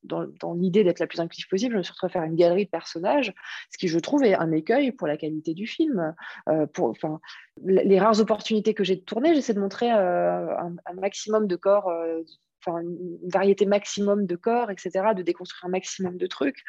dans, 0.03 0.25
dans 0.39 0.53
l'idée 0.53 0.68
d'être 0.69 0.99
la 0.99 1.07
plus 1.07 1.19
inclusive 1.19 1.47
possible, 1.47 1.73
je 1.73 1.77
me 1.77 1.83
suis 1.83 1.91
retrouvée 1.91 2.11
à 2.11 2.13
faire 2.13 2.23
une 2.23 2.35
galerie 2.35 2.65
de 2.65 2.69
personnages, 2.69 3.33
ce 3.71 3.77
qui, 3.77 3.87
je 3.87 3.99
trouve, 3.99 4.23
est 4.23 4.35
un 4.35 4.51
écueil 4.51 4.91
pour 4.91 5.07
la 5.07 5.17
qualité 5.17 5.53
du 5.53 5.67
film. 5.67 6.13
Euh, 6.47 6.65
pour, 6.67 6.89
enfin, 6.89 7.19
les 7.63 7.99
rares 7.99 8.19
opportunités 8.19 8.73
que 8.73 8.83
j'ai 8.83 8.95
de 8.95 9.01
tourner, 9.01 9.35
j'essaie 9.35 9.53
de 9.53 9.59
montrer 9.59 9.91
euh, 9.91 10.55
un, 10.57 10.93
maximum 10.93 11.47
de 11.47 11.55
corps, 11.55 11.89
euh, 11.89 12.21
une 12.67 13.17
variété 13.29 13.65
maximum 13.65 14.25
de 14.25 14.35
corps, 14.35 14.69
etc., 14.71 15.13
de 15.15 15.23
déconstruire 15.23 15.65
un 15.65 15.71
maximum 15.71 16.17
de 16.17 16.27
trucs 16.27 16.63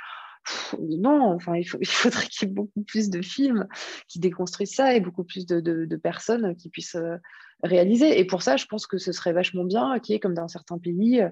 non, 0.79 1.33
enfin, 1.33 1.57
il, 1.57 1.65
faudrait 1.65 2.27
qu'il 2.27 2.49
y 2.49 2.51
ait 2.51 2.55
beaucoup 2.55 2.83
plus 2.83 3.11
de 3.11 3.23
films 3.23 3.67
qui 4.09 4.19
déconstruisent 4.19 4.75
ça 4.75 4.95
et 4.95 5.01
beaucoup 5.01 5.25
plus 5.25 5.47
de, 5.47 5.97
personnes 5.97 6.57
qui 6.57 6.71
puissent 6.71 6.97
euh, 6.97 7.17
réaliser. 7.63 8.19
Et 8.19 8.25
pour 8.25 8.43
ça, 8.43 8.57
je 8.57 8.67
pense 8.67 8.87
que 8.87 8.99
ce 8.99 9.13
serait 9.13 9.33
vachement 9.33 9.65
bien 9.65 9.99
qu'il 9.99 10.15
y 10.15 10.17
ait, 10.17 10.21
comme 10.21 10.35
dans 10.35 10.49
certains 10.49 10.79
pays, 10.79 11.23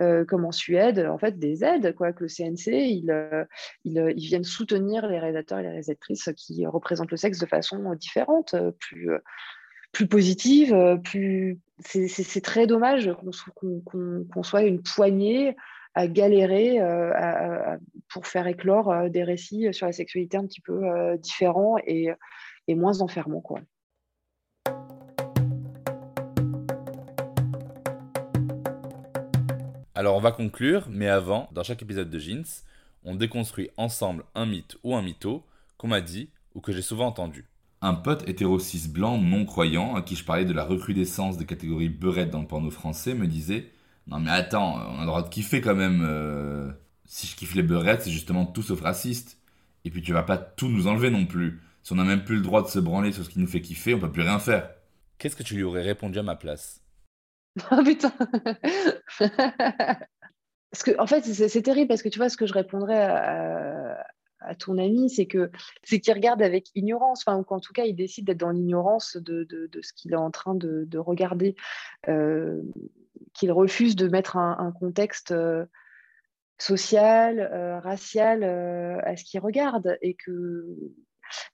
euh, 0.00 0.24
comme 0.24 0.44
en 0.44 0.52
Suède, 0.52 1.06
en 1.10 1.18
fait, 1.18 1.38
des 1.38 1.64
aides, 1.64 1.94
quoi, 1.94 2.12
que 2.12 2.24
le 2.24 2.28
CNC, 2.28 2.72
il, 2.72 3.10
euh, 3.10 3.44
il, 3.84 4.14
vienne 4.16 4.44
soutenir 4.44 5.06
les 5.08 5.18
réalisateurs 5.18 5.58
et 5.60 5.62
les 5.62 5.68
réalisatrices 5.68 6.30
qui 6.36 6.66
représentent 6.66 7.10
le 7.10 7.16
sexe 7.16 7.38
de 7.38 7.46
façon 7.46 7.94
différente, 7.94 8.54
plus 9.92 10.06
positive, 10.06 11.00
plus 11.02 11.58
c'est 11.80 12.42
très 12.42 12.66
dommage 12.66 13.10
qu'on 13.54 14.42
soit 14.42 14.62
une 14.62 14.82
poignée 14.82 15.56
à 15.98 16.06
galérer 16.06 16.78
euh, 16.80 17.76
pour 18.08 18.28
faire 18.28 18.46
éclore 18.46 18.92
euh, 18.92 19.08
des 19.08 19.24
récits 19.24 19.66
sur 19.74 19.86
la 19.86 19.92
sexualité 19.92 20.36
un 20.36 20.46
petit 20.46 20.60
peu 20.60 20.84
euh, 20.84 21.16
différents 21.16 21.74
et, 21.88 22.10
et, 22.68 22.76
moins 22.76 23.00
enfermants. 23.00 23.40
Quoi. 23.40 23.62
Alors 29.96 30.14
on 30.14 30.20
va 30.20 30.30
conclure, 30.30 30.86
mais 30.88 31.08
avant, 31.08 31.48
dans 31.50 31.64
chaque 31.64 31.82
épisode 31.82 32.10
de 32.10 32.18
Jeans, 32.20 32.44
on 33.02 33.16
déconstruit 33.16 33.70
ensemble 33.76 34.22
un 34.36 34.46
mythe 34.46 34.76
ou 34.84 34.94
un 34.94 35.02
mytho 35.02 35.42
qu'on 35.78 35.88
m'a 35.88 36.00
dit 36.00 36.30
ou 36.54 36.60
que 36.60 36.70
j'ai 36.70 36.82
souvent 36.82 37.06
entendu. 37.06 37.44
Un 37.80 37.94
pote 37.94 38.28
hétéro 38.28 38.58
blanc 38.90 39.18
non 39.18 39.44
croyant 39.44 39.96
à 39.96 40.02
qui 40.02 40.14
je 40.14 40.24
parlais 40.24 40.44
de 40.44 40.52
la 40.52 40.64
recrudescence 40.64 41.38
des 41.38 41.46
catégories 41.46 41.88
beurette 41.88 42.30
dans 42.30 42.40
le 42.40 42.46
porno 42.46 42.70
français 42.70 43.14
me 43.14 43.26
disait 43.26 43.72
non 44.08 44.20
mais 44.20 44.30
attends, 44.30 44.74
on 44.74 44.96
a 44.96 45.00
le 45.00 45.06
droit 45.06 45.22
de 45.22 45.28
kiffer 45.28 45.60
quand 45.60 45.74
même. 45.74 46.02
Euh, 46.02 46.70
si 47.04 47.26
je 47.26 47.36
kiffe 47.36 47.54
les 47.54 47.62
beurettes, 47.62 48.02
c'est 48.02 48.10
justement 48.10 48.46
tout 48.46 48.62
sauf 48.62 48.80
raciste. 48.80 49.38
Et 49.84 49.90
puis 49.90 50.02
tu 50.02 50.12
vas 50.12 50.22
pas 50.22 50.38
tout 50.38 50.68
nous 50.68 50.86
enlever 50.86 51.10
non 51.10 51.26
plus. 51.26 51.60
Si 51.82 51.92
on 51.92 51.96
n'a 51.96 52.04
même 52.04 52.24
plus 52.24 52.36
le 52.36 52.42
droit 52.42 52.62
de 52.62 52.68
se 52.68 52.78
branler 52.78 53.12
sur 53.12 53.24
ce 53.24 53.30
qui 53.30 53.38
nous 53.38 53.46
fait 53.46 53.60
kiffer, 53.60 53.94
on 53.94 54.00
peut 54.00 54.12
plus 54.12 54.22
rien 54.22 54.38
faire. 54.38 54.70
Qu'est-ce 55.18 55.36
que 55.36 55.42
tu 55.42 55.54
lui 55.54 55.62
aurais 55.62 55.82
répondu 55.82 56.18
à 56.18 56.22
ma 56.22 56.36
place? 56.36 56.82
Oh 57.72 57.82
putain 57.82 58.12
parce 60.70 60.82
que, 60.84 60.98
En 61.00 61.06
fait, 61.06 61.22
c'est 61.22 61.62
terrible 61.62 61.88
parce 61.88 62.02
que 62.02 62.08
tu 62.08 62.18
vois, 62.18 62.28
ce 62.28 62.36
que 62.36 62.46
je 62.46 62.52
répondrais 62.52 63.02
à, 63.02 64.04
ton 64.58 64.78
ami, 64.78 65.10
c'est 65.10 65.26
que 65.26 65.50
c'est 65.82 65.98
qu'il 65.98 66.14
regarde 66.14 66.40
avec 66.40 66.68
ignorance, 66.76 67.24
enfin, 67.26 67.36
ou 67.38 67.42
qu'en 67.42 67.58
tout 67.58 67.72
cas, 67.72 67.84
il 67.84 67.96
décide 67.96 68.26
d'être 68.26 68.38
dans 68.38 68.50
l'ignorance 68.50 69.16
de, 69.16 69.46
ce 69.82 69.92
qu'il 69.92 70.12
est 70.12 70.16
en 70.16 70.30
train 70.30 70.54
de, 70.54 70.98
regarder. 70.98 71.56
Euh, 72.08 72.62
qu'il 73.34 73.52
refuse 73.52 73.96
de 73.96 74.08
mettre 74.08 74.36
un, 74.36 74.72
contexte 74.78 75.32
euh, 75.32 75.64
social, 76.58 77.38
euh, 77.40 77.78
racial 77.80 78.42
euh, 78.42 78.98
à 79.04 79.16
ce 79.16 79.24
qu'il 79.24 79.40
regarde 79.40 79.98
et 80.02 80.14
que 80.14 80.64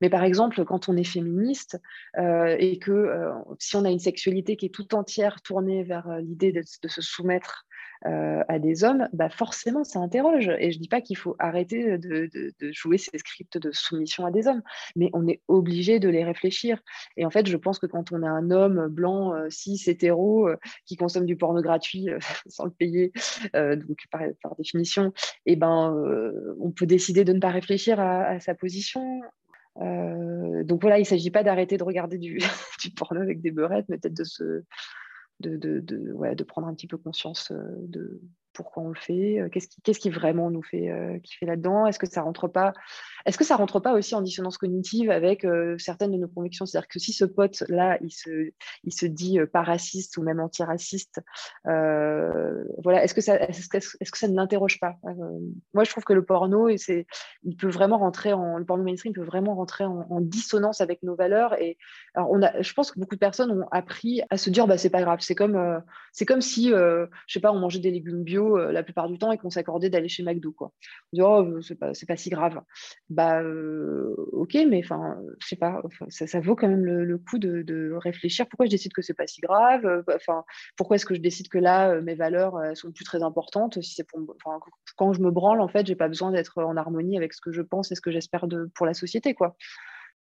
mais 0.00 0.08
par 0.08 0.22
exemple, 0.22 0.64
quand 0.64 0.88
on 0.88 0.96
est 0.96 1.02
féministe 1.02 1.80
et 2.16 2.78
que 2.78 3.32
si 3.58 3.74
on 3.74 3.84
a 3.84 3.90
une 3.90 3.98
sexualité 3.98 4.56
qui 4.56 4.66
est 4.66 4.72
tout 4.72 4.94
entière 4.94 5.42
tournée 5.42 5.82
vers 5.82 6.20
l'idée 6.20 6.52
de, 6.52 6.62
se 6.62 7.02
soumettre 7.02 7.66
euh, 8.06 8.42
à 8.48 8.58
des 8.58 8.84
hommes, 8.84 9.08
bah 9.14 9.30
forcément, 9.30 9.82
ça 9.82 9.98
interroge. 9.98 10.50
Et 10.58 10.72
je 10.72 10.76
ne 10.78 10.82
dis 10.82 10.88
pas 10.88 11.00
qu'il 11.00 11.16
faut 11.16 11.36
arrêter 11.38 11.96
de, 11.96 12.28
jouer 12.70 12.98
ces 12.98 13.16
scripts 13.18 13.56
de 13.56 13.70
soumission 13.72 14.26
à 14.26 14.30
des 14.30 14.46
hommes, 14.46 14.62
mais 14.94 15.08
on 15.14 15.26
est 15.26 15.40
obligé 15.48 16.00
de 16.00 16.08
les 16.08 16.22
réfléchir. 16.22 16.80
Et 17.16 17.24
en 17.24 17.30
fait, 17.30 17.46
je 17.46 17.56
pense 17.56 17.78
que 17.78 17.86
quand 17.86 18.12
on 18.12 18.22
a 18.22 18.28
un 18.28 18.50
homme 18.50 18.88
blanc, 18.88 19.34
euh, 19.34 19.48
cis, 19.48 19.82
hétéro, 19.86 20.48
euh, 20.48 20.56
qui 20.84 20.96
consomme 20.96 21.24
du 21.24 21.36
porno 21.36 21.62
gratuit 21.62 22.08
sans 22.46 22.64
le 22.64 22.70
payer, 22.70 23.12
donc 23.54 23.98
par, 24.10 24.54
définition, 24.56 25.12
et 25.46 25.52
eh 25.52 25.56
ben, 25.56 25.94
on 26.60 26.70
peut 26.70 26.86
décider 26.86 27.24
de 27.24 27.32
ne 27.32 27.40
pas 27.40 27.50
réfléchir 27.50 28.00
à, 28.00 28.38
sa 28.40 28.54
position, 28.54 29.22
donc 29.76 30.80
voilà, 30.82 30.98
il 30.98 31.02
ne 31.02 31.06
s'agit 31.06 31.30
pas 31.30 31.42
d'arrêter 31.42 31.76
de 31.76 31.84
regarder 31.84 32.18
du, 32.18 32.38
du, 32.80 32.90
porno 32.90 33.20
avec 33.20 33.40
des 33.40 33.50
beurettes, 33.50 33.86
mais 33.88 33.98
peut-être 33.98 34.16
de 34.16 34.24
se, 34.24 34.62
de, 35.48 36.44
prendre 36.44 36.66
un 36.66 36.74
petit 36.74 36.86
peu 36.86 36.96
conscience 36.96 37.50
euh, 37.50 37.62
de 37.88 38.20
pourquoi 38.52 38.84
on 38.84 38.88
le 38.88 38.94
fait, 38.94 39.40
euh, 39.40 39.48
qu'est-ce 39.48 39.68
qui, 39.68 39.92
qui 39.92 40.10
vraiment 40.10 40.50
nous 40.50 40.62
fait 40.62 40.90
euh, 40.90 41.18
là-dedans, 41.42 41.86
est-ce 41.86 41.98
que 41.98 42.06
ça 42.06 42.22
rentre 42.22 42.48
pas, 42.48 42.72
est-ce 43.26 43.38
que 43.38 43.44
ça 43.44 43.56
rentre 43.56 43.80
pas 43.80 43.94
aussi 43.94 44.14
en 44.14 44.20
dissonance 44.20 44.58
cognitive 44.58 45.10
avec 45.10 45.46
certaines 45.78 46.12
de 46.12 46.18
nos 46.18 46.28
convictions? 46.28 46.66
C'est-à-dire 46.66 46.88
que 46.88 46.98
si 46.98 47.12
ce 47.12 47.24
pote-là, 47.24 47.98
il 48.02 48.10
se, 48.10 49.06
dit 49.06 49.38
pas 49.52 49.62
raciste 49.62 50.16
ou 50.16 50.22
même 50.22 50.40
antiraciste, 50.40 51.20
voilà, 51.64 53.02
est-ce 53.02 53.14
que, 53.14 53.20
ça, 53.20 54.28
ne 54.28 54.34
l'interroge 54.34 54.78
pas? 54.80 54.96
Moi, 55.72 55.84
je 55.84 55.90
trouve 55.90 56.04
que 56.04 56.12
le 56.12 56.24
porno, 56.24 56.68
il 56.68 57.56
peut 57.58 57.68
vraiment 57.68 57.98
rentrer 57.98 58.32
en, 58.32 58.58
le 58.58 58.64
porno 58.64 58.84
mainstream 58.84 59.14
peut 59.14 59.22
vraiment 59.22 59.54
rentrer 59.54 59.84
en, 59.84 60.20
dissonance 60.20 60.80
avec 60.80 61.02
nos 61.02 61.14
valeurs. 61.14 61.60
Et 61.60 61.76
alors 62.14 62.30
on 62.30 62.42
a, 62.42 62.60
je 62.62 62.72
pense 62.72 62.90
que 62.90 62.98
beaucoup 62.98 63.14
de 63.14 63.20
personnes 63.20 63.50
ont 63.50 63.66
appris 63.70 64.22
à 64.30 64.36
se 64.36 64.50
dire, 64.50 64.66
bah, 64.66 64.78
c'est 64.78 64.90
pas 64.90 65.02
grave. 65.02 65.20
C'est 65.20 65.34
comme, 65.34 65.82
c'est 66.12 66.26
comme 66.26 66.40
si, 66.40 66.68
je 66.68 67.06
sais 67.26 67.40
pas, 67.40 67.52
on 67.52 67.58
mangeait 67.58 67.80
des 67.80 67.90
légumes 67.90 68.22
bio 68.22 68.56
la 68.70 68.82
plupart 68.82 69.08
du 69.08 69.18
temps 69.18 69.32
et 69.32 69.38
qu'on 69.38 69.50
s'accordait 69.50 69.90
d'aller 69.90 70.08
chez 70.08 70.22
McDo, 70.22 70.52
quoi. 70.52 70.72
On 71.12 71.16
dit, 71.16 71.22
oh, 71.22 71.60
c'est 71.62 71.76
pas, 71.76 71.94
c'est 71.94 72.06
pas 72.06 72.16
si 72.16 72.30
grave 72.30 72.60
bah 73.14 73.42
ok, 74.32 74.56
mais 74.68 74.80
enfin, 74.84 75.16
je 75.40 75.48
sais 75.48 75.56
pas, 75.56 75.80
ça, 76.08 76.40
vaut 76.40 76.56
quand 76.56 76.68
même 76.68 76.84
le, 76.84 77.18
coup 77.18 77.38
de, 77.38 77.92
réfléchir. 77.94 78.46
Pourquoi 78.48 78.66
je 78.66 78.70
décide 78.70 78.92
que 78.92 79.02
c'est 79.02 79.14
pas 79.14 79.26
si 79.26 79.40
grave 79.40 79.82
bah, 80.06 80.14
Enfin, 80.16 80.44
pourquoi 80.76 80.96
est-ce 80.96 81.06
que 81.06 81.14
je 81.14 81.20
décide 81.20 81.48
que 81.48 81.58
là, 81.58 82.00
mes 82.00 82.14
valeurs 82.14 82.58
sont 82.76 82.92
plus 82.92 83.04
très 83.04 83.22
importantes 83.22 83.80
Si 83.80 83.94
c'est 83.94 84.04
pour, 84.04 84.36
quand 84.96 85.12
je 85.12 85.20
me 85.20 85.30
branle, 85.30 85.60
en 85.60 85.68
fait, 85.68 85.86
j'ai 85.86 85.94
pas 85.94 86.08
besoin 86.08 86.32
d'être 86.32 86.62
en 86.62 86.76
harmonie 86.76 87.16
avec 87.16 87.32
ce 87.32 87.40
que 87.40 87.52
je 87.52 87.62
pense 87.62 87.92
et 87.92 87.94
ce 87.94 88.00
que 88.00 88.10
j'espère 88.10 88.46
pour 88.74 88.86
la 88.86 88.94
société, 88.94 89.34
quoi. 89.34 89.56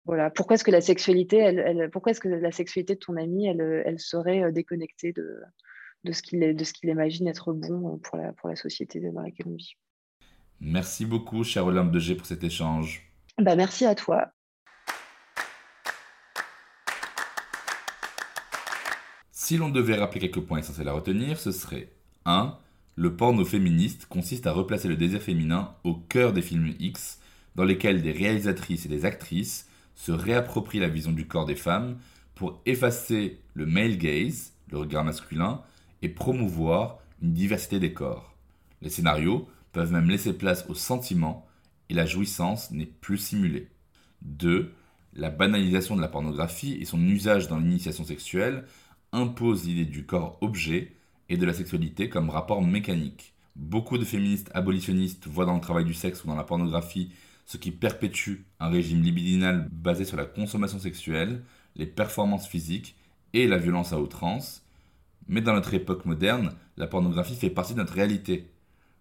Voilà. 0.06 0.32
Pourquoi 0.32 0.56
est-ce 0.56 0.64
que 0.64 0.72
la 0.72 0.82
sexualité, 0.82 1.38
elle, 1.38 1.90
pourquoi 1.92 2.12
est-ce 2.12 2.22
que 2.22 2.30
la 2.30 2.52
sexualité 2.52 2.96
de 2.96 3.00
ton 3.00 3.16
ami, 3.18 3.48
elle, 3.48 3.84
elle 3.86 4.00
serait 4.00 4.52
déconnectée 4.52 5.14
de, 5.14 5.40
de 6.04 6.12
ce 6.12 6.22
qu'il 6.22 6.90
imagine 6.90 7.28
être 7.28 7.54
bon 7.54 8.00
pour 8.00 8.50
la 8.50 8.56
société 8.56 9.00
dans 9.00 9.22
laquelle 9.22 9.48
on 9.48 9.56
vit? 9.56 9.76
Merci 10.62 11.06
beaucoup, 11.06 11.44
cher 11.44 11.66
Olympe 11.66 11.92
de 11.92 12.00
G, 12.00 12.16
pour 12.16 12.26
cet 12.26 12.44
échange. 12.44 13.10
Bah, 13.38 13.56
merci 13.56 13.86
à 13.86 13.96
toi. 13.96 14.32
Si 19.32 19.58
l'on 19.58 19.70
devait 19.70 19.96
rappeler 19.96 20.20
quelques 20.20 20.46
points 20.46 20.60
essentiels 20.60 20.90
à 20.90 20.94
retenir, 20.94 21.40
ce 21.40 21.52
serait 21.52 21.90
1. 22.26 22.58
Le 22.96 23.16
porno 23.16 23.46
féministe 23.46 24.06
consiste 24.08 24.46
à 24.46 24.52
replacer 24.52 24.90
le 24.90 24.98
désir 24.98 25.22
féminin 25.22 25.74
au 25.86 25.96
cœur 25.96 26.34
des 26.34 26.42
films 26.42 26.74
X, 26.80 27.20
dans 27.56 27.64
lesquels 27.64 28.02
des 28.02 28.12
réalisatrices 28.12 28.86
et 28.86 28.90
des 28.90 29.06
actrices 29.06 29.68
se 29.96 30.12
réapproprient 30.12 30.80
la 30.80 30.90
vision 30.90 31.12
du 31.12 31.26
corps 31.26 31.46
des 31.46 31.56
femmes 31.56 31.98
pour 32.36 32.62
effacer 32.66 33.40
le 33.54 33.66
male 33.66 33.98
gaze, 33.98 34.54
le 34.72 34.78
regard 34.80 35.06
masculin, 35.06 35.62
et 36.02 36.10
promouvoir 36.10 37.00
une 37.22 37.34
diversité 37.34 37.80
des 37.80 37.94
corps. 37.94 38.36
Les 38.82 38.90
scénarios 38.90 39.48
peuvent 39.72 39.92
même 39.92 40.10
laisser 40.10 40.34
place 40.34 40.66
au 40.70 40.74
sentiment 40.74 41.48
et 41.90 41.94
la 41.94 42.06
jouissance 42.06 42.72
n'est 42.72 42.86
plus 42.86 43.18
simulée. 43.18 43.68
2. 44.22 44.74
La 45.14 45.30
banalisation 45.30 45.96
de 45.96 46.02
la 46.02 46.08
pornographie 46.08 46.78
et 46.80 46.86
son 46.86 47.02
usage 47.08 47.48
dans 47.48 47.58
l'initiation 47.58 48.04
sexuelle 48.04 48.66
impose 49.12 49.66
l'idée 49.66 49.86
du 49.86 50.06
corps 50.06 50.38
objet 50.42 50.94
et 51.30 51.38
de 51.38 51.46
la 51.46 51.54
sexualité 51.54 52.10
comme 52.10 52.30
rapport 52.30 52.62
mécanique. 52.62 53.34
Beaucoup 53.56 53.98
de 53.98 54.06
féministes 54.06 54.52
abolitionnistes 54.54 55.28
voient 55.28 55.46
dans 55.46 55.56
le 55.56 55.62
travail 55.62 55.86
du 55.86 55.94
sexe 55.94 56.24
ou 56.24 56.28
dans 56.28 56.36
la 56.36 56.44
pornographie 56.44 57.12
ce 57.46 57.58
qui 57.58 57.72
perpétue 57.72 58.44
un 58.60 58.70
régime 58.70 59.02
libidinal 59.02 59.68
basé 59.72 60.06
sur 60.06 60.18
la 60.18 60.26
consommation 60.26 60.78
sexuelle, 60.78 61.42
les 61.76 61.88
performances 61.88 62.48
physiques 62.48 62.96
et 63.34 63.48
la 63.48 63.58
violence 63.58 63.92
à 63.92 64.00
outrance. 64.00 64.64
Mais 65.28 65.42
dans 65.42 65.54
notre 65.54 65.74
époque 65.74 66.06
moderne, 66.06 66.54
la 66.78 66.86
pornographie 66.86 67.36
fait 67.36 67.50
partie 67.50 67.74
de 67.74 67.80
notre 67.80 67.94
réalité. 67.94 68.52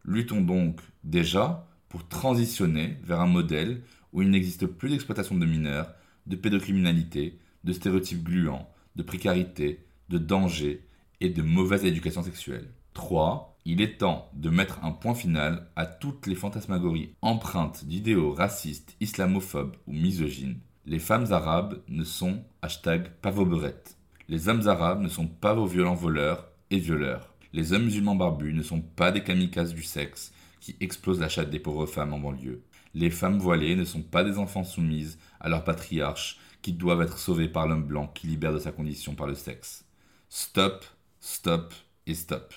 Luttons 0.09 0.41
donc 0.41 0.81
déjà 1.05 1.69
pour 1.91 2.09
transitionner 2.09 2.97
vers 3.03 3.21
un 3.21 3.27
modèle 3.27 3.83
où 4.15 4.23
il 4.23 4.31
n'existe 4.31 4.67
plus 4.67 4.89
d'exploitation 4.89 5.37
de 5.37 5.45
mineurs, 5.45 5.93
de 6.27 6.35
pédocriminalité, 6.35 7.39
de 7.65 7.75
stéréotypes 7.75 8.25
gluants, 8.25 8.71
de 8.97 9.03
précarité, 9.03 9.85
de 10.09 10.17
danger 10.17 10.87
et 11.21 11.29
de 11.29 11.43
mauvaise 11.43 11.85
éducation 11.85 12.23
sexuelle. 12.23 12.71
3. 12.95 13.59
Il 13.67 13.83
est 13.83 13.99
temps 13.99 14.31
de 14.33 14.49
mettre 14.49 14.83
un 14.83 14.93
point 14.93 15.15
final 15.15 15.69
à 15.77 15.85
toutes 15.85 16.27
les 16.27 16.35
fantasmagories 16.35 17.13
empreintes 17.21 17.85
d'idéaux 17.85 18.33
racistes, 18.33 18.97
islamophobes 19.01 19.77
ou 19.87 19.93
misogynes. 19.93 20.61
Les 20.87 21.01
femmes 21.01 21.35
arabes 21.35 21.83
ne 21.87 22.05
sont 22.05 22.43
hashtag 22.63 23.11
pas 23.21 23.31
vos 23.31 23.45
berettes. 23.45 23.99
Les 24.31 24.49
hommes 24.49 24.69
arabes 24.69 25.03
ne 25.03 25.09
sont 25.09 25.27
pas 25.27 25.53
vos 25.53 25.67
violents 25.67 25.95
voleurs 25.95 26.49
et 26.71 26.79
violeurs. 26.79 27.28
Les 27.53 27.73
hommes 27.73 27.85
musulmans 27.85 28.15
barbus 28.15 28.53
ne 28.53 28.63
sont 28.63 28.81
pas 28.81 29.11
des 29.11 29.23
kamikazes 29.23 29.75
du 29.75 29.83
sexe 29.83 30.33
qui 30.61 30.77
explosent 30.81 31.21
la 31.21 31.29
chatte 31.29 31.51
des 31.51 31.59
pauvres 31.59 31.87
femmes 31.87 32.13
en 32.13 32.19
banlieue. 32.19 32.63
Les 32.95 33.11
femmes 33.11 33.39
voilées 33.39 33.77
ne 33.77 33.85
sont 33.85 34.03
pas 34.03 34.25
des 34.25 34.39
enfants 34.39 34.65
soumises 34.65 35.19
à 35.41 35.49
leur 35.49 35.65
patriarche 35.65 36.39
qui 36.63 36.73
doivent 36.73 37.03
être 37.03 37.19
sauvés 37.19 37.49
par 37.49 37.67
l'homme 37.67 37.87
blanc 37.87 38.09
qui 38.09 38.27
libère 38.27 38.53
de 38.53 38.59
sa 38.59 38.73
condition 38.73 39.15
par 39.15 39.27
le 39.27 39.35
sexe. 39.35 39.85
Stop, 40.29 40.85
stop 41.21 41.73
et 42.07 42.15
stop. 42.15 42.53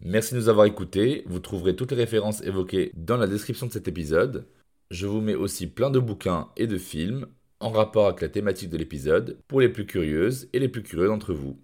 Merci 0.00 0.34
de 0.34 0.40
nous 0.40 0.48
avoir 0.48 0.66
écoutés. 0.66 1.22
Vous 1.26 1.38
trouverez 1.38 1.76
toutes 1.76 1.92
les 1.92 1.96
références 1.96 2.42
évoquées 2.42 2.92
dans 2.94 3.16
la 3.16 3.26
description 3.26 3.66
de 3.66 3.72
cet 3.72 3.88
épisode. 3.88 4.46
Je 4.90 5.06
vous 5.06 5.20
mets 5.20 5.34
aussi 5.34 5.66
plein 5.66 5.90
de 5.90 5.98
bouquins 5.98 6.48
et 6.56 6.66
de 6.66 6.76
films 6.76 7.26
en 7.60 7.70
rapport 7.70 8.06
avec 8.08 8.20
la 8.20 8.28
thématique 8.28 8.68
de 8.68 8.76
l'épisode 8.76 9.38
pour 9.48 9.60
les 9.60 9.70
plus 9.70 9.86
curieuses 9.86 10.48
et 10.52 10.58
les 10.58 10.68
plus 10.68 10.82
curieux 10.82 11.08
d'entre 11.08 11.32
vous. 11.32 11.58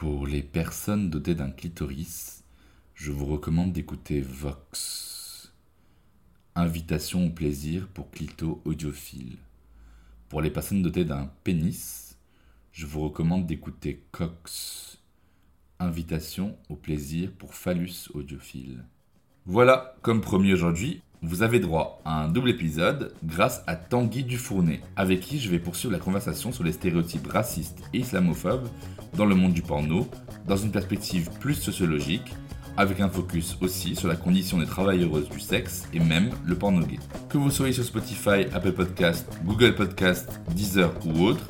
Pour 0.00 0.26
les 0.26 0.42
personnes 0.42 1.10
dotées 1.10 1.34
d'un 1.34 1.50
clitoris, 1.50 2.42
je 2.94 3.12
vous 3.12 3.26
recommande 3.26 3.74
d'écouter 3.74 4.22
Vox. 4.22 5.52
Invitation 6.54 7.26
au 7.26 7.28
plaisir 7.28 7.86
pour 7.88 8.10
clito 8.10 8.62
audiophile. 8.64 9.36
Pour 10.30 10.40
les 10.40 10.48
personnes 10.48 10.80
dotées 10.80 11.04
d'un 11.04 11.30
pénis, 11.44 12.16
je 12.72 12.86
vous 12.86 13.00
recommande 13.00 13.44
d'écouter 13.44 14.02
Cox. 14.10 15.02
Invitation 15.78 16.56
au 16.70 16.76
plaisir 16.76 17.30
pour 17.32 17.54
phallus 17.54 18.08
audiophile. 18.14 18.82
Voilà, 19.44 19.96
comme 20.00 20.22
promis 20.22 20.54
aujourd'hui, 20.54 21.02
vous 21.22 21.42
avez 21.42 21.60
droit 21.60 22.00
à 22.04 22.22
un 22.22 22.28
double 22.28 22.50
épisode 22.50 23.12
grâce 23.24 23.62
à 23.66 23.76
Tanguy 23.76 24.24
Dufournet, 24.24 24.80
avec 24.96 25.20
qui 25.20 25.38
je 25.38 25.50
vais 25.50 25.58
poursuivre 25.58 25.92
la 25.92 25.98
conversation 25.98 26.50
sur 26.50 26.64
les 26.64 26.72
stéréotypes 26.72 27.26
racistes 27.26 27.78
et 27.92 27.98
islamophobes 27.98 28.68
dans 29.16 29.26
le 29.26 29.34
monde 29.34 29.52
du 29.52 29.60
porno, 29.60 30.06
dans 30.46 30.56
une 30.56 30.72
perspective 30.72 31.28
plus 31.38 31.54
sociologique, 31.54 32.32
avec 32.76 33.00
un 33.00 33.10
focus 33.10 33.58
aussi 33.60 33.94
sur 33.94 34.08
la 34.08 34.16
condition 34.16 34.58
des 34.58 34.64
travailleuses 34.64 35.28
du 35.28 35.40
sexe 35.40 35.86
et 35.92 36.00
même 36.00 36.30
le 36.46 36.54
porno 36.56 36.80
gay. 36.86 36.98
Que 37.28 37.36
vous 37.36 37.50
soyez 37.50 37.74
sur 37.74 37.84
Spotify, 37.84 38.46
Apple 38.54 38.72
Podcast, 38.72 39.26
Google 39.44 39.74
Podcast, 39.74 40.40
Deezer 40.54 40.90
ou 41.04 41.24
autre, 41.24 41.46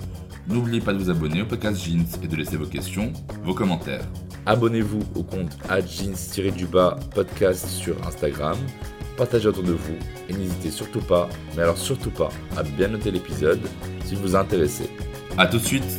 n'oubliez 0.48 0.80
pas 0.80 0.92
de 0.92 0.98
vous 0.98 1.10
abonner 1.10 1.42
au 1.42 1.46
podcast 1.46 1.84
Jeans 1.84 2.06
et 2.22 2.26
de 2.26 2.34
laisser 2.36 2.56
vos 2.56 2.66
questions, 2.66 3.12
vos 3.44 3.54
commentaires. 3.54 4.04
Abonnez-vous 4.46 5.02
au 5.14 5.22
compte 5.22 5.56
jeans-du-bas 5.68 6.98
podcast 7.14 7.68
sur 7.68 7.94
Instagram 8.04 8.56
partagez 9.16 9.48
autour 9.48 9.62
de 9.62 9.72
vous 9.72 9.96
et 10.28 10.32
n'hésitez 10.32 10.70
surtout 10.70 11.00
pas, 11.00 11.28
mais 11.56 11.62
alors 11.62 11.78
surtout 11.78 12.10
pas, 12.10 12.30
à 12.56 12.62
bien 12.62 12.88
noter 12.88 13.10
l'épisode 13.10 13.60
s'il 14.04 14.18
vous 14.18 14.36
a 14.36 14.40
intéressé. 14.40 14.90
A 15.38 15.46
tout 15.46 15.58
de 15.58 15.64
suite 15.64 15.98